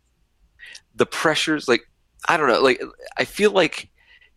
[0.94, 1.68] the pressures.
[1.68, 1.82] Like
[2.28, 2.62] I don't know.
[2.62, 2.80] Like
[3.18, 3.90] I feel like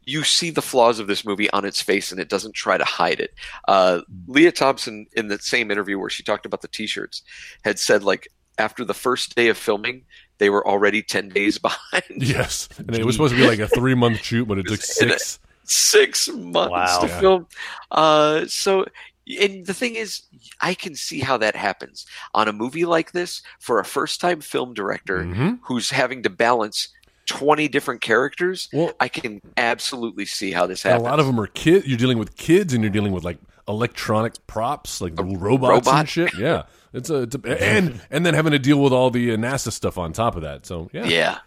[0.05, 2.83] you see the flaws of this movie on its face and it doesn't try to
[2.83, 3.33] hide it.
[3.67, 7.21] Uh, Lea Thompson, in the same interview where she talked about the T-shirts,
[7.63, 8.27] had said like
[8.57, 10.03] after the first day of filming,
[10.39, 12.03] they were already ten days behind.
[12.17, 14.79] Yes, and it was supposed to be like a three month shoot, but it took
[15.01, 15.39] And it- six.
[15.65, 16.99] Six months Wow.
[16.99, 17.19] to Yeah.
[17.21, 17.47] film.
[17.89, 18.85] Uh, so,
[19.39, 20.23] and the thing is,
[20.59, 24.73] I can see how that happens on a movie like this for a first-time film
[24.73, 25.59] director Mhm.
[25.63, 26.89] who's having to balance.
[27.25, 31.01] 20 different characters Well, i can absolutely see how this happens.
[31.01, 31.87] a lot of them are kids.
[31.87, 33.37] You're dealing with kids, and you're dealing with like
[33.67, 35.99] electronic props, like the robots robot.
[36.01, 36.37] and shit.
[36.37, 39.37] Yeah, it's a, it's a and and then having to deal with all the uh,
[39.37, 40.65] NASA stuff on top of that.
[40.65, 41.37] So yeah, Yeah.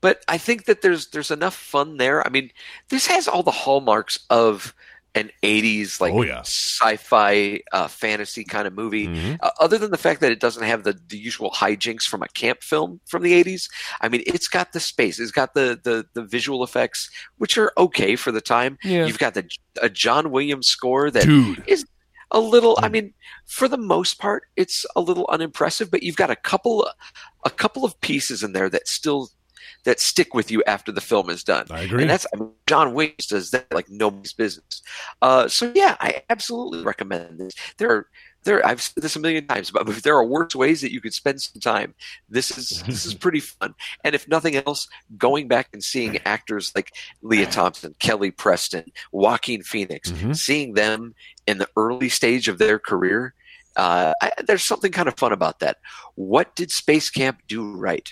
[0.00, 2.26] But I think that there's there's enough fun there.
[2.26, 2.50] I mean,
[2.88, 4.74] this has all the hallmarks of
[5.14, 6.42] an 80s like Oh, yeah.
[6.42, 9.08] sci-fi uh, fantasy kind of movie.
[9.08, 9.38] Mhm.
[9.42, 12.28] Uh, other than the fact that it doesn't have the, the usual hijinks from a
[12.28, 13.68] camp film from the 80s.
[14.00, 17.72] I mean, it's got the space, it's got the the, the visual effects which are
[17.76, 18.78] okay for the time.
[18.84, 19.06] Yeah.
[19.06, 19.48] You've got the
[19.82, 21.62] a John Williams score that dude.
[21.66, 21.84] is
[22.32, 23.12] a little i mean
[23.46, 26.88] for the most part it's a little unimpressive but you've got a couple
[27.44, 29.30] a couple of pieces in there that still
[29.84, 31.66] that stick with you after the film is done.
[31.70, 32.02] I agree.
[32.02, 34.82] and that's I mean, john williams does that like nobody's business.
[35.22, 37.54] Uh, so yeah i absolutely recommend this.
[37.78, 38.06] There are
[38.44, 41.00] there i've said this a million times but if there are worse ways that you
[41.00, 41.94] could spend some time
[42.28, 43.74] this is this is pretty fun.
[44.04, 44.88] And if nothing else
[45.18, 46.92] going back and seeing actors like
[47.22, 50.36] lea thompson kelly preston joaquin phoenix Mhm.
[50.36, 51.14] seeing them
[51.46, 53.34] in the early stage of their career
[53.76, 55.78] uh, I, there's something kind of fun about that.
[56.16, 58.10] What did space camp do right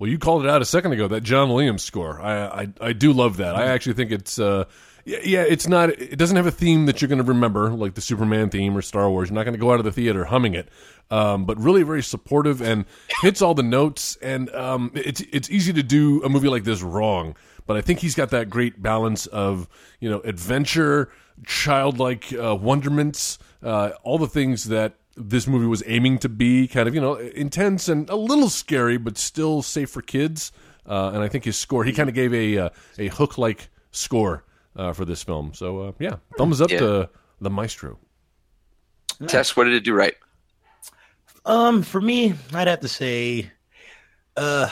[0.00, 1.06] Well, you called it out a second ago.
[1.08, 3.54] That John Williams score, I I, I do love that.
[3.54, 4.64] I actually think it's uh,
[5.04, 5.90] Yeah, yeah, it's not.
[5.90, 8.80] It doesn't have a theme that you're going to remember, like the Superman theme or
[8.82, 9.28] Star Wars.
[9.28, 10.68] You're not going to go out of the theater humming it.
[11.10, 12.86] Um, but really, very supportive and
[13.20, 14.16] hits all the notes.
[14.22, 17.36] And um, it's it's easy to do a movie like this wrong.
[17.66, 19.68] But I think he's got that great balance of
[20.00, 21.10] you know adventure,
[21.44, 24.94] childlike uh, wonderments, uh, all the things that
[25.28, 26.66] this movie was aiming to be.
[26.68, 30.52] Kind of you know intense and a little scary, but still safe for kids.
[30.86, 32.68] Uh, and I think his score, he kind of gave a uh,
[32.98, 34.44] a hook like score
[34.76, 35.52] uh, for this film.
[35.54, 36.78] So uh, yeah, thumbs up Yeah.
[36.78, 37.10] to
[37.40, 37.98] the maestro.
[39.26, 40.14] Tess, what did it do right?
[41.44, 43.50] Um, for me, I'd have to say,
[44.36, 44.68] uh,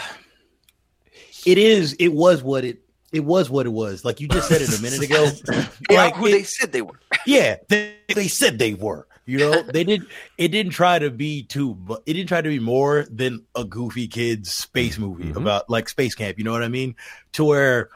[1.47, 1.95] it is.
[1.95, 2.81] It was what it.
[3.13, 4.05] It was what it was.
[4.05, 5.31] Like you just said it a minute ago.
[5.91, 7.01] Like are who it- they said they were.
[7.27, 9.07] yeah, they, they said they were.
[9.29, 10.07] You know, they did.
[10.39, 11.75] It didn't try to be too.
[11.75, 15.37] But it didn't try to be more than a goofy kids space movie mm-hmm.
[15.37, 16.39] about like space camp.
[16.39, 16.97] You know what I mean?
[17.33, 17.91] To where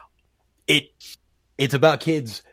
[0.67, 0.89] it
[1.57, 2.43] it's about kids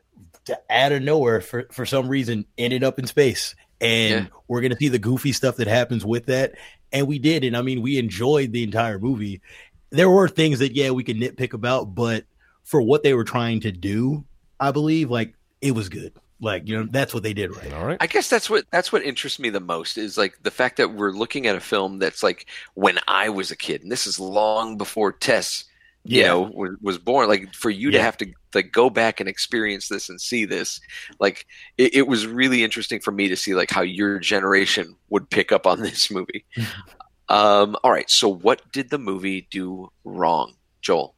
[0.46, 4.30] to out of nowhere for for some reason ended up in space, and Yeah.
[4.48, 6.54] we're gonna see the goofy stuff that happens with that.
[6.90, 9.42] And we did, and I mean, we enjoyed the entire movie.
[9.90, 12.24] There were things that yeah we could nitpick about, but
[12.64, 14.24] for what they were trying to do,
[14.58, 16.14] I believe like it was good.
[16.40, 17.72] Like you know, that's what they did right.
[17.72, 17.98] All right.
[18.00, 20.94] I guess that's what that's what interests me the most is like the fact that
[20.94, 24.18] we're looking at a film that's like when I was a kid, and this is
[24.18, 25.64] long before Tess,
[26.06, 26.28] you Yeah.
[26.28, 27.28] know, was, was born.
[27.28, 30.80] Like for you to have to like go back and experience this and see this,
[31.18, 31.46] like
[31.76, 35.52] it, it was really interesting for me to see like how your generation would pick
[35.52, 36.46] up on this movie.
[37.28, 41.14] um, all right, so what did the movie do wrong, Joel?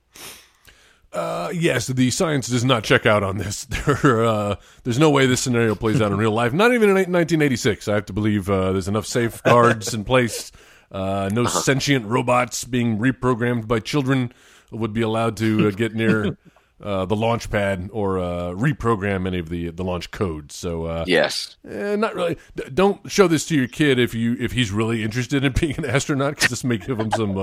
[1.13, 3.67] Uh, yes, the science does not check out on this.
[4.03, 6.53] There, uh, there's no way this scenario plays out in real life.
[6.53, 7.89] Not even in 1986.
[7.89, 10.51] I have to believe uh, there's enough safeguards in place.
[10.91, 14.33] Uh, no sentient robots being reprogrammed by children
[14.71, 16.37] would be allowed to uh, get near
[16.83, 20.55] uh, the launch pad or uh, reprogram any of the the launch codes.
[20.55, 22.37] So, uh, Yes, eh, not really.
[22.57, 25.77] D- don't show this to your kid if you if he's really interested in being
[25.79, 27.35] an astronaut, because this may give him some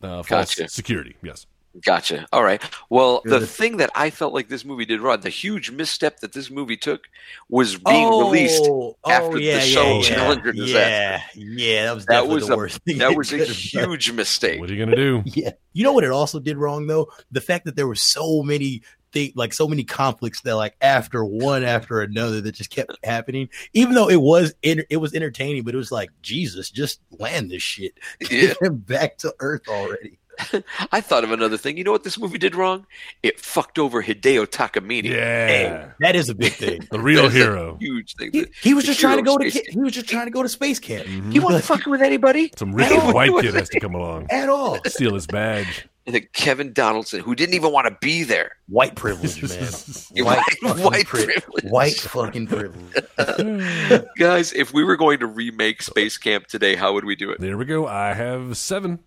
[0.00, 0.68] false Gotcha.
[0.68, 1.16] security.
[1.22, 1.46] Yes.
[1.84, 2.26] Gotcha.
[2.32, 2.62] All right.
[2.90, 6.32] Well, the thing that I felt like this movie did wrong, the huge misstep that
[6.32, 7.02] this movie took,
[7.48, 11.38] was being released oh, oh, after the show Challenger disaster.
[11.38, 12.98] Yeah, yeah, that was That definitely was the a worst thing.
[12.98, 13.88] that it was a could have done.
[13.90, 14.60] huge mistake.
[14.60, 15.22] What are you gonna do?
[15.36, 17.10] Yeah, you know what it also did wrong though?
[17.30, 18.82] The fact that there were so many
[19.12, 23.48] thing like so many conflicts that like after one after another that just kept happening.
[23.74, 27.50] Even though it was enter- it was entertaining, but it was like Jesus, just land
[27.50, 28.28] this shit, Yeah.
[28.28, 30.18] get him back to Earth already.
[30.92, 31.76] I thought of another thing.
[31.76, 32.86] You know what this movie did wrong?
[33.22, 35.04] It fucked over Hideo Takamine.
[35.04, 35.46] Yeah.
[35.46, 36.86] Hey, that is a big thing.
[36.90, 37.76] The real That's a hero.
[37.80, 38.30] huge thing.
[38.32, 40.30] He, he was The just trying to go to space he was just trying to
[40.30, 41.30] go to space camp mm-hmm.
[41.30, 42.52] He wasn't fucking with anybody.
[42.56, 43.40] Some rich white know.
[43.40, 44.78] kid has to come along, at all.
[44.86, 45.86] steal his badge.
[46.06, 48.52] And then Kevin Donaldson, who didn't even want to be there.
[48.68, 50.24] White privilege, man.
[50.24, 51.64] White, fucking white pri- privilege.
[51.64, 54.06] White fucking privilege.
[54.16, 57.40] Guys, if we were going to remake Space Camp today, how would we do it?
[57.40, 57.88] There we go.
[57.88, 59.00] I have seven.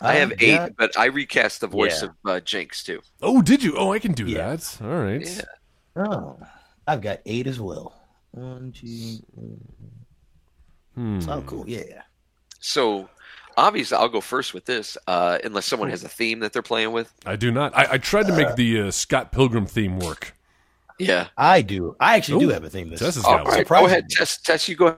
[0.00, 2.08] I have eight, got- but I recast the voice Yeah.
[2.08, 3.00] of uh, Jinx too.
[3.22, 3.76] Oh, did you?
[3.76, 4.56] Oh, I can do Yeah.
[4.56, 4.78] that.
[4.82, 5.20] All right.
[5.26, 5.42] Yeah.
[6.04, 6.38] Oh,
[6.86, 7.94] I've got eight as well.
[8.32, 9.18] One, two.
[10.94, 11.20] Hmm.
[11.28, 11.64] Oh, cool.
[11.68, 12.02] Yeah.
[12.60, 13.08] So
[13.56, 16.92] obviously, I'll go first with this, uh, unless someone has a theme that they're playing
[16.92, 17.12] with.
[17.26, 17.76] I do not.
[17.76, 20.34] I, I tried to make the uh, Scott Pilgrim theme work.
[20.98, 21.28] Yeah.
[21.36, 21.96] I do.
[21.98, 22.88] I actually Ooh, do have a theme.
[22.90, 23.00] This.
[23.00, 23.80] Tess has All got right, one.
[23.80, 24.38] go ahead, Tess.
[24.40, 24.96] Tess, you go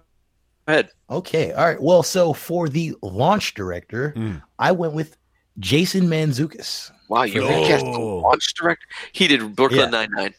[0.67, 0.91] ahead.
[1.11, 1.53] Okay.
[1.53, 1.81] All right.
[1.81, 4.43] Well, so for the launch director, Mm.
[4.59, 5.17] I went with
[5.59, 6.91] Jason Mantzoukas.
[7.09, 7.49] Wow, you Oh.
[7.49, 8.87] recast the launch director.
[9.13, 9.87] He did Brooklyn Yeah.
[9.91, 10.35] Nine Nine.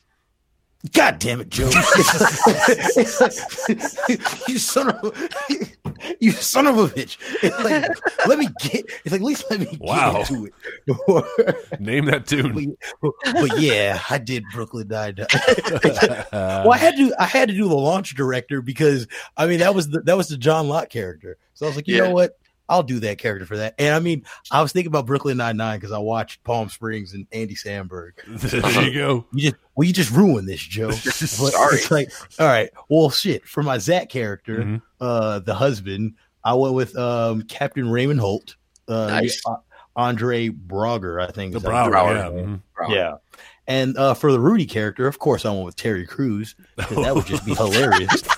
[0.94, 1.70] God damn it, Joe!
[4.48, 5.12] you son of a,
[6.20, 7.18] you son of a bitch!
[7.42, 7.86] It's like
[8.28, 8.86] let me get.
[9.04, 10.14] It's like at least let me Wow.
[10.14, 10.54] get into it.
[11.80, 12.76] Name that tune.
[13.02, 15.16] but, but yeah, I did Brooklyn Nine.
[16.32, 17.14] well, I had to.
[17.20, 20.28] I had to do the launch director because I mean that was the that was
[20.30, 21.38] the John Locke character.
[21.54, 22.06] So I was like, you Yeah.
[22.06, 22.32] know what?
[22.70, 23.76] I'll do that character for that.
[23.80, 27.14] And I mean, I was thinking about Brooklyn Nine Nine because I watched Palm Springs
[27.14, 28.12] and Andy Samberg.
[28.28, 29.26] there you go.
[29.34, 30.88] You just well, you just ruined this, Joe.
[30.92, 31.76] But Sorry.
[31.78, 33.46] It's like, all right, well, shit.
[33.48, 34.82] For my Zach character, Mhm.
[35.00, 38.56] uh, the husband, I went with um Captain Raymond Holt,
[38.88, 39.42] uh, Nice.
[39.46, 39.56] uh,
[39.96, 41.54] Andre Braugher, I think.
[41.54, 42.08] The is how you Brower.
[42.14, 42.40] pronounce Yeah.
[42.42, 42.46] it.
[42.46, 42.62] mhm.
[42.94, 43.14] Yeah.
[43.70, 46.56] And uh, for the Rudy character, of course, I went with Terry Crews.
[46.80, 48.26] 'cause That would just be hilarious.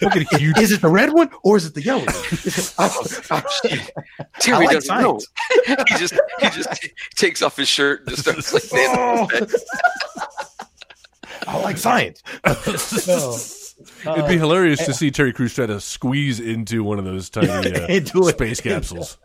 [0.00, 0.52] Look at you.
[0.58, 2.14] is it the red one or is it the yellow one?
[2.78, 3.86] I,
[4.38, 5.18] Terry like doesn't know.
[5.66, 9.26] he just he just t- takes off his shirt and just starts like Oh.
[9.28, 9.60] dancing.
[11.48, 12.22] I like science.
[12.44, 14.12] Oh.
[14.14, 17.48] It'd be hilarious to see Terry Crews try to squeeze into one of those tiny
[17.48, 19.18] uh, space capsules.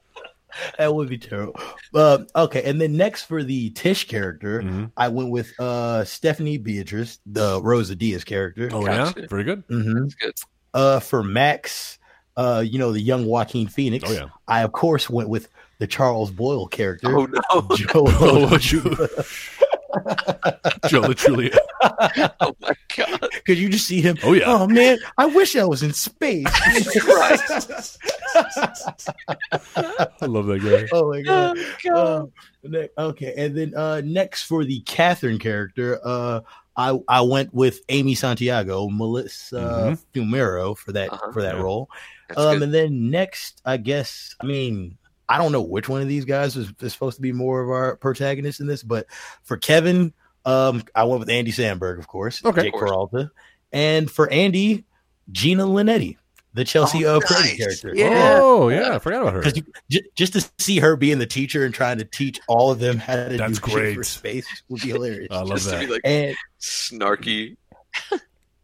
[0.77, 1.59] that would be terrible.
[1.93, 4.91] Uh, okay, and then next for the Tish character, Mhm.
[4.97, 8.69] I went with uh, Stephanie Beatrice, the Rosa Diaz character.
[8.71, 9.21] Oh Gotcha.
[9.21, 9.63] yeah, very good.
[9.69, 10.33] hmm That's good.
[10.73, 11.99] Uh, for Max,
[12.37, 14.09] uh, you know the young Joaquin Phoenix.
[14.09, 14.25] Oh yeah.
[14.47, 15.47] I of course went with
[15.79, 17.17] the Charles Boyle character.
[17.17, 17.75] Oh no!
[17.75, 18.05] Joe.
[19.95, 20.51] Oh,
[20.87, 21.57] Joe, Joe Lo Truglio.
[22.41, 23.29] Oh my god!
[23.45, 24.17] Could you just see him?
[24.23, 24.43] Oh, yeah.
[24.47, 26.47] Oh man, I wish I was in space.
[26.99, 27.97] Christ.
[28.35, 30.87] I love that guy.
[30.91, 31.57] oh my god.
[31.93, 32.31] Oh,
[32.63, 32.81] God.
[32.97, 36.41] Uh, okay, and then uh, next for the Catherine character, uh,
[36.75, 41.31] I I went with Amy Santiago, Melissa Fumero for that Uh-huh.
[41.31, 41.61] for that Yeah.
[41.61, 41.89] role.
[42.29, 42.63] That's Um, good.
[42.63, 44.97] and then next, I guess, I mean,
[45.27, 47.69] I don't know which one of these guys is, is supposed to be more of
[47.69, 49.07] our protagonist in this, but
[49.43, 50.13] for Kevin,
[50.45, 52.63] um, I went with Andy Samberg, of course, Okay.
[52.63, 52.89] Jake Of course.
[52.91, 53.31] Peralta,
[53.71, 54.85] and for Andy,
[55.31, 56.17] Gina Linetti,
[56.53, 57.57] the Chelsea Oh, uh, nice.
[57.57, 57.91] character.
[57.95, 58.39] Yeah.
[58.41, 59.39] Oh yeah, I forgot about her.
[59.41, 62.77] Because j- just to see her being the teacher and trying to teach all of
[62.79, 63.95] them how to That's do shit great.
[63.95, 65.27] for space would be hilarious.
[65.31, 65.91] I love Just to be that.
[65.91, 67.57] like and snarky.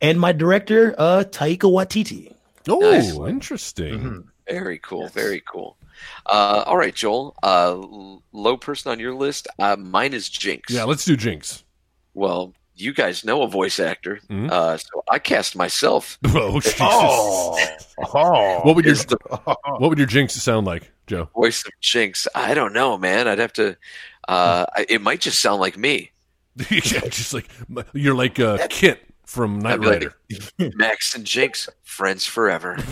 [0.02, 2.34] and my director, uh, Taika Waititi.
[2.70, 3.16] Oh, Nice.
[3.30, 4.00] interesting.
[4.00, 4.24] Mhm.
[4.52, 5.07] Very cool.
[5.10, 5.78] Very cool.
[6.26, 7.36] Uh, all right, Joel.
[7.44, 7.76] Uh,
[8.32, 9.48] low person on your list.
[9.60, 10.73] Uh, mine is Jinx.
[10.73, 11.64] Yeah, let's do Jinx.
[12.14, 14.49] Well, you guys know a voice actor, Mhm.
[14.49, 16.18] uh, so I cast myself.
[16.34, 16.76] Oh, Jesus.
[18.14, 19.18] oh, What would your the
[19.78, 21.30] What would your Jinx sound like, Joe?
[21.36, 22.28] voice of Jinx?
[22.34, 23.28] I don't know, man.
[23.28, 23.78] I'd have to.
[24.28, 26.11] Uh, I- it might just sound like me,
[26.69, 27.48] yeah, just like
[27.94, 28.99] you're like uh, KITT
[29.32, 30.14] from Knight I'd like- Rider.
[30.76, 32.76] Max and Jinx, friends forever.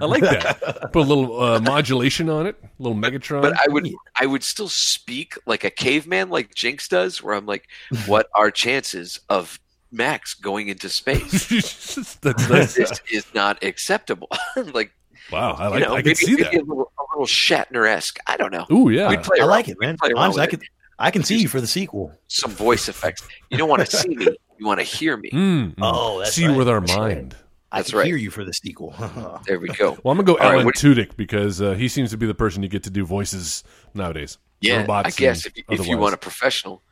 [0.00, 0.90] I like that.
[0.92, 3.42] Put a little uh, modulation on it, a little Megatron.
[3.42, 7.46] But I would, I would still speak like a caveman, like Jinx does, where I'm
[7.46, 7.68] like,
[8.06, 9.58] "What are chances of
[9.90, 11.48] Max going into space?
[12.20, 12.74] That's nice.
[12.74, 14.28] this is not acceptable."
[14.72, 14.92] like,
[15.32, 15.82] Wow, I you like.
[15.82, 16.54] know, I maybe, can see maybe that.
[16.54, 18.18] a little, a little Shatner esque.
[18.28, 18.66] I don't know.
[18.70, 19.08] Ooh, yeah.
[19.08, 19.48] I around.
[19.48, 19.96] like it, man.
[20.16, 20.68] Honestly, I with can
[20.98, 22.12] I can see you for the sequel.
[22.28, 23.26] some voice effects.
[23.50, 24.28] You don't want to see me.
[24.58, 25.30] You want to hear me.
[25.30, 25.74] Mm, mm.
[25.82, 26.56] Oh, that's see right.
[26.56, 27.16] with our That's right.
[27.16, 27.36] mind.
[27.72, 28.06] I That's can right.
[28.06, 28.94] hear you for the sequel.
[29.46, 29.90] There we go.
[30.02, 32.26] Well, I'm gonna go All right, Alan what- Tudyk because uh, he seems to be
[32.26, 33.64] the person you get to do voices
[33.94, 34.38] nowadays.
[34.60, 36.82] Yeah, Robots I guess if, if you want a professional,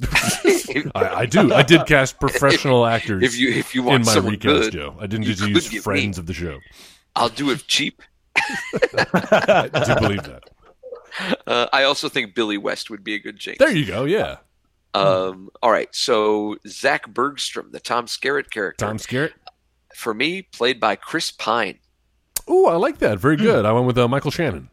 [0.02, 1.54] I, I do.
[1.54, 4.72] I did cast professional actors if you if you want in my someone recast, good,
[4.72, 4.96] Joe.
[4.98, 5.78] I didn't you just use get me.
[5.80, 6.58] friends of the show.
[7.14, 8.02] I'll do it cheap.
[8.36, 10.42] I do believe that.
[11.46, 13.58] Uh, I also think Billy West would be a good Jinx.
[13.58, 14.04] There you go.
[14.04, 14.36] Yeah,
[14.96, 19.32] Um, all right, so Zach Bergstrom, the Tom Skerritt character, Tom Skerritt.
[19.94, 21.78] for me, played by Chris Pine.
[22.48, 23.18] Ooh, I like that.
[23.18, 23.64] Very good.
[23.64, 24.70] I went with uh, Michael Shannon.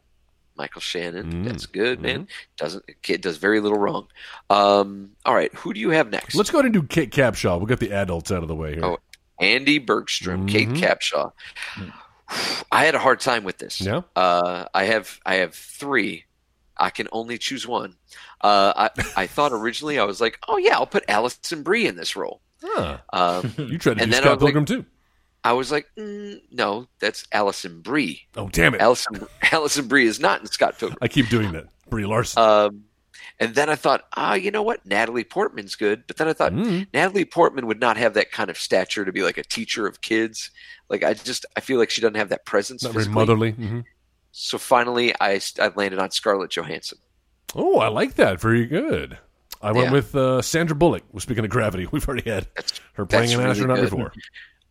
[0.55, 1.45] Michael Shannon, Mm.
[1.45, 2.27] that's good, man.
[2.57, 4.07] Doesn't kid does very little wrong.
[4.51, 6.35] Um, all right, who do you have next?
[6.35, 7.57] Let's go ahead and do Kate Capshaw.
[7.57, 8.85] We'll get the adults out of the way here.
[8.85, 8.97] Oh,
[9.41, 10.77] Andy Bergstrom, Kate Mhm.
[10.77, 11.31] Capshaw.
[12.71, 13.81] I had a hard time with this.
[13.81, 14.01] Yeah?
[14.15, 16.25] Uh, I have I have three.
[16.83, 17.95] I can only choose one.
[18.41, 21.95] Uh, I I thought originally I was like, oh yeah, I'll put Alison Brie in
[21.95, 22.41] this role.
[22.61, 22.97] Huh.
[23.11, 24.85] Um, You tried to And do Scott was like- Pilgrim too.
[25.45, 28.21] I was like, mm, no, that's Alison Brie.
[28.37, 28.79] Oh, damn it.
[28.81, 30.97] Alison Alison Brie is not in Scott Pilgrim.
[31.01, 31.65] I keep doing that.
[31.89, 32.41] Brie Larson.
[32.41, 32.83] Um,
[33.39, 34.85] and then I thought, ah, you know what?
[34.85, 36.03] Natalie Portman's good.
[36.07, 36.87] But then I thought Mm.
[36.93, 39.99] Natalie Portman would not have that kind of stature to be like a teacher of
[40.01, 40.49] kids.
[40.89, 42.83] Like I just I feel like she doesn't have that presence.
[42.83, 43.51] Not very motherly.
[43.51, 43.81] hmm
[44.35, 46.97] So finally, I I landed on Scarlett Johansson.
[47.55, 48.41] Oh, I like that.
[48.41, 49.19] Very good.
[49.61, 49.91] I went Yeah.
[49.93, 51.03] with uh, Sandra Bullock.
[51.11, 53.89] Well, speaking of gravity, we've already had That's her playing that's an really astronaut good.
[53.91, 54.13] before.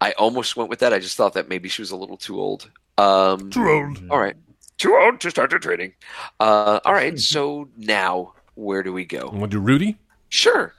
[0.00, 0.92] I almost went with that.
[0.92, 2.68] I just thought that maybe she was a little too old.
[2.98, 4.02] Um, Too old.
[4.10, 4.36] all right,
[4.78, 5.94] too old to start the training.
[6.40, 9.28] Uh, all right, so now where do we go?
[9.32, 9.96] Want to do Rudy?
[10.28, 10.74] Sure.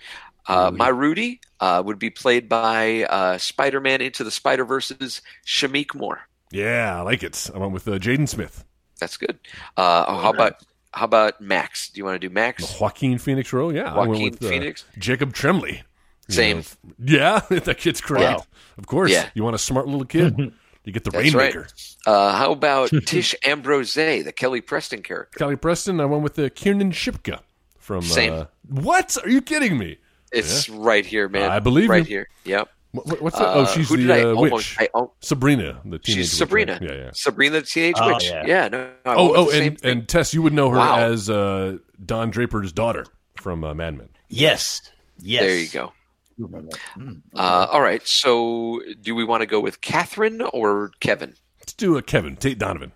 [0.45, 0.77] Uh, Rudy.
[0.77, 6.19] my Rudy uh, would be played by uh, Spider-Man Into the Spider-Verse's Shameik Moore.
[6.51, 7.49] Yeah, I like it.
[7.55, 8.63] I went with uh, Jaden Smith.
[9.03, 9.37] That's good.
[9.75, 10.63] Uh, oh, how about
[10.93, 11.89] how about Max?
[11.89, 12.79] Do you want to do The Max?
[12.79, 13.73] Joaquin Phoenix role.
[13.73, 14.85] Yeah, I went Joaquin with uh, Phoenix?
[14.97, 15.83] Jacob Tremblay.
[16.29, 16.57] You Same.
[16.59, 16.63] know,
[16.99, 18.23] yeah, that kid's great.
[18.23, 18.45] Wow.
[18.77, 19.11] Of course.
[19.11, 19.27] Yeah.
[19.33, 20.37] You want a smart little kid?
[20.85, 21.53] you get the That's right.
[21.53, 21.67] Rainmaker.
[22.05, 25.37] Uh, how about Tish Ambrose, the Kelly Preston character?
[25.37, 25.99] Kelly Preston.
[25.99, 27.41] I went with the Kiernan Shipka
[27.77, 28.03] from.
[28.03, 28.33] Same.
[28.33, 29.17] Uh, what?
[29.21, 29.97] Are you kidding me?
[30.31, 31.51] It's right here, man.
[31.51, 32.07] I believe right you.
[32.07, 32.29] here.
[32.45, 32.69] Yep.
[32.93, 33.47] What, what's that?
[33.47, 34.51] Uh, oh, she's who the I uh, almost?
[34.53, 34.77] witch.
[34.79, 36.73] I, oh, Sabrina, the teenage she's witch, Sabrina.
[36.73, 36.81] right?
[36.83, 37.09] Yeah, yeah.
[37.13, 38.23] Sabrina the Teenage Oh, Witch.
[38.25, 38.45] yeah.
[38.45, 38.67] Yeah.
[38.67, 38.91] no.
[39.05, 40.99] I Oh, oh, with the same and, and Tess, you would know her Wow.
[40.99, 43.05] as uh, Don Draper's daughter
[43.37, 44.09] from uh, Mad Men.
[44.29, 44.79] yes,
[45.19, 45.41] yes.
[45.41, 45.91] there you go.
[46.37, 47.01] You remember that.
[47.01, 47.21] Mm.
[47.35, 48.05] Uh, all right.
[48.07, 51.33] So, do we want to go with Catherine or Kevin?
[51.59, 52.91] Let's do a Kevin Tate Donovan.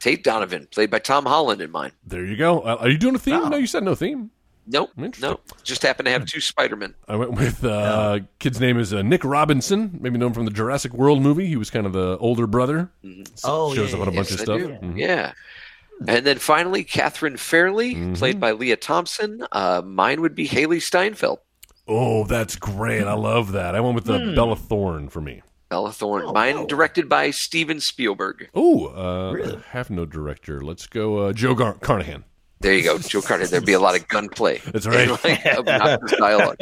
[0.00, 1.92] Tate Donovan, played by Tom Holland in mine.
[2.06, 2.60] There you go.
[2.60, 3.34] Uh, are you doing a theme?
[3.36, 3.48] Oh.
[3.48, 4.30] No, you said no theme.
[4.72, 4.90] Nope.
[5.20, 5.42] Nope.
[5.64, 6.94] Just happen to have two Spider-Men.
[7.08, 10.92] I went with uh, kid's name is uh, Nick Robinson, maybe known from the Jurassic
[10.92, 11.46] World movie.
[11.46, 12.90] He was kind of the older brother.
[13.04, 13.22] Mm-hmm.
[13.34, 14.58] So- Oh, shows yeah, up on a yeah, bunch of I stuff.
[14.58, 14.68] do.
[14.68, 14.96] Mhm.
[14.98, 15.32] Yeah.
[16.08, 18.16] And then finally, Catherine Fairley, Mhm.
[18.16, 19.44] played by Lea Thompson.
[19.52, 21.40] Uh, mine would be Hailee Steinfeld.
[21.88, 23.02] Oh, that's great.
[23.04, 23.74] I love that.
[23.74, 24.34] I went with the Hmm.
[24.34, 25.42] Bella Thorne for me.
[25.68, 26.22] Bella Thorne.
[26.26, 26.66] Oh, mine wow.
[26.66, 28.48] directed by Steven Spielberg.
[28.54, 29.60] Oh, uh, Really?
[29.70, 30.60] have no director.
[30.62, 32.24] Let's go, uh, Joe Gar- Carnahan.
[32.60, 33.46] There you go, Joe Carter.
[33.46, 34.58] There'd be a lot of gunplay.
[34.66, 35.08] That's right.
[35.24, 36.58] Like, obnoxious dialogue.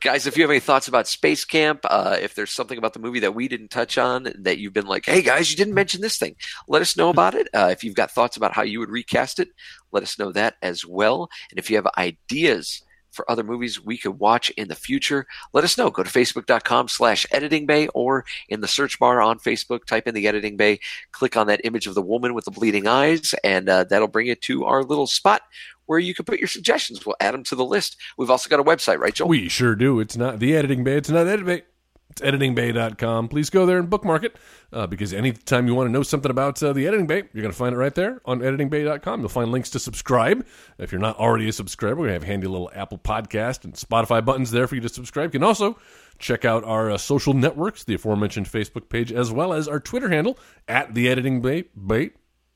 [0.00, 3.00] Guys, if you have any thoughts about Space Camp, uh, if there's something about the
[3.00, 6.00] movie that we didn't touch on that you've been like, hey guys, you didn't mention
[6.00, 6.36] this thing,
[6.68, 7.48] let us know about it.
[7.52, 9.48] Uh, if you've got thoughts about how you would recast it,
[9.92, 11.28] let us know that as well.
[11.50, 15.64] And if you have ideas for other movies we could watch in the future, let
[15.64, 15.90] us know.
[15.90, 20.14] Go to facebook.com slash editing bay or in the search bar on Facebook, type in
[20.14, 20.80] the editing bay,
[21.12, 24.26] click on that image of the woman with the bleeding eyes, and uh, that'll bring
[24.26, 25.42] you to our little spot
[25.86, 27.04] where you can put your suggestions.
[27.04, 27.96] We'll add them to the list.
[28.16, 29.28] We've also got a website, right, Joel?
[29.28, 29.98] We sure do.
[29.98, 30.96] It's not the editing bay.
[30.96, 31.62] It's not editing bay.
[32.10, 33.28] It's editingbay.com.
[33.28, 34.36] Please go there and bookmark it
[34.72, 37.52] uh, because anytime you want to know something about uh, the editing bay, you're going
[37.52, 39.20] to find it right there on editingbay.com.
[39.20, 40.44] You'll find links to subscribe.
[40.78, 44.50] If you're not already a subscriber, we have handy little Apple Podcast and Spotify buttons
[44.50, 45.32] there for you to subscribe.
[45.32, 45.78] You can also
[46.18, 50.08] check out our uh, social networks, the aforementioned Facebook page, as well as our Twitter
[50.08, 51.64] handle at the editing bay.
[51.86, 52.10] bay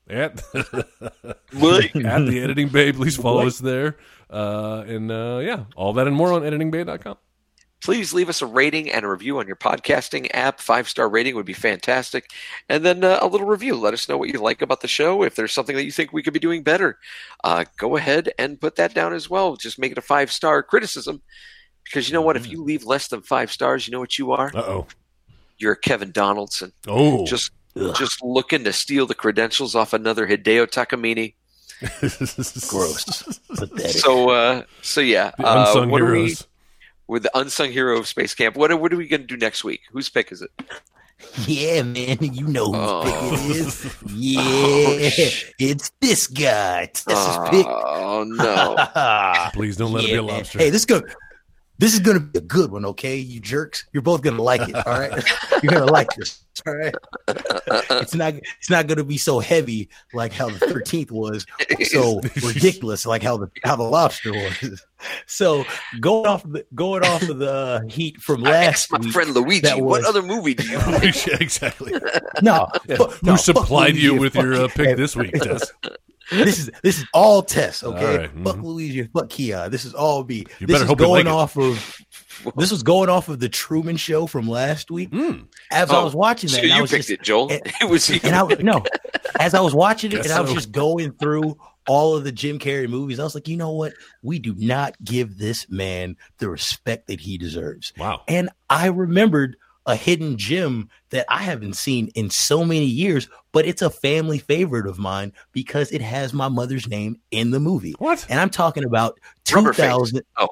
[0.07, 2.91] at at the editing bay.
[2.91, 3.97] Please follow us there.
[4.29, 7.17] Uh, and uh, yeah, all that and more on editingbay.com.
[7.83, 10.59] Please leave us a rating and a review on your podcasting app.
[10.59, 12.31] Five star rating would be fantastic.
[12.67, 13.75] And then uh, a little review.
[13.75, 15.21] Let us know what you like about the show.
[15.23, 16.97] If there's something that you think we could be doing better,
[17.43, 19.55] uh, go ahead and put that down as well.
[19.55, 21.21] Just make it a five star criticism.
[21.83, 22.37] Because you know what?
[22.37, 24.47] If you leave less than five stars, you know what you are?
[24.55, 24.87] Uh oh.
[25.59, 26.71] You're Kevin Donaldson.
[26.87, 27.51] Oh, Just
[27.93, 31.33] just looking to steal the credentials off another Hideo Takamine.
[32.69, 33.39] Gross.
[33.55, 33.91] Pathetic.
[33.91, 35.31] So uh, so yeah.
[35.37, 36.47] the uh, unsung what are we- heroes.
[37.07, 38.55] With the unsung hero of Space Camp.
[38.55, 39.81] What are, what are we going to do next week?
[39.91, 40.51] Whose pick is it?
[41.47, 43.03] Yeah, man, you know whose Oh.
[43.03, 43.49] pick it oh.
[43.51, 43.95] is.
[44.37, 46.81] Oh, Yeah, sh- it's this guy.
[46.83, 47.65] It's Tessa's oh, pick.
[47.67, 49.49] Oh no!
[49.53, 50.35] Please don't let it be a man.
[50.35, 50.59] lobster.
[50.59, 51.03] Hey, this is gonna
[51.77, 53.17] this is gonna be a good one, okay?
[53.17, 54.75] You jerks, you're both gonna like it.
[54.75, 55.23] All right,
[55.63, 56.41] you're gonna like this.
[56.65, 56.95] All right,
[57.27, 61.45] it's not it's not gonna be so heavy like how the thirteenth was,
[61.83, 64.81] so ridiculous like how the how the lobster was.
[65.27, 65.65] So
[65.99, 69.11] going off of the, going off of the heat from I last asked my week,
[69.13, 71.27] friend Luigi, that what other movie do you like?
[71.41, 71.91] Exactly.
[72.41, 72.95] no, Yeah.
[72.95, 75.71] fuck- Who no, supplied you Luigi, with your uh, pick this week, Tess?
[76.31, 78.05] This is this is all tests, okay?
[78.05, 78.63] All right, Fuck mhm.
[78.63, 79.69] Luigi, fuck Kia.
[79.69, 80.45] This is all B.
[80.59, 81.37] You this is hope going like it.
[81.37, 81.97] off of
[82.57, 85.11] this was going off of the Truman Show from last week.
[85.11, 85.47] Mm.
[85.71, 87.51] As I Oh, was watching that, So and I you was picked just, it, Joel.
[87.51, 88.19] and- it was you.
[88.23, 88.83] and I was no,
[89.39, 90.55] as I was watching it, Guess and I was so.
[90.55, 91.57] just going through
[91.87, 93.19] all of the Jim Carrey movies.
[93.19, 93.93] I was like, you know what?
[94.23, 97.93] We do not give this man the respect that he deserves.
[97.97, 98.21] Wow.
[98.27, 103.65] And I remembered a hidden gem that I haven't seen in so many years, but
[103.65, 107.95] it's a family favorite of mine because it has my mother's name in the movie.
[107.99, 108.25] What?
[108.29, 109.75] And I'm talking about Rubberface.
[109.75, 110.21] 2000.
[110.37, 110.49] Oh.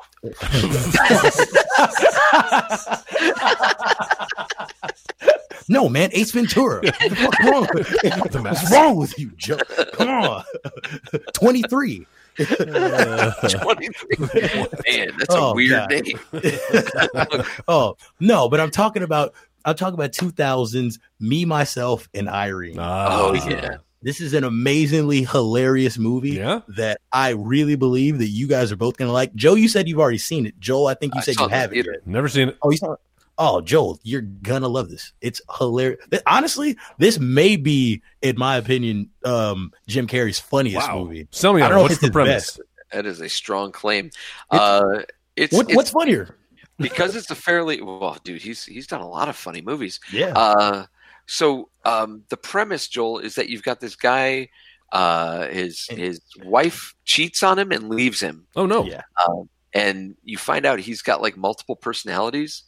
[5.69, 6.81] no, man, Ace Ventura.
[7.01, 8.71] What's wrong, The What's mask.
[8.71, 9.57] wrong with you, Joe?
[9.93, 10.43] Come on.
[11.33, 12.05] 23.
[13.49, 14.17] 23.
[14.87, 15.89] Man, that's a Oh, weird God.
[15.91, 16.19] name.
[17.67, 19.33] oh, no, but I'm talking about
[19.65, 22.77] I'm talking about 2000s me myself and Irene.
[22.79, 23.77] ah, Oh, yeah.
[24.01, 26.59] This is an amazingly hilarious movie Yeah.
[26.75, 29.33] that I really believe that you guys are both going to like.
[29.33, 30.59] Joe, you said you've already seen it.
[30.59, 32.57] Joel, I think you I said you it in the haven't Never seen it.
[32.61, 32.99] Oh, you saw it?
[33.37, 35.11] Oh, Joel, you're gonna love this.
[35.21, 35.99] It's hilarious.
[36.27, 40.99] Honestly, this may be, in my opinion, um, Jim Carrey's funniest Wow.
[41.05, 41.27] movie.
[41.31, 42.57] Sell me I don't know What's the premise?
[42.57, 42.61] best.
[42.91, 44.11] That is a strong claim.
[44.51, 44.99] Uh,
[45.35, 46.37] it's, What, it's what's funnier?
[46.77, 48.41] because it's a fairly well, dude.
[48.41, 49.99] He's he's done a lot of funny movies.
[50.11, 50.33] Yeah.
[50.35, 50.85] Uh,
[51.25, 54.49] so um, the premise, Joel, is that you've got this guy.
[54.91, 58.83] Uh, his his wife cheats on him and leaves him, Oh no.
[58.85, 59.01] Yeah.
[59.73, 62.63] and you find out he's got like multiple personalities.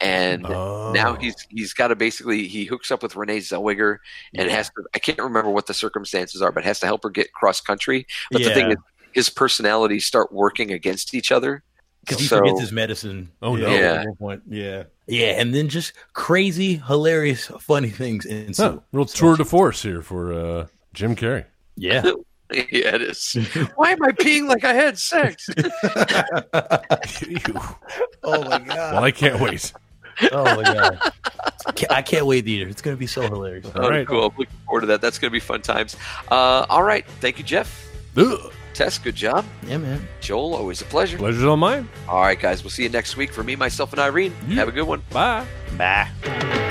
[0.00, 0.92] And Oh.
[0.92, 3.98] now he's he's got to basically he hooks up with Renee Zellweger
[4.34, 4.56] and Yeah.
[4.56, 7.32] has to I can't remember what the circumstances are, but has to help her get
[7.32, 8.06] cross country.
[8.30, 8.76] But the thing is,
[9.12, 11.62] his personalities start working against each other.
[12.04, 13.30] because he So- forgets his medicine.
[13.42, 13.68] Oh, no.
[13.70, 14.00] Yeah.
[14.00, 14.42] at one point.
[14.48, 18.60] Yeah, yeah, and then just crazy, hilarious, funny things ensue.
[18.62, 18.78] Huh.
[18.90, 21.44] Real tour de force here for uh, Jim Carrey.
[21.76, 22.02] Yeah,
[22.70, 23.34] yeah, it is.
[23.76, 25.48] Why am I peeing like I had sex?
[25.56, 25.64] Ew.
[28.24, 29.72] oh my god, well, I can't wait.
[30.32, 31.12] oh my god,
[31.90, 32.68] I can't wait either.
[32.68, 33.66] It's gonna be so hilarious.
[33.74, 34.06] All oh, right.
[34.06, 34.26] cool.
[34.26, 35.00] I'm looking forward to that.
[35.00, 35.96] That's going to be fun times.
[36.30, 37.06] Uh, all right.
[37.20, 37.88] Thank you, Jeff.
[38.16, 38.52] Ugh.
[38.74, 39.44] Tess, good job.
[39.66, 40.06] Yeah, man.
[40.20, 41.18] Joel, always a pleasure.
[41.18, 41.88] Pleasure's all mine.
[42.08, 42.62] All right, guys.
[42.62, 43.32] We'll see you next week.
[43.32, 44.34] For me, myself, and Irene.
[44.48, 44.56] Yeah.
[44.56, 45.02] Have a good one.
[45.10, 45.46] Bye.
[45.76, 46.70] Bye.